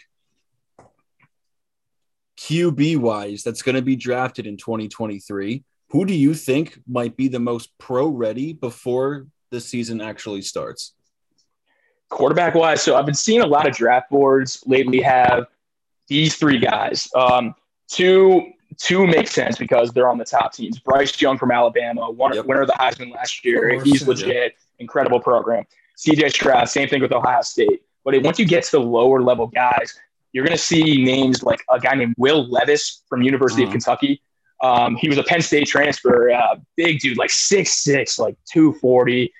QB 2.38 2.98
wise 2.98 3.44
that's 3.44 3.62
going 3.62 3.76
to 3.76 3.82
be 3.82 3.96
drafted 3.96 4.48
in 4.48 4.58
2023? 4.58 5.64
Who 5.90 6.06
do 6.06 6.14
you 6.14 6.34
think 6.34 6.80
might 6.88 7.16
be 7.16 7.28
the 7.28 7.40
most 7.40 7.78
pro 7.78 8.08
ready 8.08 8.54
before 8.54 9.28
the 9.52 9.62
season 9.62 10.02
actually 10.02 10.42
starts? 10.42 10.94
quarterback 12.10 12.56
wise, 12.56 12.82
so 12.82 12.96
I've 12.96 13.06
been 13.06 13.16
seeing 13.16 13.42
a 13.42 13.46
lot 13.46 13.68
of 13.68 13.76
draft 13.76 14.10
boards 14.10 14.64
lately 14.66 15.02
have 15.02 15.48
these 16.08 16.36
three 16.36 16.60
guys. 16.60 17.08
Um, 17.16 17.56
two 17.88 18.52
two 18.78 19.08
make 19.08 19.28
sense 19.28 19.58
because 19.58 19.92
they're 19.92 20.10
on 20.10 20.18
the 20.18 20.26
top 20.26 20.54
teams. 20.54 20.80
Bryce 20.80 21.20
Young 21.22 21.38
from 21.38 21.52
Alabama, 21.52 22.12
one, 22.12 22.34
yep. 22.34 22.46
winner 22.46 22.62
of 22.62 22.68
the 22.68 22.74
Heisman 22.74 23.14
last 23.14 23.44
year. 23.46 23.82
He's 23.82 24.08
legit, 24.08 24.56
incredible 24.80 25.20
program. 25.20 25.64
CJ 25.98 26.32
Stroud, 26.32 26.70
same 26.70 26.88
thing 26.88 27.02
with 27.02 27.12
Ohio 27.12 27.42
State. 27.42 27.82
But 28.04 28.22
once 28.24 28.40
you 28.40 28.46
get 28.46 28.64
to 28.66 28.72
the 28.72 28.80
lower 28.80 29.22
level 29.22 29.48
guys, 29.48 29.98
you're 30.34 30.46
going 30.46 30.58
to 30.58 30.64
see 30.64 31.04
names 31.04 31.44
like 31.44 31.64
a 31.70 31.80
guy 31.80 31.96
named 31.96 32.16
Will 32.18 32.48
Levis 32.50 33.04
from 33.08 33.22
University 33.22 33.62
mm-hmm. 33.62 33.70
of 33.70 33.74
Kentucky. 33.74 34.22
Um, 34.64 34.96
he 34.96 35.08
was 35.08 35.18
a 35.18 35.24
Penn 35.24 35.42
State 35.42 35.68
transfer, 35.68 36.32
uh, 36.32 36.56
big 36.76 37.00
dude, 37.00 37.18
like 37.18 37.30
six 37.30 37.84
six, 37.84 38.18
like 38.18 38.36
240 38.52 39.32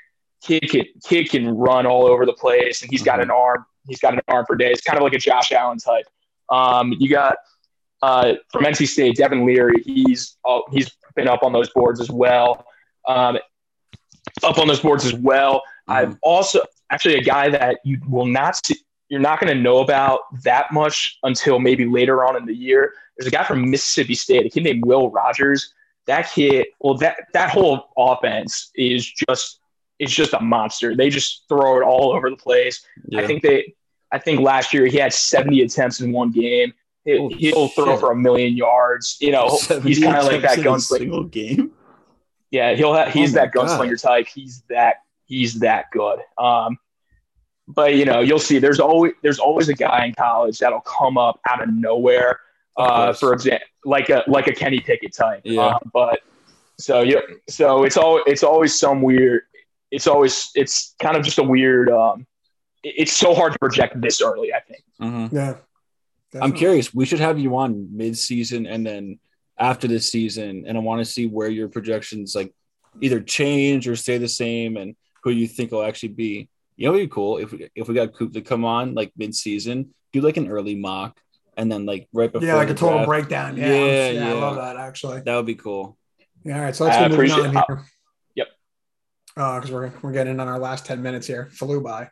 kid 0.42 0.70
can 0.70 0.86
kid 1.04 1.30
can 1.30 1.50
run 1.58 1.86
all 1.86 2.06
over 2.06 2.26
the 2.26 2.34
place, 2.34 2.82
and 2.82 2.92
he's 2.92 3.04
got 3.04 3.22
an 3.22 3.32
arm. 3.32 3.66
He's 3.88 4.00
got 4.00 4.14
an 4.14 4.22
arm 4.28 4.46
for 4.46 4.56
days. 4.56 4.82
Kind 4.82 4.98
of 4.98 5.04
like 5.04 5.14
a 5.14 5.18
Josh 5.18 5.52
Allen 5.52 5.78
type. 5.78 6.06
Um, 6.50 6.94
you 7.00 7.10
got 7.10 7.38
uh, 8.02 8.34
from 8.52 8.64
NC 8.64 8.88
State, 8.88 9.16
Devin 9.16 9.46
Leary. 9.46 9.82
He's 9.84 10.38
uh, 10.46 10.60
he's 10.72 10.92
been 11.16 11.28
up 11.28 11.44
on 11.44 11.54
those 11.54 11.70
boards 11.72 12.00
as 12.00 12.10
well. 12.10 12.66
Um, 13.08 13.38
up 14.44 14.58
on 14.58 14.68
those 14.68 14.82
boards 14.82 15.06
as 15.06 15.14
well. 15.14 15.56
Mm-hmm. 15.58 15.92
I've 15.92 16.18
also 16.22 16.62
actually 16.92 17.16
a 17.16 17.24
guy 17.24 17.50
that 17.50 17.80
you 17.84 18.00
will 18.08 18.26
not 18.26 18.64
see. 18.66 18.76
You're 19.10 19.22
not 19.22 19.40
going 19.40 19.56
to 19.56 19.62
know 19.62 19.80
about 19.80 20.22
that 20.44 20.72
much 20.72 21.18
until 21.24 21.60
maybe 21.60 21.86
later 21.86 22.26
on 22.26 22.36
in 22.36 22.46
the 22.46 22.56
year. 22.56 22.94
There's 23.18 23.28
a 23.28 23.32
guy 23.32 23.44
from 23.44 23.70
Mississippi 23.70 24.16
State, 24.16 24.46
a 24.46 24.50
kid 24.50 24.64
named 24.64 24.86
Will 24.86 25.10
Rogers. 25.10 25.74
That 26.08 26.30
kid, 26.32 26.68
well, 26.80 26.96
that 26.96 27.18
that 27.34 27.50
whole 27.50 27.90
offense 27.98 28.72
is 28.76 29.06
just 29.10 29.60
is 30.00 30.12
just 30.12 30.34
a 30.34 30.40
monster. 30.40 30.96
They 30.96 31.10
just 31.10 31.46
throw 31.50 31.78
it 31.78 31.84
all 31.84 32.14
over 32.14 32.30
the 32.30 32.36
place. 32.36 32.86
Yeah. 33.08 33.22
I 33.22 33.28
think 33.28 33.42
they, 33.42 33.74
I 34.12 34.20
think 34.20 34.40
last 34.40 34.74
year 34.74 34.86
he 34.86 34.98
had 34.98 35.12
70 35.12 35.62
attempts 35.62 36.02
in 36.02 36.12
one 36.12 36.32
game. 36.32 36.74
It, 37.06 37.34
he'll 37.34 37.70
throw 37.70 37.98
for 37.98 38.12
a 38.12 38.16
million 38.16 38.56
yards. 38.56 39.18
You 39.22 39.32
know, 39.32 39.58
he's 39.84 40.00
kind 40.00 40.18
of 40.18 40.26
like 40.26 40.42
that 40.42 40.60
gunslinger. 40.60 41.00
Single 41.00 41.24
game. 41.24 41.72
Yeah, 42.52 42.76
he'll 42.76 42.94
have, 42.94 43.14
he's 43.14 43.36
oh 43.36 43.40
that 43.40 43.54
gunslinger 43.54 44.02
God. 44.02 44.10
type. 44.10 44.28
He's 44.28 44.64
that 44.70 44.96
he's 45.26 45.60
that 45.60 45.86
good. 45.92 46.20
Um, 46.38 46.78
but 47.68 47.96
you 47.96 48.06
know, 48.06 48.20
you'll 48.20 48.40
see. 48.40 48.60
There's 48.60 48.80
always 48.80 49.14
there's 49.22 49.40
always 49.40 49.70
a 49.70 49.74
guy 49.74 50.06
in 50.06 50.14
college 50.14 50.60
that'll 50.60 50.82
come 50.82 51.18
up 51.18 51.40
out 51.50 51.62
of 51.62 51.74
nowhere. 51.74 52.40
Uh, 52.78 53.12
for 53.12 53.34
example, 53.34 53.66
like 53.86 54.10
a 54.10 54.24
like 54.28 54.48
a 54.48 54.54
Kenny 54.54 54.80
Pickett 54.80 55.14
type. 55.14 55.42
Yeah. 55.44 55.62
Uh, 55.62 55.80
but 55.92 56.20
so 56.80 57.02
yeah, 57.02 57.22
so 57.50 57.84
it's 57.84 57.98
all 57.98 58.22
it's 58.26 58.44
always 58.44 58.78
some 58.78 59.02
weird 59.02 59.44
it's 59.92 60.08
always 60.08 60.52
it's 60.56 60.96
kind 61.02 61.18
of 61.18 61.24
just 61.24 61.38
a 61.38 61.44
weird. 61.44 61.90
Um, 61.90 62.26
it's 62.84 63.14
so 63.14 63.34
hard 63.34 63.54
to 63.54 63.60
project 63.60 64.00
this 64.02 64.22
early. 64.22 64.54
I 64.54 64.60
think. 64.60 64.84
Mm-hmm. 65.02 65.36
Yeah. 65.36 65.56
Definitely. 66.32 66.42
I'm 66.42 66.58
curious. 66.58 66.94
We 66.94 67.06
should 67.06 67.22
have 67.22 67.40
you 67.40 67.56
on 67.56 67.88
mid-season 67.96 68.68
and 68.68 68.86
then 68.86 69.20
after 69.58 69.88
this 69.88 70.12
season, 70.12 70.66
and 70.68 70.78
I 70.78 70.82
want 70.82 71.00
to 71.00 71.06
see 71.06 71.26
where 71.26 71.48
your 71.48 71.70
projections 71.70 72.36
like 72.36 72.54
either 73.00 73.22
change 73.22 73.88
or 73.88 73.96
stay 73.96 74.18
the 74.18 74.28
same, 74.28 74.78
and 74.78 74.96
who 75.24 75.32
you 75.32 75.48
think 75.48 75.72
will 75.72 75.84
actually 75.84 76.10
be. 76.10 76.50
You 76.78 76.88
know, 76.88 76.96
it'd 76.96 77.10
be 77.10 77.14
cool 77.14 77.38
if 77.38 77.52
we 77.52 77.70
if 77.76 77.88
we 77.88 77.96
got 77.96 78.14
Coop 78.14 78.34
to 78.34 78.42
come 78.42 78.64
on 78.64 78.94
like 78.94 79.12
mid-season, 79.18 79.94
do 80.14 80.22
like 80.22 80.38
an 80.38 80.48
early 80.48 80.76
mock, 80.76 81.20
and 81.58 81.72
then 81.72 81.86
like 81.86 82.08
right 82.14 82.32
before 82.32 82.48
yeah, 82.48 82.56
like 82.56 82.70
a 82.70 82.74
total 82.74 83.00
draft. 83.00 83.08
breakdown. 83.08 83.58
Yeah, 83.58 83.74
yeah, 83.74 84.10
yeah, 84.12 84.30
I 84.30 84.34
love 84.34 84.56
that 84.58 84.78
actually. 84.78 85.22
That 85.22 85.36
would 85.36 85.48
be 85.48 85.56
cool. 85.56 85.98
Yeah, 86.46 86.58
all 86.58 86.64
right, 86.66 86.76
so 86.76 86.86
let's 86.86 86.98
get 86.98 87.12
moving 87.12 87.32
on 87.32 87.52
here 87.52 87.86
because 89.38 89.70
uh, 89.70 89.74
we're 89.74 89.94
we're 90.02 90.12
getting 90.12 90.40
on 90.40 90.48
our 90.48 90.60
last 90.60 90.86
ten 90.86 91.02
minutes 91.02 91.28
here. 91.28 91.50
Flew 91.52 91.82
by. 91.82 92.10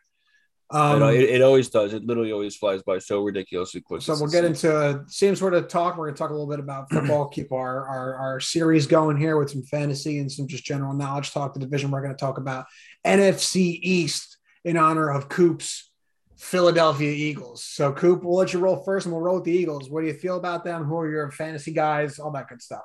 Um, 0.68 0.98
know, 0.98 1.08
it, 1.10 1.22
it, 1.22 1.42
always 1.42 1.68
does. 1.68 1.94
It 1.94 2.04
literally 2.04 2.32
always 2.32 2.56
flies 2.56 2.82
by 2.82 2.98
so 2.98 3.22
ridiculously 3.22 3.82
quick. 3.82 4.02
So 4.02 4.14
we'll 4.18 4.30
get 4.30 4.44
into 4.44 4.76
a 4.76 5.04
same 5.06 5.36
sort 5.36 5.54
of 5.54 5.68
talk. 5.68 5.96
We're 5.96 6.06
going 6.06 6.16
to 6.16 6.18
talk 6.18 6.30
a 6.30 6.32
little 6.32 6.48
bit 6.48 6.58
about 6.58 6.90
football. 6.90 7.28
keep 7.32 7.52
our, 7.52 7.86
our 7.86 8.14
our 8.14 8.40
series 8.40 8.88
going 8.88 9.16
here 9.16 9.38
with 9.38 9.50
some 9.50 9.62
fantasy 9.62 10.18
and 10.18 10.30
some 10.30 10.48
just 10.48 10.64
general 10.64 10.92
knowledge 10.92 11.32
talk. 11.32 11.54
The 11.54 11.60
division 11.60 11.92
we're 11.92 12.02
going 12.02 12.14
to 12.14 12.18
talk 12.18 12.38
about 12.38 12.66
NFC 13.06 13.78
East 13.80 14.35
in 14.66 14.76
honor 14.76 15.08
of 15.08 15.28
Coop's 15.28 15.90
Philadelphia 16.36 17.10
Eagles. 17.10 17.62
So 17.62 17.92
Coop, 17.92 18.24
we'll 18.24 18.36
let 18.36 18.52
you 18.52 18.58
roll 18.58 18.76
first, 18.76 19.06
and 19.06 19.14
we'll 19.14 19.22
roll 19.22 19.36
with 19.36 19.44
the 19.44 19.52
Eagles. 19.52 19.88
What 19.88 20.02
do 20.02 20.08
you 20.08 20.12
feel 20.12 20.36
about 20.36 20.64
them? 20.64 20.84
Who 20.84 20.98
are 20.98 21.08
your 21.08 21.30
fantasy 21.30 21.72
guys? 21.72 22.18
All 22.18 22.32
that 22.32 22.48
good 22.48 22.60
stuff. 22.60 22.84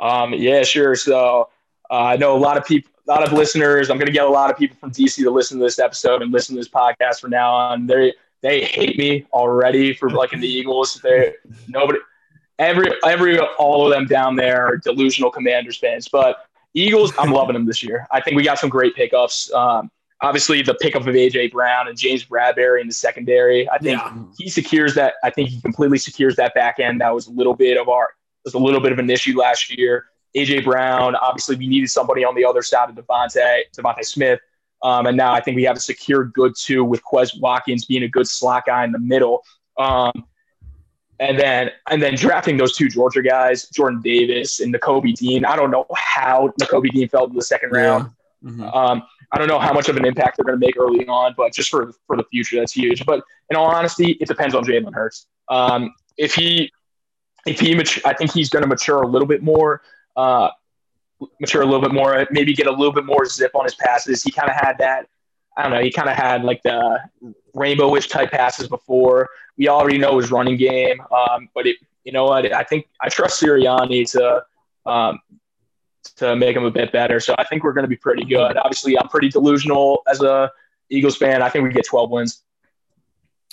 Um, 0.00 0.34
yeah, 0.34 0.62
sure. 0.62 0.94
So 0.94 1.48
uh, 1.90 1.94
I 1.94 2.16
know 2.16 2.36
a 2.36 2.38
lot 2.38 2.56
of 2.56 2.64
people. 2.64 2.92
A 3.08 3.10
lot 3.10 3.26
of 3.26 3.32
listeners. 3.32 3.88
I'm 3.88 3.96
going 3.96 4.06
to 4.06 4.12
get 4.12 4.26
a 4.26 4.28
lot 4.28 4.50
of 4.50 4.58
people 4.58 4.76
from 4.78 4.90
DC 4.90 5.16
to 5.16 5.30
listen 5.30 5.58
to 5.58 5.64
this 5.64 5.78
episode 5.78 6.20
and 6.20 6.30
listen 6.30 6.54
to 6.54 6.60
this 6.60 6.68
podcast 6.68 7.22
from 7.22 7.30
now 7.30 7.54
on. 7.54 7.86
They 7.86 8.12
they 8.42 8.62
hate 8.62 8.98
me 8.98 9.26
already 9.32 9.94
for 9.94 10.10
liking 10.10 10.40
the 10.40 10.46
Eagles. 10.46 11.00
They 11.02 11.32
nobody, 11.68 12.00
every 12.58 12.92
every 13.06 13.38
all 13.38 13.86
of 13.86 13.94
them 13.94 14.06
down 14.06 14.36
there 14.36 14.66
are 14.66 14.76
delusional 14.76 15.30
Commanders 15.30 15.78
fans. 15.78 16.06
But 16.06 16.44
Eagles, 16.74 17.14
I'm 17.18 17.32
loving 17.32 17.54
them 17.54 17.64
this 17.64 17.82
year. 17.82 18.06
I 18.10 18.20
think 18.20 18.36
we 18.36 18.42
got 18.42 18.58
some 18.58 18.68
great 18.68 18.94
pickups. 18.94 19.50
Um, 19.54 19.90
obviously, 20.20 20.62
the 20.62 20.74
pickup 20.74 21.02
of 21.06 21.14
AJ 21.14 21.52
Brown 21.52 21.88
and 21.88 21.96
James 21.96 22.24
Bradberry 22.24 22.80
in 22.80 22.86
the 22.88 22.92
secondary. 22.94 23.68
I 23.70 23.78
think 23.78 24.00
Yeah. 24.00 24.22
he 24.38 24.48
secures 24.48 24.94
that. 24.94 25.14
I 25.24 25.30
think 25.30 25.48
he 25.50 25.60
completely 25.60 25.98
secures 25.98 26.36
that 26.36 26.54
back 26.54 26.78
end. 26.78 27.00
That 27.00 27.14
was 27.14 27.26
a 27.26 27.30
little 27.30 27.54
bit 27.54 27.76
of 27.78 27.88
our 27.88 28.08
was 28.44 28.54
a 28.54 28.58
little 28.58 28.80
bit 28.80 28.92
of 28.92 28.98
an 28.98 29.10
issue 29.10 29.38
last 29.38 29.76
year. 29.76 30.06
AJ 30.36 30.64
Brown, 30.64 31.14
obviously, 31.16 31.56
we 31.56 31.66
needed 31.66 31.88
somebody 31.90 32.24
on 32.24 32.34
the 32.34 32.44
other 32.44 32.62
side 32.62 32.88
of 32.88 32.94
DeVonta, 32.94 33.60
DeVonta 33.76 34.04
Smith. 34.04 34.40
Um, 34.82 35.06
and 35.06 35.16
now 35.16 35.32
I 35.32 35.40
think 35.40 35.56
we 35.56 35.64
have 35.64 35.76
a 35.76 35.80
secure 35.80 36.24
good 36.24 36.52
two 36.56 36.84
with 36.84 37.02
Quez 37.02 37.38
Watkins 37.40 37.84
being 37.84 38.04
a 38.04 38.08
good 38.08 38.28
slot 38.28 38.64
guy 38.66 38.84
in 38.84 38.92
the 38.92 38.98
middle. 39.00 39.42
Um, 39.76 40.24
and 41.20 41.38
then 41.38 41.70
and 41.90 42.00
then 42.00 42.14
drafting 42.14 42.56
those 42.56 42.76
two 42.76 42.88
Georgia 42.88 43.22
guys, 43.22 43.68
Jordan 43.70 44.00
Davis 44.02 44.60
and 44.60 44.72
Nakobe 44.72 45.14
Dean. 45.14 45.44
I 45.44 45.56
don't 45.56 45.70
know 45.72 45.84
how 45.96 46.52
Nakobe 46.60 46.90
Dean 46.90 47.08
fell 47.08 47.24
in 47.26 47.34
the 47.34 47.42
second 47.42 47.70
round. 47.72 48.10
Mhm. 48.44 48.72
Um, 48.74 49.02
I 49.32 49.38
don't 49.38 49.48
know 49.48 49.58
how 49.58 49.72
much 49.72 49.88
of 49.88 49.96
an 49.96 50.06
impact 50.06 50.36
they're 50.36 50.44
going 50.44 50.58
to 50.58 50.66
make 50.66 50.78
early 50.78 51.06
on, 51.06 51.34
but 51.36 51.52
just 51.52 51.70
for 51.70 51.92
for 52.06 52.16
the 52.16 52.24
future, 52.24 52.56
that's 52.56 52.72
huge. 52.72 53.04
But 53.04 53.22
in 53.50 53.56
all 53.56 53.66
honesty, 53.66 54.12
it 54.20 54.28
depends 54.28 54.54
on 54.54 54.64
Jalen 54.64 54.94
Hurts. 54.94 55.26
Um, 55.48 55.94
if 56.16 56.34
he 56.34 56.72
if 57.46 57.60
he 57.60 57.74
mature, 57.74 58.02
I 58.06 58.14
think 58.14 58.32
he's 58.32 58.48
going 58.48 58.62
to 58.62 58.68
mature 58.68 59.02
a 59.02 59.06
little 59.06 59.28
bit 59.28 59.42
more. 59.42 59.82
Uh, 60.16 60.50
mature 61.40 61.62
a 61.62 61.64
little 61.64 61.80
bit 61.80 61.92
more, 61.92 62.26
maybe 62.30 62.54
get 62.54 62.66
a 62.66 62.70
little 62.70 62.92
bit 62.92 63.04
more 63.04 63.24
zip 63.24 63.50
on 63.54 63.64
his 63.64 63.74
passes. 63.74 64.22
He 64.22 64.30
kind 64.30 64.48
of 64.48 64.56
had 64.56 64.78
that. 64.78 65.06
I 65.56 65.62
don't 65.62 65.72
know. 65.72 65.80
He 65.80 65.90
kind 65.90 66.08
of 66.08 66.16
had 66.16 66.44
like 66.44 66.62
the 66.62 67.00
rainbowish 67.54 68.08
type 68.08 68.30
passes 68.30 68.68
before. 68.68 69.28
We 69.56 69.68
already 69.68 69.98
know 69.98 70.18
his 70.18 70.30
running 70.30 70.56
game, 70.56 71.00
um, 71.12 71.48
but 71.54 71.66
it, 71.66 71.76
you 72.04 72.12
know 72.12 72.24
what? 72.24 72.52
I 72.52 72.62
think 72.62 72.88
I 73.00 73.08
trust 73.08 73.42
Sirianni 73.42 74.08
to 74.12 74.44
um, 74.88 75.18
to 76.16 76.36
make 76.36 76.54
them 76.54 76.64
a 76.64 76.70
bit 76.70 76.92
better. 76.92 77.20
So 77.20 77.34
I 77.38 77.44
think 77.44 77.64
we're 77.64 77.72
going 77.72 77.84
to 77.84 77.88
be 77.88 77.96
pretty 77.96 78.24
good. 78.24 78.56
Obviously, 78.56 78.98
I'm 78.98 79.08
pretty 79.08 79.28
delusional 79.28 80.02
as 80.08 80.20
a 80.22 80.50
Eagles 80.90 81.16
fan. 81.16 81.42
I 81.42 81.48
think 81.48 81.64
we 81.64 81.72
get 81.72 81.86
12 81.86 82.10
wins. 82.10 82.42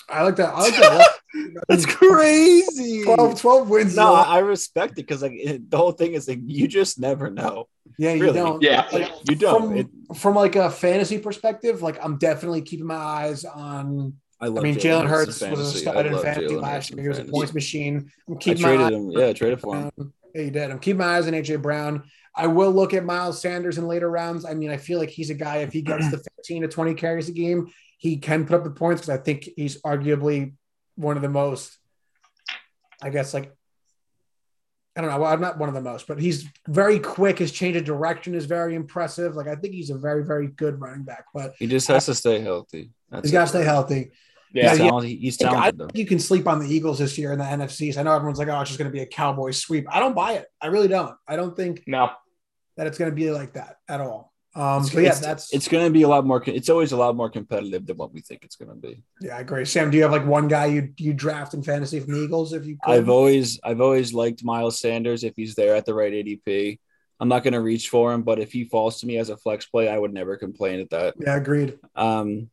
I 0.08 0.23
like 0.23 0.36
that. 0.36 0.53
I 0.53 0.62
like 0.62 0.75
that. 0.77 1.10
That's 1.67 1.86
crazy. 1.86 3.03
12, 3.03 3.41
12 3.41 3.69
wins. 3.69 3.95
No, 3.95 4.13
lot. 4.13 4.27
I 4.27 4.36
I 4.36 4.39
respect 4.39 4.93
it 4.93 4.95
because 4.97 5.21
like 5.23 5.31
it, 5.34 5.69
the 5.69 5.77
whole 5.77 5.91
thing 5.91 6.13
is 6.13 6.27
like 6.27 6.39
you 6.45 6.67
just 6.67 6.99
never 6.99 7.29
know. 7.29 7.67
yeah, 7.97 8.13
you 8.13 8.21
really. 8.21 8.34
don't. 8.38 8.62
Yeah. 8.62 8.88
Like, 8.91 9.12
You 9.29 9.36
don't. 9.36 9.62
From, 9.69 9.77
It- 9.77 10.17
from 10.17 10.36
like 10.36 10.55
a 10.55 10.69
fantasy 10.69 11.17
perspective, 11.17 11.81
like 11.81 11.97
I'm 12.03 12.17
definitely 12.17 12.62
keeping 12.62 12.86
my 12.86 12.95
eyes 12.95 13.45
on. 13.45 14.13
I 14.39 14.45
I 14.45 14.49
love. 14.49 14.63
mean, 14.63 14.75
Jalen 14.75 15.08
Hurts 15.08 15.27
was 15.27 15.41
a 15.41 15.45
fantasy. 15.47 15.79
stud 15.79 15.95
I 15.97 16.01
in 16.08 16.13
love 16.13 16.21
fantasy 16.23 16.53
Jalen 16.55 16.62
last 16.62 16.91
year. 16.91 17.01
He 17.01 17.08
was 17.10 17.19
a 17.19 17.25
points 17.25 17.53
machine. 17.53 18.12
I'm 18.27 18.36
I 18.36 18.38
keeping 18.38 18.62
my 18.62 18.67
traded 18.75 18.86
eye 18.93 18.95
him. 18.97 19.12
Yeah, 19.12 19.27
I 19.27 19.34
traded 19.34 19.62
for 19.62 19.75
him. 19.75 19.91
Yeah, 20.36 20.41
you 20.41 20.51
did. 20.51 20.71
I'm 20.71 20.79
keeping 20.79 20.99
my 20.99 21.17
eyes 21.17 21.25
on 21.27 21.34
AJ 21.34 21.62
Brown. 21.62 22.03
I 22.35 22.47
will 22.47 22.71
look 22.71 22.93
at 22.93 23.05
Miles 23.05 23.41
Sanders 23.41 23.77
in 23.77 23.87
later 23.87 24.09
rounds. 24.09 24.45
I 24.45 24.53
mean, 24.53 24.69
I 24.69 24.77
feel 24.77 24.99
like 24.99 25.09
he's 25.09 25.29
a 25.29 25.35
guy. 25.35 25.57
If 25.57 25.71
he 25.71 25.81
gets 25.81 26.09
the 26.11 26.17
15 26.37 26.63
to 26.63 26.67
20 26.67 26.93
carries 26.95 27.29
a 27.29 27.31
game, 27.31 27.69
he 27.97 28.17
can 28.17 28.45
put 28.45 28.55
up 28.55 28.63
the 28.63 28.71
points 28.71 29.01
because 29.01 29.19
I 29.19 29.23
think 29.23 29.49
he's 29.55 29.81
arguably 29.81 30.53
one 30.95 31.15
of 31.15 31.21
the 31.21 31.29
most. 31.29 31.77
I 33.01 33.09
guess 33.09 33.33
like 33.33 33.51
I 34.97 35.01
don't 35.01 35.09
know. 35.09 35.19
Well, 35.19 35.31
I'm 35.31 35.41
not 35.41 35.57
one 35.57 35.67
of 35.67 35.75
the 35.75 35.81
most, 35.81 36.07
but 36.07 36.19
he's 36.19 36.47
very 36.67 36.99
quick. 36.99 37.39
His 37.39 37.51
change 37.51 37.75
of 37.75 37.83
direction 37.83 38.33
is 38.33 38.45
very 38.45 38.75
impressive. 38.75 39.35
Like 39.35 39.47
I 39.47 39.55
think 39.55 39.73
he's 39.73 39.89
a 39.89 39.97
very, 39.97 40.23
very 40.23 40.47
good 40.47 40.79
running 40.79 41.03
back. 41.03 41.25
But 41.33 41.53
He 41.59 41.67
just 41.67 41.87
has 41.89 42.05
to 42.05 42.15
stay 42.15 42.39
healthy. 42.39 42.91
That's 43.09 43.25
he's 43.25 43.31
got 43.33 43.41
to 43.41 43.47
stay 43.47 43.63
healthy. 43.63 44.11
Yeah. 44.53 44.73
Yeah, 44.73 44.75
talented. 44.75 45.19
He's 45.19 45.35
talented 45.35 45.77
though. 45.77 45.87
think 45.87 45.97
you 45.97 46.05
can 46.05 46.19
sleep 46.19 46.47
on 46.47 46.59
the 46.59 46.73
Eagles 46.73 46.99
this 46.99 47.17
year 47.17 47.33
in 47.33 47.39
the 47.39 47.45
NFCs. 47.45 47.97
I 47.97 48.03
know 48.03 48.13
everyone's 48.13 48.39
like, 48.39 48.47
"Oh, 48.47 48.61
it's 48.61 48.69
just 48.69 48.79
going 48.79 48.89
to 48.89 48.93
be 48.93 49.01
a 49.01 49.05
Cowboy 49.05 49.51
sweep." 49.51 49.85
I 49.93 49.99
don't 49.99 50.15
buy 50.15 50.33
it. 50.33 50.47
I 50.61 50.67
really 50.67 50.87
don't. 50.87 51.13
I 51.27 51.35
don't 51.35 51.57
think 51.57 51.83
No. 51.87 52.11
That 52.77 52.88
it's 52.88 52.97
going 52.97 53.11
to 53.11 53.15
be 53.15 53.31
like 53.31 53.53
that 53.53 53.77
at 53.88 54.01
all. 54.01 54.33
Um, 54.55 54.83
It's, 54.83 54.93
yeah, 54.93 54.99
it's- 55.01 55.19
that's 55.19 55.53
it's 55.53 55.67
going 55.67 55.85
to 55.85 55.91
be 55.91 56.03
a 56.03 56.07
lot 56.07 56.25
more. 56.25 56.41
It's 56.45 56.69
always 56.69 56.91
a 56.93 56.97
lot 56.97 57.15
more 57.15 57.29
competitive 57.29 57.85
than 57.85 57.97
what 57.97 58.13
we 58.13 58.21
think 58.21 58.43
it's 58.45 58.55
going 58.55 58.69
to 58.69 58.75
be. 58.75 59.03
yeah, 59.21 59.38
I 59.38 59.41
agree. 59.41 59.65
Sam, 59.65 59.91
do 59.91 59.97
you 59.97 60.03
have 60.03 60.11
like 60.13 60.25
one 60.25 60.47
guy 60.47 60.67
you 60.67 60.93
you 60.97 61.13
draft 61.13 61.53
in 61.53 61.61
fantasy 61.63 61.99
from 61.99 62.13
the 62.13 62.19
Eagles 62.21 62.53
if 62.53 62.65
you 62.65 62.77
could? 62.81 62.91
I've 62.93 63.09
always 63.09 63.59
I've 63.63 63.81
always 63.81 64.13
liked 64.13 64.43
Miles 64.45 64.79
Sanders 64.79 65.23
if 65.25 65.33
he's 65.35 65.55
there 65.55 65.75
at 65.75 65.85
the 65.85 65.93
right 65.93 66.11
ADP. 66.13 66.79
I'm 67.19 67.29
not 67.29 67.43
going 67.43 67.53
to 67.53 67.61
reach 67.61 67.88
for 67.89 68.11
him, 68.13 68.23
but 68.23 68.39
if 68.39 68.51
he 68.51 68.65
falls 68.65 68.99
to 68.99 69.07
me 69.07 69.17
as 69.17 69.29
a 69.29 69.38
flex 69.38 69.65
play, 69.65 69.88
I 69.88 69.97
would 69.97 70.13
never 70.13 70.35
complain 70.35 70.81
at 70.81 70.89
that. 70.89 71.15
yeah, 71.17 71.35
agreed. 71.38 71.77
Um, 71.95 72.49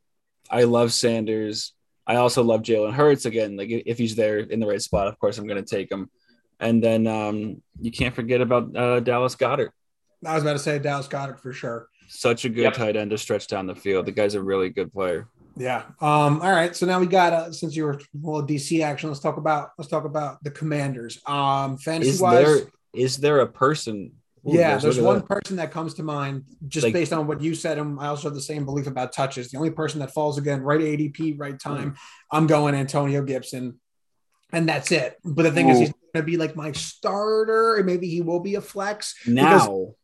I 0.51 0.65
love 0.65 0.93
Sanders. 0.93 1.73
I 2.07 2.17
also 2.17 2.43
love 2.45 2.63
Jalen 2.63 2.93
Hurts. 2.93 3.27
Again, 3.27 3.57
like 3.57 3.69
if 3.71 3.99
he's 3.99 4.15
there 4.17 4.39
in 4.39 4.61
the 4.61 4.67
right 4.67 4.83
spot, 4.83 5.07
of 5.09 5.19
course 5.19 5.39
I'm 5.39 5.47
going 5.49 5.65
to 5.65 5.69
take 5.77 5.91
him. 5.91 6.11
And 6.61 6.83
then 6.83 7.07
um, 7.09 7.63
you 7.81 7.91
can't 7.91 8.15
forget 8.15 8.41
about 8.41 8.77
uh, 8.77 9.01
Dallas 9.01 9.35
Goedert. 9.37 9.71
I 10.25 10.35
was 10.35 10.43
about 10.43 10.53
to 10.55 10.59
say 10.59 10.79
Dallas 10.79 11.09
Goedert 11.09 11.41
for 11.41 11.53
sure. 11.53 11.89
Such 12.09 12.45
a 12.45 12.49
good 12.49 12.63
Yep. 12.63 12.75
tight 12.75 12.97
end 12.97 13.11
to 13.11 13.19
stretch 13.19 13.47
down 13.47 13.67
the 13.67 13.75
field. 13.75 14.07
The 14.07 14.13
guy's 14.13 14.35
a 14.35 14.43
really 14.43 14.69
good 14.71 14.93
player. 14.93 15.29
Yeah. 15.57 15.83
Um. 16.01 16.41
All 16.43 16.51
right. 16.53 16.75
So 16.75 16.87
now 16.87 16.99
we 17.01 17.07
got 17.07 17.33
uh, 17.33 17.53
since 17.53 17.75
you 17.77 17.85
were 17.85 18.01
well 18.15 18.43
DC 18.43 18.83
action. 18.83 19.09
Let's 19.11 19.21
talk 19.21 19.37
about 19.37 19.71
let's 19.79 19.91
talk 19.91 20.05
about 20.05 20.43
the 20.45 20.51
Commanders. 20.51 21.21
Um. 21.27 21.77
Fantasy 21.79 22.11
Is 22.11 22.21
wise. 22.21 22.45
there 22.45 22.67
is 22.95 23.17
there 23.19 23.41
a 23.41 23.47
person? 23.47 24.13
Ooh, 24.47 24.55
yeah, 24.55 24.73
guys, 24.73 24.83
there's 24.83 24.99
one 25.01 25.19
that. 25.19 25.29
person 25.29 25.57
that 25.57 25.71
comes 25.71 25.95
to 25.95 26.03
mind 26.03 26.45
just 26.67 26.83
Like- 26.85 26.93
based 26.93 27.13
on 27.13 27.27
what 27.29 27.41
you 27.41 27.55
said, 27.55 27.79
and 27.79 28.01
I 28.01 28.09
also 28.09 28.25
have 28.29 28.35
the 28.35 28.41
same 28.41 28.65
belief 28.65 28.89
about 28.89 29.13
touches. 29.13 29.51
The 29.53 29.57
only 29.57 29.71
person 29.71 30.01
that 30.01 30.13
falls 30.13 30.37
again, 30.37 30.63
right 30.63 30.81
ADP, 30.81 31.35
right 31.39 31.59
time, 31.61 31.95
I'm 32.31 32.49
going 32.49 32.75
Antonio 32.75 33.23
Gibson, 33.23 33.79
and 34.53 34.69
that's 34.69 34.91
it. 34.91 35.17
But 35.25 35.45
the 35.45 35.53
thing 35.53 35.69
is, 35.69 35.79
he's 35.79 35.91
going 35.91 36.03
to 36.17 36.23
be 36.25 36.37
like 36.39 36.57
my 36.57 36.73
starter, 36.73 37.77
and 37.77 37.87
maybe 37.87 38.09
he 38.09 38.21
will 38.21 38.41
be 38.41 38.57
a 38.57 38.61
flex. 38.61 39.15
Now, 39.29 39.95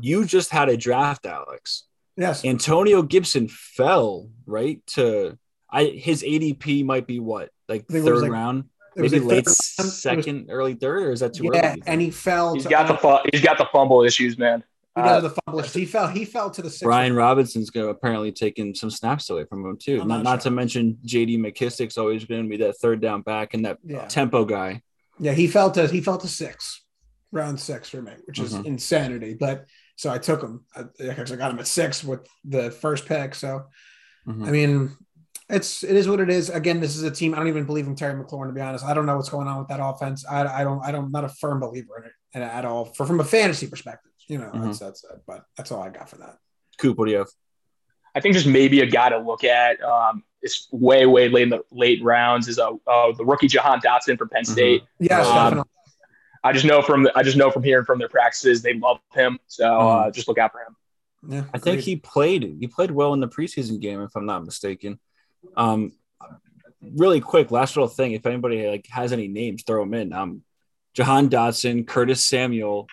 you 0.00 0.24
just 0.24 0.50
had 0.50 0.68
a 0.68 0.76
draft, 0.76 1.26
Alex. 1.26 1.84
Yes, 2.16 2.44
Antonio 2.44 3.02
Gibson 3.02 3.48
fell 3.48 4.30
right 4.46 4.84
to 4.88 5.38
I 5.70 5.84
his 5.84 6.22
ADP 6.22 6.84
might 6.84 7.06
be 7.06 7.20
what 7.20 7.50
like 7.68 7.84
I 7.90 7.92
think 7.92 8.06
it 8.06 8.10
was 8.10 8.20
third 8.20 8.22
like- 8.22 8.32
round, 8.32 8.64
maybe 8.94 9.08
like 9.20 9.22
late 9.28 9.28
round. 9.28 9.38
It 9.38 9.46
was- 9.82 10.02
second, 10.02 10.46
early 10.50 10.74
third, 10.74 11.02
or 11.02 11.10
is 11.12 11.20
that 11.20 11.34
too 11.34 11.50
yeah, 11.52 11.58
early? 11.70 11.74
do 11.74 11.78
you 11.78 11.82
and 11.86 12.00
he 12.00 12.10
fell. 12.10 12.54
He's 12.54 12.62
to, 12.62 12.68
got 12.70 12.86
the 12.88 12.94
uh, 12.94 13.20
fu- 13.22 13.28
he's 13.32 13.42
got 13.42 13.58
the 13.58 13.66
fumble 13.72 14.02
issues, 14.02 14.38
man. 14.38 14.64
he 14.94 15.02
Uh, 15.02 15.20
got 15.20 15.20
the 15.22 15.30
fumble. 15.44 15.62
He 15.62 15.84
fell. 15.84 16.08
He 16.08 16.24
fell 16.24 16.50
to 16.50 16.62
the 16.62 16.70
sixth. 16.70 16.84
Brian 16.84 17.14
Robinson's 17.14 17.68
going 17.68 17.84
to 17.84 17.90
apparently 17.90 18.32
taking 18.32 18.74
some 18.74 18.88
snaps 18.90 19.28
away 19.28 19.44
from 19.44 19.66
him 19.66 19.76
too. 19.76 20.00
I'm 20.00 20.08
Not, 20.08 20.16
not 20.18 20.24
not 20.24 20.42
sure. 20.42 20.50
to 20.50 20.56
mention 20.56 20.98
JD 21.04 21.38
McKissic's 21.38 21.98
always 21.98 22.24
going 22.24 22.44
to 22.44 22.48
be 22.48 22.56
that 22.64 22.78
third 22.78 23.02
down 23.02 23.20
back 23.20 23.52
and 23.52 23.66
that 23.66 23.76
Yeah. 23.84 24.06
tempo 24.06 24.46
guy. 24.46 24.80
Yeah, 25.18 25.32
he 25.32 25.46
fell 25.48 25.70
to 25.72 25.86
he 25.88 26.00
fell 26.00 26.16
to 26.18 26.28
six, 26.28 26.82
round 27.32 27.60
six 27.60 27.90
for 27.90 28.00
me, 28.00 28.12
which 28.24 28.38
is 28.38 28.54
Mhm. 28.54 28.64
insanity. 28.64 29.34
But 29.34 29.66
so 29.96 30.10
I 30.10 30.18
took 30.18 30.42
him. 30.42 30.64
I, 30.76 30.82
I 31.02 31.14
got 31.14 31.50
him 31.50 31.58
at 31.58 31.66
six 31.66 32.04
with 32.04 32.26
the 32.44 32.70
first 32.70 33.06
pick. 33.06 33.34
So 33.34 33.64
Mhm. 34.28 34.46
I 34.46 34.50
mean, 34.50 34.96
it's 35.48 35.82
it 35.84 35.94
is 35.96 36.08
what 36.08 36.20
it 36.20 36.28
is. 36.28 36.50
Again, 36.50 36.80
this 36.80 36.96
is 36.96 37.02
a 37.02 37.10
team. 37.10 37.32
I 37.34 37.38
don't 37.38 37.48
even 37.48 37.64
believe 37.64 37.86
in 37.86 37.94
Terry 37.94 38.14
McLaurin 38.20 38.48
to 38.48 38.52
be 38.52 38.60
honest. 38.60 38.84
I 38.84 38.92
don't 38.94 39.06
know 39.06 39.16
what's 39.16 39.28
going 39.28 39.46
on 39.48 39.58
with 39.58 39.68
that 39.68 39.80
offense. 39.82 40.24
I, 40.26 40.60
I 40.60 40.64
don't. 40.64 40.84
I 40.84 40.90
don't. 40.92 41.04
I'm 41.06 41.12
not 41.12 41.24
a 41.24 41.28
firm 41.28 41.60
believer 41.60 41.98
in 41.98 42.04
it 42.04 42.12
and 42.34 42.42
at 42.44 42.64
all. 42.64 42.86
For 42.86 43.06
from 43.06 43.20
a 43.20 43.24
fantasy 43.24 43.68
perspective, 43.68 44.10
you 44.28 44.38
know, 44.38 44.50
Mhm. 44.52 44.64
that's 44.64 44.78
that's 44.80 45.04
it. 45.04 45.20
But 45.26 45.44
that's 45.56 45.70
all 45.72 45.82
I 45.82 45.90
got 45.90 46.10
for 46.10 46.16
that. 46.18 46.36
Coop, 46.78 46.98
what 46.98 47.06
do 47.06 47.12
you 47.12 47.18
have? 47.18 47.28
I 48.14 48.20
think 48.20 48.34
just 48.34 48.46
maybe 48.46 48.80
a 48.80 48.86
guy 48.86 49.08
to 49.10 49.18
look 49.18 49.44
at. 49.44 49.80
Um, 49.82 50.24
it's 50.42 50.68
way 50.72 51.06
way 51.06 51.28
late 51.28 51.44
in 51.44 51.50
the 51.50 51.62
late 51.70 52.02
rounds 52.02 52.48
is 52.48 52.58
uh, 52.58 52.72
uh 52.86 53.12
the 53.12 53.24
rookie 53.24 53.46
Jahan 53.48 53.80
Dotson 53.80 54.18
from 54.18 54.28
Penn 54.28 54.44
State. 54.44 54.82
Yes, 54.98 55.26
Um, 55.26 55.34
definitely. 55.34 55.70
I 56.46 56.52
just 56.52 56.64
know 56.64 56.80
from 56.80 57.08
I 57.14 57.22
just 57.22 57.36
know 57.36 57.50
from 57.50 57.62
hearing 57.62 57.84
from 57.84 57.98
their 57.98 58.08
practices 58.08 58.62
they 58.62 58.74
love 58.74 58.98
him. 59.12 59.38
So 59.46 59.80
uh, 59.80 60.10
just 60.10 60.28
look 60.28 60.38
out 60.38 60.52
for 60.52 60.60
him. 60.60 60.76
Yeah, 61.28 61.44
I 61.52 61.58
think 61.58 61.80
he 61.80 61.96
played. 61.96 62.56
He 62.60 62.68
played 62.68 62.90
well 62.90 63.12
in 63.12 63.20
the 63.20 63.28
preseason 63.28 63.80
game, 63.80 64.00
if 64.00 64.14
I'm 64.14 64.26
not 64.26 64.44
mistaken. 64.44 65.00
Um, 65.56 65.92
really 66.80 67.20
quick, 67.20 67.50
last 67.50 67.76
little 67.76 67.88
thing. 67.88 68.12
If 68.12 68.26
anybody 68.26 68.68
like 68.68 68.86
has 68.90 69.12
any 69.12 69.26
names, 69.26 69.64
throw 69.66 69.82
them 69.82 69.94
in. 69.94 70.12
Um, 70.12 70.42
Jahan 70.94 71.28
Dotson, 71.28 71.86
Curtis 71.86 72.24
Samuel, 72.24 72.86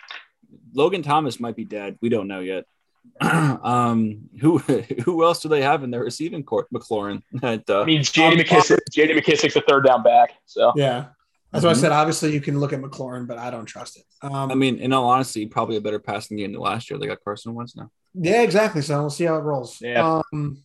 Logan 0.73 1.03
Thomas 1.03 1.39
might 1.39 1.55
be 1.55 1.63
dead. 1.63 1.97
We 2.01 2.09
don't 2.09 2.27
know 2.27 2.39
yet. 2.39 2.65
um, 3.21 4.29
who 4.41 4.57
who 5.05 5.23
else 5.23 5.41
do 5.41 5.49
they 5.49 5.61
have 5.61 5.83
in 5.83 5.91
their 5.91 6.03
receiving 6.03 6.43
court? 6.43 6.67
McLaurin. 6.73 7.21
At, 7.43 7.69
uh, 7.69 7.81
I 7.81 7.85
mean, 7.85 8.01
JD 8.01 8.41
McKissic, 8.41 8.79
JD 8.91 9.19
McKissic's 9.19 9.55
a 9.55 9.61
third 9.61 9.85
down 9.85 10.01
back. 10.01 10.31
So 10.45 10.71
Yeah. 10.75 11.07
That's 11.53 11.63
why 11.63 11.71
I 11.71 11.73
said 11.73 11.91
obviously 11.91 12.33
you 12.33 12.41
can 12.41 12.59
look 12.59 12.73
at 12.73 12.81
McLaurin, 12.81 13.27
but 13.27 13.37
I 13.37 13.49
don't 13.51 13.65
trust 13.65 13.97
it. 13.97 14.03
Um, 14.23 14.51
I 14.51 14.55
mean, 14.55 14.79
in 14.79 14.91
all 14.91 15.05
honesty, 15.07 15.45
probably 15.45 15.77
a 15.77 15.81
better 15.81 15.99
passing 15.99 16.35
game 16.37 16.51
than 16.51 16.59
last 16.61 16.89
year. 16.89 16.99
They 16.99 17.05
got 17.07 17.23
Carson 17.23 17.53
Wentz 17.53 17.75
now. 17.75 17.91
yeah, 18.15 18.41
exactly. 18.41 18.81
So 18.81 18.99
we'll 18.99 19.09
see 19.11 19.25
how 19.25 19.35
it 19.37 19.41
rolls. 19.41 19.79
Yeah. 19.79 20.21
Um, 20.33 20.63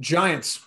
Giants. 0.00 0.60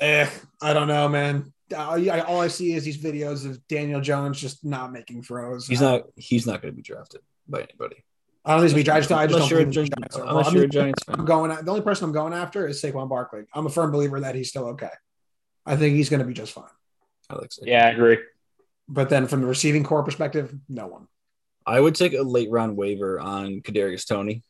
Eh, 0.00 0.28
I 0.62 0.72
don't 0.72 0.88
know, 0.88 1.08
man. 1.08 1.52
I- 1.76 2.20
all 2.20 2.40
I 2.40 2.48
see 2.48 2.72
is 2.74 2.84
these 2.84 2.98
videos 2.98 3.44
of 3.44 3.66
Daniel 3.68 4.00
Jones 4.00 4.40
just 4.40 4.64
not 4.64 4.92
making 4.92 5.22
throws. 5.22 5.66
He's 5.66 5.80
not. 5.80 6.04
He's 6.16 6.46
not 6.46 6.62
going 6.62 6.72
to 6.72 6.76
be 6.76 6.82
drafted 6.82 7.20
by 7.48 7.62
anybody. 7.62 7.96
I 8.44 8.52
don't 8.52 8.60
think 8.60 8.70
he's 8.70 8.74
be. 8.74 8.82
Just, 8.84 9.12
I 9.12 9.26
just 9.26 9.34
Unless 9.36 9.48
don't 9.48 9.50
you're 9.50 9.60
a 9.60 9.64
the 9.66 9.72
Giants 9.72 10.16
are- 10.16 10.26
unless 10.28 10.52
you're 10.52 10.64
a 10.64 10.68
Giants 10.68 11.02
fan. 11.04 11.16
I'm 11.18 11.24
going. 11.26 11.50
The 11.50 11.70
only 11.70 11.82
person 11.82 12.04
I'm 12.04 12.12
going 12.12 12.32
after 12.32 12.66
is 12.66 12.80
Saquon 12.80 13.08
Barkley. 13.08 13.42
I'm 13.52 13.66
a 13.66 13.70
firm 13.70 13.90
believer 13.90 14.20
that 14.20 14.34
he's 14.34 14.48
still 14.48 14.66
okay. 14.68 14.90
I 15.66 15.76
think 15.76 15.96
he's 15.96 16.08
going 16.08 16.20
to 16.20 16.26
be 16.26 16.32
just 16.32 16.52
fine. 16.52 16.64
I. 17.30 17.36
Yeah, 17.62 17.86
I 17.86 17.90
agree. 17.90 18.18
But 18.88 19.10
then 19.10 19.26
from 19.26 19.42
the 19.42 19.46
receiving 19.46 19.84
core 19.84 20.02
perspective, 20.02 20.54
no 20.68 20.86
one. 20.86 21.08
I 21.66 21.78
would 21.78 21.94
take 21.94 22.14
a 22.14 22.22
late 22.22 22.50
round 22.50 22.76
waiver 22.76 23.20
on 23.20 23.60
Kadarius 23.60 24.06
Toney. 24.06 24.42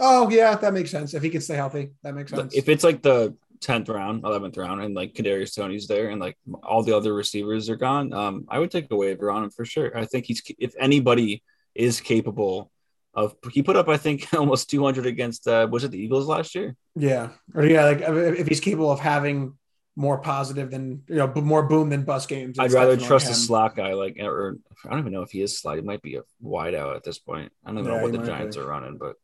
Oh 0.00 0.28
yeah, 0.28 0.56
that 0.56 0.74
makes 0.74 0.90
sense. 0.90 1.14
If 1.14 1.22
he 1.22 1.30
can 1.30 1.40
stay 1.40 1.54
healthy, 1.54 1.90
that 2.02 2.14
makes 2.14 2.32
sense. 2.32 2.54
If 2.54 2.68
it's 2.68 2.82
like 2.82 3.02
the 3.02 3.36
tenth 3.60 3.88
round, 3.88 4.24
eleventh 4.24 4.56
round, 4.56 4.82
and 4.82 4.94
like 4.94 5.14
Kadarius 5.14 5.54
Toney's 5.54 5.86
there, 5.86 6.10
and 6.10 6.20
like 6.20 6.36
all 6.64 6.82
the 6.82 6.96
other 6.96 7.14
receivers 7.14 7.70
are 7.70 7.76
gone, 7.76 8.12
um, 8.12 8.46
I 8.48 8.58
would 8.58 8.72
take 8.72 8.90
a 8.90 8.96
waiver 8.96 9.30
on 9.30 9.44
him 9.44 9.50
for 9.50 9.64
sure. 9.64 9.96
I 9.96 10.04
think 10.06 10.26
he's 10.26 10.42
if 10.58 10.74
anybody 10.80 11.44
is 11.76 12.00
capable 12.00 12.72
of, 13.14 13.36
he 13.52 13.62
put 13.62 13.76
up 13.76 13.88
I 13.88 13.96
think 13.96 14.26
almost 14.34 14.68
two 14.68 14.82
hundred 14.82 15.06
against 15.06 15.46
uh, 15.46 15.68
was 15.70 15.84
it 15.84 15.92
the 15.92 16.02
Eagles 16.02 16.26
last 16.26 16.56
year? 16.56 16.74
yeah, 16.96 17.28
or 17.54 17.64
yeah, 17.64 17.84
like 17.84 18.00
if 18.00 18.40
if 18.40 18.48
he's 18.48 18.60
capable 18.60 18.90
of 18.90 18.98
having 18.98 19.56
more 19.96 20.18
positive 20.18 20.70
than 20.70 21.02
you 21.08 21.16
know, 21.16 21.26
b- 21.28 21.40
more 21.40 21.62
boom 21.68 21.88
than 21.88 22.02
bust 22.04 22.28
games. 22.28 22.58
I'd 22.58 22.72
rather 22.72 22.92
definitely 22.96 23.06
trust 23.06 23.30
a 23.30 23.34
slot 23.34 23.76
guy 23.76 23.92
like 23.92 24.16
or 24.20 24.56
I 24.84 24.90
don't 24.90 24.98
even 25.00 25.12
know 25.12 25.22
if 25.22 25.30
he 25.30 25.40
is 25.40 25.58
slot. 25.58 25.76
He 25.76 25.82
might 25.82 26.02
be 26.02 26.16
a 26.16 26.22
wide 26.40 26.74
out 26.74 26.96
at 26.96 27.04
this 27.04 27.18
point. 27.18 27.52
I 27.64 27.72
don't 27.72 27.84
Yeah, 27.84 27.90
know 27.90 28.02
what 28.02 28.12
the 28.12 28.18
Giants 28.18 28.56
be. 28.56 28.62
are 28.62 28.66
running, 28.66 28.98
but 28.98 29.14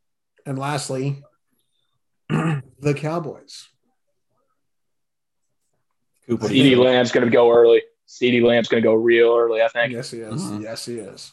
And 0.45 0.57
lastly, 0.57 1.21
the 2.29 2.93
Cowboys. 2.95 3.67
Cooper, 6.27 6.47
CeeDee 6.47 6.77
Lamb's 6.77 7.11
going 7.11 7.25
to 7.25 7.31
go 7.31 7.51
early. 7.51 7.81
CeeDee 8.07 8.43
Lamb's 8.43 8.67
going 8.69 8.81
to 8.81 8.87
go 8.87 8.93
real 8.93 9.35
early, 9.35 9.61
I 9.61 9.67
think. 9.67 9.91
Yes, 9.91 10.11
he 10.11 10.19
is. 10.19 10.33
Mhm. 10.33 10.61
Yes, 10.61 10.85
he 10.85 10.95
is. 10.99 11.31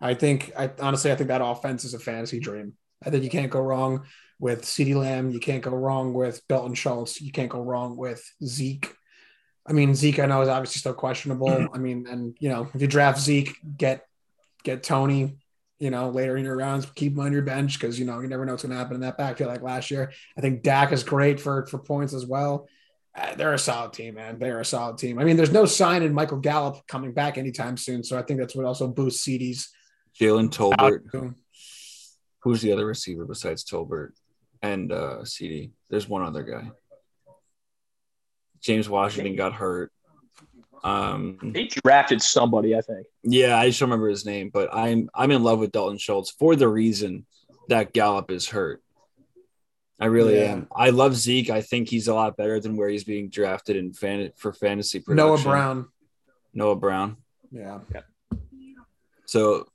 I 0.00 0.12
think 0.14 0.52
I 0.58 0.70
honestly 0.80 1.10
I 1.10 1.16
think 1.16 1.28
that 1.28 1.40
offense 1.42 1.84
is 1.84 1.94
a 1.94 1.98
fantasy 1.98 2.38
dream. 2.38 2.74
I 3.04 3.10
think 3.10 3.24
you 3.24 3.30
can't 3.30 3.50
go 3.50 3.60
wrong 3.60 4.04
with 4.38 4.62
CeeDee 4.62 4.94
Lamb. 4.94 5.30
You 5.30 5.40
can't 5.40 5.62
go 5.62 5.70
wrong 5.70 6.12
with 6.12 6.46
Dalton 6.48 6.74
Schultz. 6.74 7.20
You 7.20 7.32
can't 7.32 7.50
go 7.50 7.62
wrong 7.62 7.96
with 7.96 8.22
Zeke. 8.44 8.94
I 9.66 9.72
mean, 9.72 9.94
Zeke, 9.94 10.20
I 10.20 10.26
know 10.26 10.42
is 10.42 10.48
obviously 10.48 10.78
still 10.80 10.94
questionable. 10.94 11.68
I 11.72 11.78
mean, 11.78 12.06
and 12.08 12.36
you 12.38 12.48
know, 12.48 12.68
if 12.72 12.80
you 12.80 12.86
draft 12.86 13.18
Zeke, 13.18 13.56
get 13.76 14.06
get 14.62 14.82
Tony, 14.82 15.38
you 15.78 15.90
know, 15.90 16.10
later 16.10 16.36
in 16.36 16.44
your 16.44 16.56
rounds, 16.56 16.86
keep 16.86 17.14
him 17.14 17.20
on 17.20 17.32
your 17.32 17.42
bench 17.42 17.78
because 17.78 17.98
you 17.98 18.04
know 18.04 18.20
you 18.20 18.28
never 18.28 18.44
know 18.44 18.52
what's 18.52 18.62
going 18.62 18.72
to 18.72 18.78
happen 18.78 18.94
in 18.94 19.00
that 19.00 19.18
backfield 19.18 19.50
like 19.50 19.62
last 19.62 19.90
year. 19.90 20.12
I 20.36 20.40
think 20.40 20.62
Dak 20.62 20.92
is 20.92 21.02
great 21.02 21.40
for 21.40 21.66
for 21.66 21.78
points 21.78 22.14
as 22.14 22.26
well. 22.26 22.68
Uh, 23.14 23.34
they're 23.34 23.54
a 23.54 23.58
solid 23.58 23.94
team, 23.94 24.14
man. 24.14 24.38
They're 24.38 24.60
a 24.60 24.64
solid 24.64 24.98
team. 24.98 25.18
I 25.18 25.24
mean, 25.24 25.36
there's 25.38 25.52
no 25.52 25.64
sign 25.64 26.02
in 26.02 26.12
Michael 26.12 26.38
Gallup 26.38 26.86
coming 26.86 27.12
back 27.12 27.38
anytime 27.38 27.76
soon, 27.78 28.04
so 28.04 28.18
I 28.18 28.22
think 28.22 28.38
that's 28.38 28.54
what 28.54 28.66
also 28.66 28.88
boosts 28.88 29.26
CeeDee's. 29.26 29.70
Jalen 30.20 30.50
Tolbert. 30.50 31.34
Who's 32.42 32.62
the 32.62 32.72
other 32.72 32.86
receiver 32.86 33.24
besides 33.24 33.64
Tolbert 33.64 34.12
and 34.62 34.92
uh, 34.92 35.18
CeeDee? 35.22 35.70
There's 35.90 36.08
one 36.08 36.22
other 36.22 36.42
guy. 36.42 36.70
James 38.60 38.88
Washington 38.88 39.36
got 39.36 39.52
hurt. 39.52 39.92
Um, 40.84 41.38
They 41.42 41.64
drafted 41.66 42.22
somebody, 42.22 42.76
I 42.76 42.80
think. 42.80 43.06
yeah, 43.22 43.58
I 43.58 43.68
just 43.68 43.80
don't 43.80 43.88
remember 43.88 44.08
his 44.08 44.24
name, 44.26 44.50
but 44.52 44.68
I'm 44.72 45.08
I'm 45.14 45.30
in 45.30 45.42
love 45.42 45.58
with 45.58 45.72
Dalton 45.72 45.98
Schultz 45.98 46.30
for 46.30 46.54
the 46.56 46.68
reason 46.68 47.26
that 47.68 47.92
Gallup 47.92 48.30
is 48.30 48.48
hurt. 48.48 48.82
I 49.98 50.06
really 50.06 50.36
Yeah. 50.36 50.52
am. 50.52 50.68
I 50.74 50.90
love 50.90 51.14
Zeke. 51.16 51.50
I 51.50 51.62
think 51.62 51.88
he's 51.88 52.06
a 52.08 52.14
lot 52.14 52.36
better 52.36 52.60
than 52.60 52.76
where 52.76 52.88
he's 52.88 53.04
being 53.04 53.30
drafted 53.30 53.76
in 53.76 53.92
fan 53.94 54.30
for 54.36 54.52
fantasy 54.52 55.00
production. 55.00 55.26
Noah 55.26 55.42
Brown. 55.42 55.88
Noah 56.54 56.76
Brown. 56.76 57.16
Yeah. 57.50 57.78
So 59.26 59.66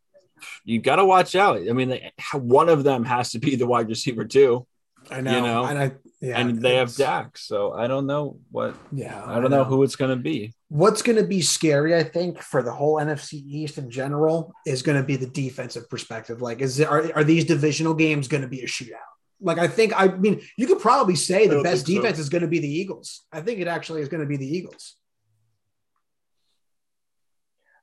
you 0.64 0.80
got 0.80 0.98
to 0.98 1.06
watch 1.06 1.36
out. 1.36 1.58
I 1.68 1.74
mean, 1.74 2.00
one 2.34 2.70
of 2.70 2.84
them 2.84 3.04
has 3.06 3.32
to 3.32 3.40
be 3.40 3.56
the 3.56 3.68
wide 3.68 3.90
receiver 3.90 4.26
too, 4.26 4.66
I 5.10 5.22
know. 5.22 5.36
You 5.36 5.42
know, 5.42 5.66
and 5.66 5.80
I 5.80 5.92
yeah. 6.22 6.40
and 6.40 6.62
they 6.62 6.76
have 6.76 6.90
it's- 6.90 6.98
Dak. 6.98 7.38
So 7.38 7.74
I 7.74 7.88
don't 7.88 8.06
know 8.06 8.38
what 8.52 8.76
Yeah. 8.92 9.24
I 9.26 9.40
don't 9.40 9.52
know 9.52 9.64
who 9.64 9.84
it's 9.84 9.96
gonna 9.96 10.16
be. 10.16 10.54
What's 10.74 11.02
going 11.02 11.18
to 11.18 11.26
be 11.26 11.42
scary, 11.42 11.94
I 11.94 12.04
think, 12.04 12.42
for 12.42 12.64
the 12.64 12.72
whole 12.72 12.96
NFC 12.96 13.34
East 13.34 13.78
in 13.78 13.92
general 13.92 14.54
is 14.66 14.82
going 14.82 14.98
to 14.98 15.04
be 15.06 15.18
the 15.18 15.28
defensive 15.28 15.90
perspective. 15.90 16.42
Like, 16.42 16.62
is 16.62 16.78
there, 16.78 16.90
are, 16.90 17.12
are 17.14 17.24
these 17.26 17.44
divisional 17.44 17.94
games 17.94 18.30
going 18.30 18.44
to 18.44 18.48
be 18.48 18.62
a 18.62 18.68
shootout? 18.68 19.12
Like, 19.42 19.58
I 19.58 19.68
think, 19.68 19.92
I 19.98 20.08
mean, 20.08 20.40
you 20.56 20.68
could 20.68 20.80
probably 20.80 21.18
say 21.18 21.46
the 21.46 21.62
best 21.62 21.86
think 21.86 21.98
so. 21.98 22.02
defense 22.04 22.20
is 22.20 22.30
going 22.30 22.44
to 22.44 22.48
be 22.48 22.60
the 22.60 22.74
Eagles. 22.74 23.26
I 23.34 23.42
think 23.42 23.60
it 23.60 23.68
actually 23.68 24.02
is 24.02 24.08
going 24.08 24.22
to 24.22 24.28
be 24.28 24.38
the 24.38 24.48
Eagles. 24.48 24.96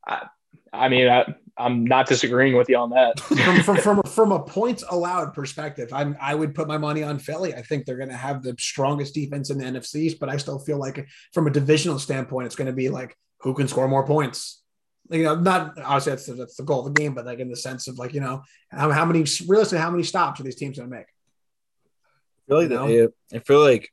I, 0.06 0.28
I 0.72 0.88
mean, 0.88 1.08
I, 1.08 1.26
I'm 1.58 1.84
not 1.84 2.06
disagreeing 2.06 2.56
with 2.56 2.68
you 2.68 2.76
on 2.76 2.90
that. 2.90 3.18
from, 3.20 3.62
from, 3.62 3.76
from, 3.76 4.02
from 4.02 4.32
a 4.32 4.42
points 4.42 4.84
allowed 4.88 5.34
perspective, 5.34 5.92
I'm, 5.92 6.16
I 6.20 6.34
would 6.34 6.54
put 6.54 6.68
my 6.68 6.78
money 6.78 7.02
on 7.02 7.18
Philly. 7.18 7.54
I 7.54 7.62
think 7.62 7.84
they're 7.84 7.96
going 7.96 8.10
to 8.10 8.16
have 8.16 8.42
the 8.42 8.54
strongest 8.58 9.14
defense 9.14 9.50
in 9.50 9.58
the 9.58 9.64
NFCs, 9.64 10.18
but 10.18 10.28
I 10.28 10.36
still 10.36 10.58
feel 10.58 10.78
like 10.78 11.06
from 11.32 11.46
a 11.46 11.50
divisional 11.50 11.98
standpoint, 11.98 12.46
it's 12.46 12.56
going 12.56 12.66
to 12.66 12.72
be 12.72 12.88
like 12.88 13.16
who 13.40 13.54
can 13.54 13.68
score 13.68 13.88
more 13.88 14.06
points. 14.06 14.62
Like, 15.08 15.18
you 15.18 15.24
know, 15.24 15.36
not 15.36 15.78
obviously 15.78 16.12
that's 16.12 16.26
the, 16.26 16.34
that's 16.34 16.56
the 16.56 16.64
goal 16.64 16.86
of 16.86 16.94
the 16.94 17.00
game, 17.00 17.14
but 17.14 17.24
like 17.24 17.38
in 17.38 17.48
the 17.48 17.56
sense 17.56 17.88
of 17.88 17.98
like 17.98 18.12
you 18.12 18.20
know 18.20 18.42
how, 18.70 18.90
how 18.90 19.04
many 19.04 19.24
realistically 19.46 19.78
how 19.78 19.90
many 19.90 20.02
stops 20.02 20.40
are 20.40 20.42
these 20.42 20.56
teams 20.56 20.78
going 20.78 20.90
to 20.90 20.96
make? 20.96 21.06
I 21.06 22.48
feel 22.48 22.56
like 22.58 22.70
You 22.70 22.76
know? 22.76 22.86
the- 22.86 23.36
I 23.36 23.38
feel 23.40 23.60
like 23.60 23.90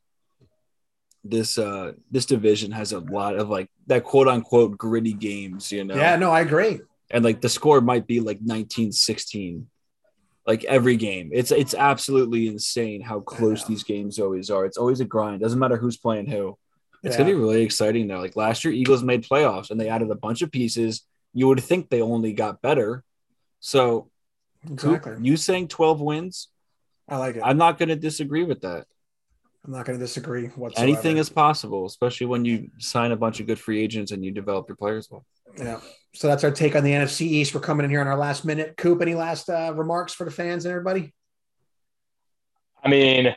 this 1.27 1.57
uh 1.57 1.93
this 2.11 2.25
division 2.27 2.71
has 2.71 2.91
a 2.91 2.99
lot 2.99 3.35
of 3.35 3.49
like 3.49 3.67
that 3.87 4.03
quote 4.03 4.27
unquote 4.27 4.77
gritty 4.77 5.13
games, 5.13 5.71
you 5.71 5.83
know. 5.83 5.95
Yeah, 5.95 6.17
no, 6.17 6.31
I 6.31 6.41
agree. 6.41 6.81
And 7.11 7.23
like 7.23 7.41
the 7.41 7.49
score 7.49 7.81
might 7.81 8.07
be 8.07 8.19
like 8.19 8.37
1916 8.39 9.67
like 10.47 10.63
every 10.65 10.95
game. 10.95 11.31
It's 11.33 11.51
it's 11.51 11.73
absolutely 11.73 12.47
insane 12.47 13.01
how 13.01 13.19
close 13.19 13.65
these 13.65 13.83
games 13.83 14.19
always 14.19 14.49
are. 14.51 14.65
It's 14.65 14.77
always 14.77 14.99
a 14.99 15.05
grind. 15.05 15.41
Doesn't 15.41 15.57
matter 15.59 15.77
who's 15.77 15.97
playing 15.97 16.27
who. 16.27 16.57
It's 17.03 17.13
Yeah. 17.15 17.23
gonna 17.23 17.31
be 17.31 17.39
really 17.39 17.63
exciting 17.63 18.07
though. 18.07 18.19
Like 18.19 18.35
last 18.35 18.63
year, 18.63 18.73
Eagles 18.73 19.03
made 19.03 19.23
playoffs 19.23 19.71
and 19.71 19.79
they 19.79 19.89
added 19.89 20.09
a 20.11 20.15
bunch 20.15 20.41
of 20.43 20.51
pieces. 20.51 21.01
You 21.33 21.47
would 21.47 21.61
think 21.63 21.89
they 21.89 22.01
only 22.01 22.33
got 22.33 22.61
better. 22.61 23.03
So 23.59 24.09
Exactly. 24.69 25.17
you 25.21 25.35
saying 25.37 25.67
12 25.67 25.99
wins? 26.01 26.49
I 27.07 27.17
like 27.17 27.35
it. 27.35 27.41
I'm 27.43 27.57
not 27.57 27.77
gonna 27.79 27.95
disagree 27.95 28.43
with 28.43 28.61
that. 28.61 28.85
I'm 29.65 29.71
not 29.71 29.85
going 29.85 29.97
to 29.97 30.03
disagree 30.03 30.47
whatsoever. 30.47 30.87
Anything 30.87 31.17
is 31.17 31.29
possible, 31.29 31.85
especially 31.85 32.27
when 32.27 32.45
you 32.45 32.69
sign 32.77 33.11
a 33.11 33.15
bunch 33.15 33.39
of 33.39 33.47
good 33.47 33.59
free 33.59 33.81
agents 33.81 34.11
and 34.11 34.23
you 34.23 34.31
develop 34.31 34.67
your 34.67 34.75
players 34.75 35.09
well. 35.09 35.25
Yeah. 35.57 35.79
So 36.13 36.27
that's 36.27 36.43
our 36.43 36.51
take 36.51 36.75
on 36.75 36.83
the 36.83 36.91
NFC 36.91 37.21
East. 37.21 37.55
We're 37.55 37.61
coming 37.61 37.83
in 37.83 37.89
here 37.89 38.01
on 38.01 38.07
our 38.07 38.17
last 38.17 38.45
minute. 38.45 38.77
Coop, 38.77 39.01
any 39.01 39.15
last 39.15 39.49
uh, 39.49 39.73
remarks 39.75 40.13
for 40.13 40.23
the 40.23 40.31
fans 40.31 40.65
and 40.65 40.71
everybody? 40.71 41.13
I 42.83 42.89
mean, 42.89 43.33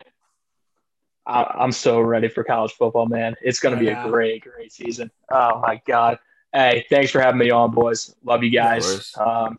I, 1.27 1.45
I'm 1.59 1.73
so 1.73 2.01
ready 2.01 2.29
for 2.29 2.45
college 2.45 2.73
football, 2.73 3.07
man. 3.07 3.35
It's 3.41 3.61
going 3.61 3.75
to 3.75 3.81
be 3.81 3.89
a 3.89 4.03
great, 4.09 4.45
great 4.45 4.73
season. 4.73 5.11
Oh 5.31 5.61
my 5.61 5.81
god! 5.87 6.19
Hey, 6.53 6.85
thanks 6.91 7.11
for 7.11 7.21
having 7.21 7.39
me 7.39 7.51
on, 7.51 7.71
boys. 7.71 8.15
Love 8.23 8.43
you 8.45 8.51
guys. 8.51 8.85
course. 8.85 9.17
Um, 9.19 9.59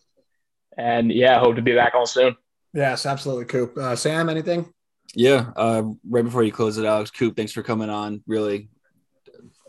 and 0.77 1.11
yeah, 1.11 1.39
hope 1.39 1.55
to 1.55 1.61
be 1.63 1.73
back 1.73 1.95
on 1.95 2.05
soon. 2.05 2.35
Yes, 2.73 3.07
absolutely, 3.07 3.45
Coop. 3.45 3.75
Uh, 3.75 3.95
Sam, 3.95 4.29
anything? 4.29 4.71
Yeah. 5.15 5.51
Uh, 5.55 5.83
right 6.07 6.23
before 6.23 6.43
you 6.43 6.51
close 6.51 6.77
it, 6.77 6.85
Alex 6.85 7.11
Coop, 7.11 7.35
thanks 7.35 7.51
for 7.51 7.63
coming 7.63 7.89
on. 7.89 8.23
Really, 8.27 8.69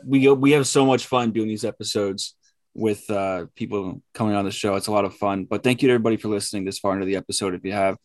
we 0.05 0.29
we 0.29 0.53
have 0.53 0.67
so 0.67 0.85
much 0.87 1.07
fun 1.07 1.31
doing 1.33 1.49
these 1.49 1.65
episodes 1.65 2.35
with 2.75 3.09
uh, 3.11 3.47
people 3.57 4.03
coming 4.15 4.35
on 4.35 4.45
the 4.45 4.51
show. 4.51 4.77
It's 4.77 4.87
a 4.87 4.93
lot 4.93 5.05
of 5.05 5.15
fun. 5.17 5.45
But 5.45 5.63
thank 5.63 5.83
you 5.83 5.89
to 5.89 5.95
everybody 5.95 6.17
for 6.17 6.29
listening 6.29 6.65
this 6.65 6.79
far 6.79 6.95
into 6.95 7.07
the 7.07 7.17
episode. 7.17 7.55
If 7.55 7.65
you 7.65 7.73
have, 7.73 7.97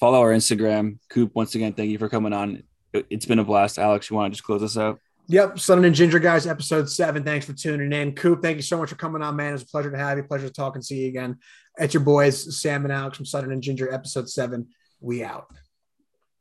follow 0.00 0.20
our 0.20 0.32
Instagram. 0.32 0.98
Coop, 1.10 1.32
once 1.34 1.54
again, 1.54 1.72
thank 1.74 1.90
you 1.90 1.98
for 1.98 2.08
coming 2.08 2.32
on. 2.32 2.62
It- 2.92 3.06
It's 3.10 3.26
been 3.26 3.40
a 3.40 3.44
blast. 3.44 3.78
Alex, 3.78 4.08
you 4.08 4.16
want 4.16 4.32
to 4.32 4.36
just 4.36 4.44
close 4.46 4.62
us 4.62 4.76
out? 4.78 4.98
Yep, 5.26 5.58
Sun 5.58 5.84
and 5.84 5.94
Ginger 5.94 6.18
guys, 6.20 6.46
episode 6.46 6.88
seven. 6.88 7.24
Thanks 7.24 7.44
for 7.46 7.54
tuning 7.54 7.92
in. 7.92 8.14
Coop, 8.14 8.40
thank 8.42 8.56
you 8.56 8.62
so 8.62 8.78
much 8.78 8.90
for 8.90 8.96
coming 8.96 9.20
on, 9.22 9.34
man. 9.36 9.48
It 9.48 9.52
was 9.52 9.62
a 9.62 9.66
pleasure 9.66 9.90
to 9.90 9.96
have 9.98 10.16
you. 10.18 10.22
Pleasure 10.24 10.46
to 10.48 10.52
talk 10.52 10.74
and 10.76 10.84
see 10.84 11.00
you 11.02 11.08
again. 11.08 11.38
It's 11.78 11.92
your 11.94 12.02
boys, 12.04 12.60
Sam 12.60 12.84
and 12.84 12.92
Alex 12.92 13.16
from 13.16 13.26
Southern 13.26 13.50
and 13.52 13.62
Ginger, 13.62 13.92
episode 13.92 14.28
seven. 14.28 14.68
We 15.00 15.24
out. 15.24 15.46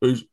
Peace. 0.01 0.23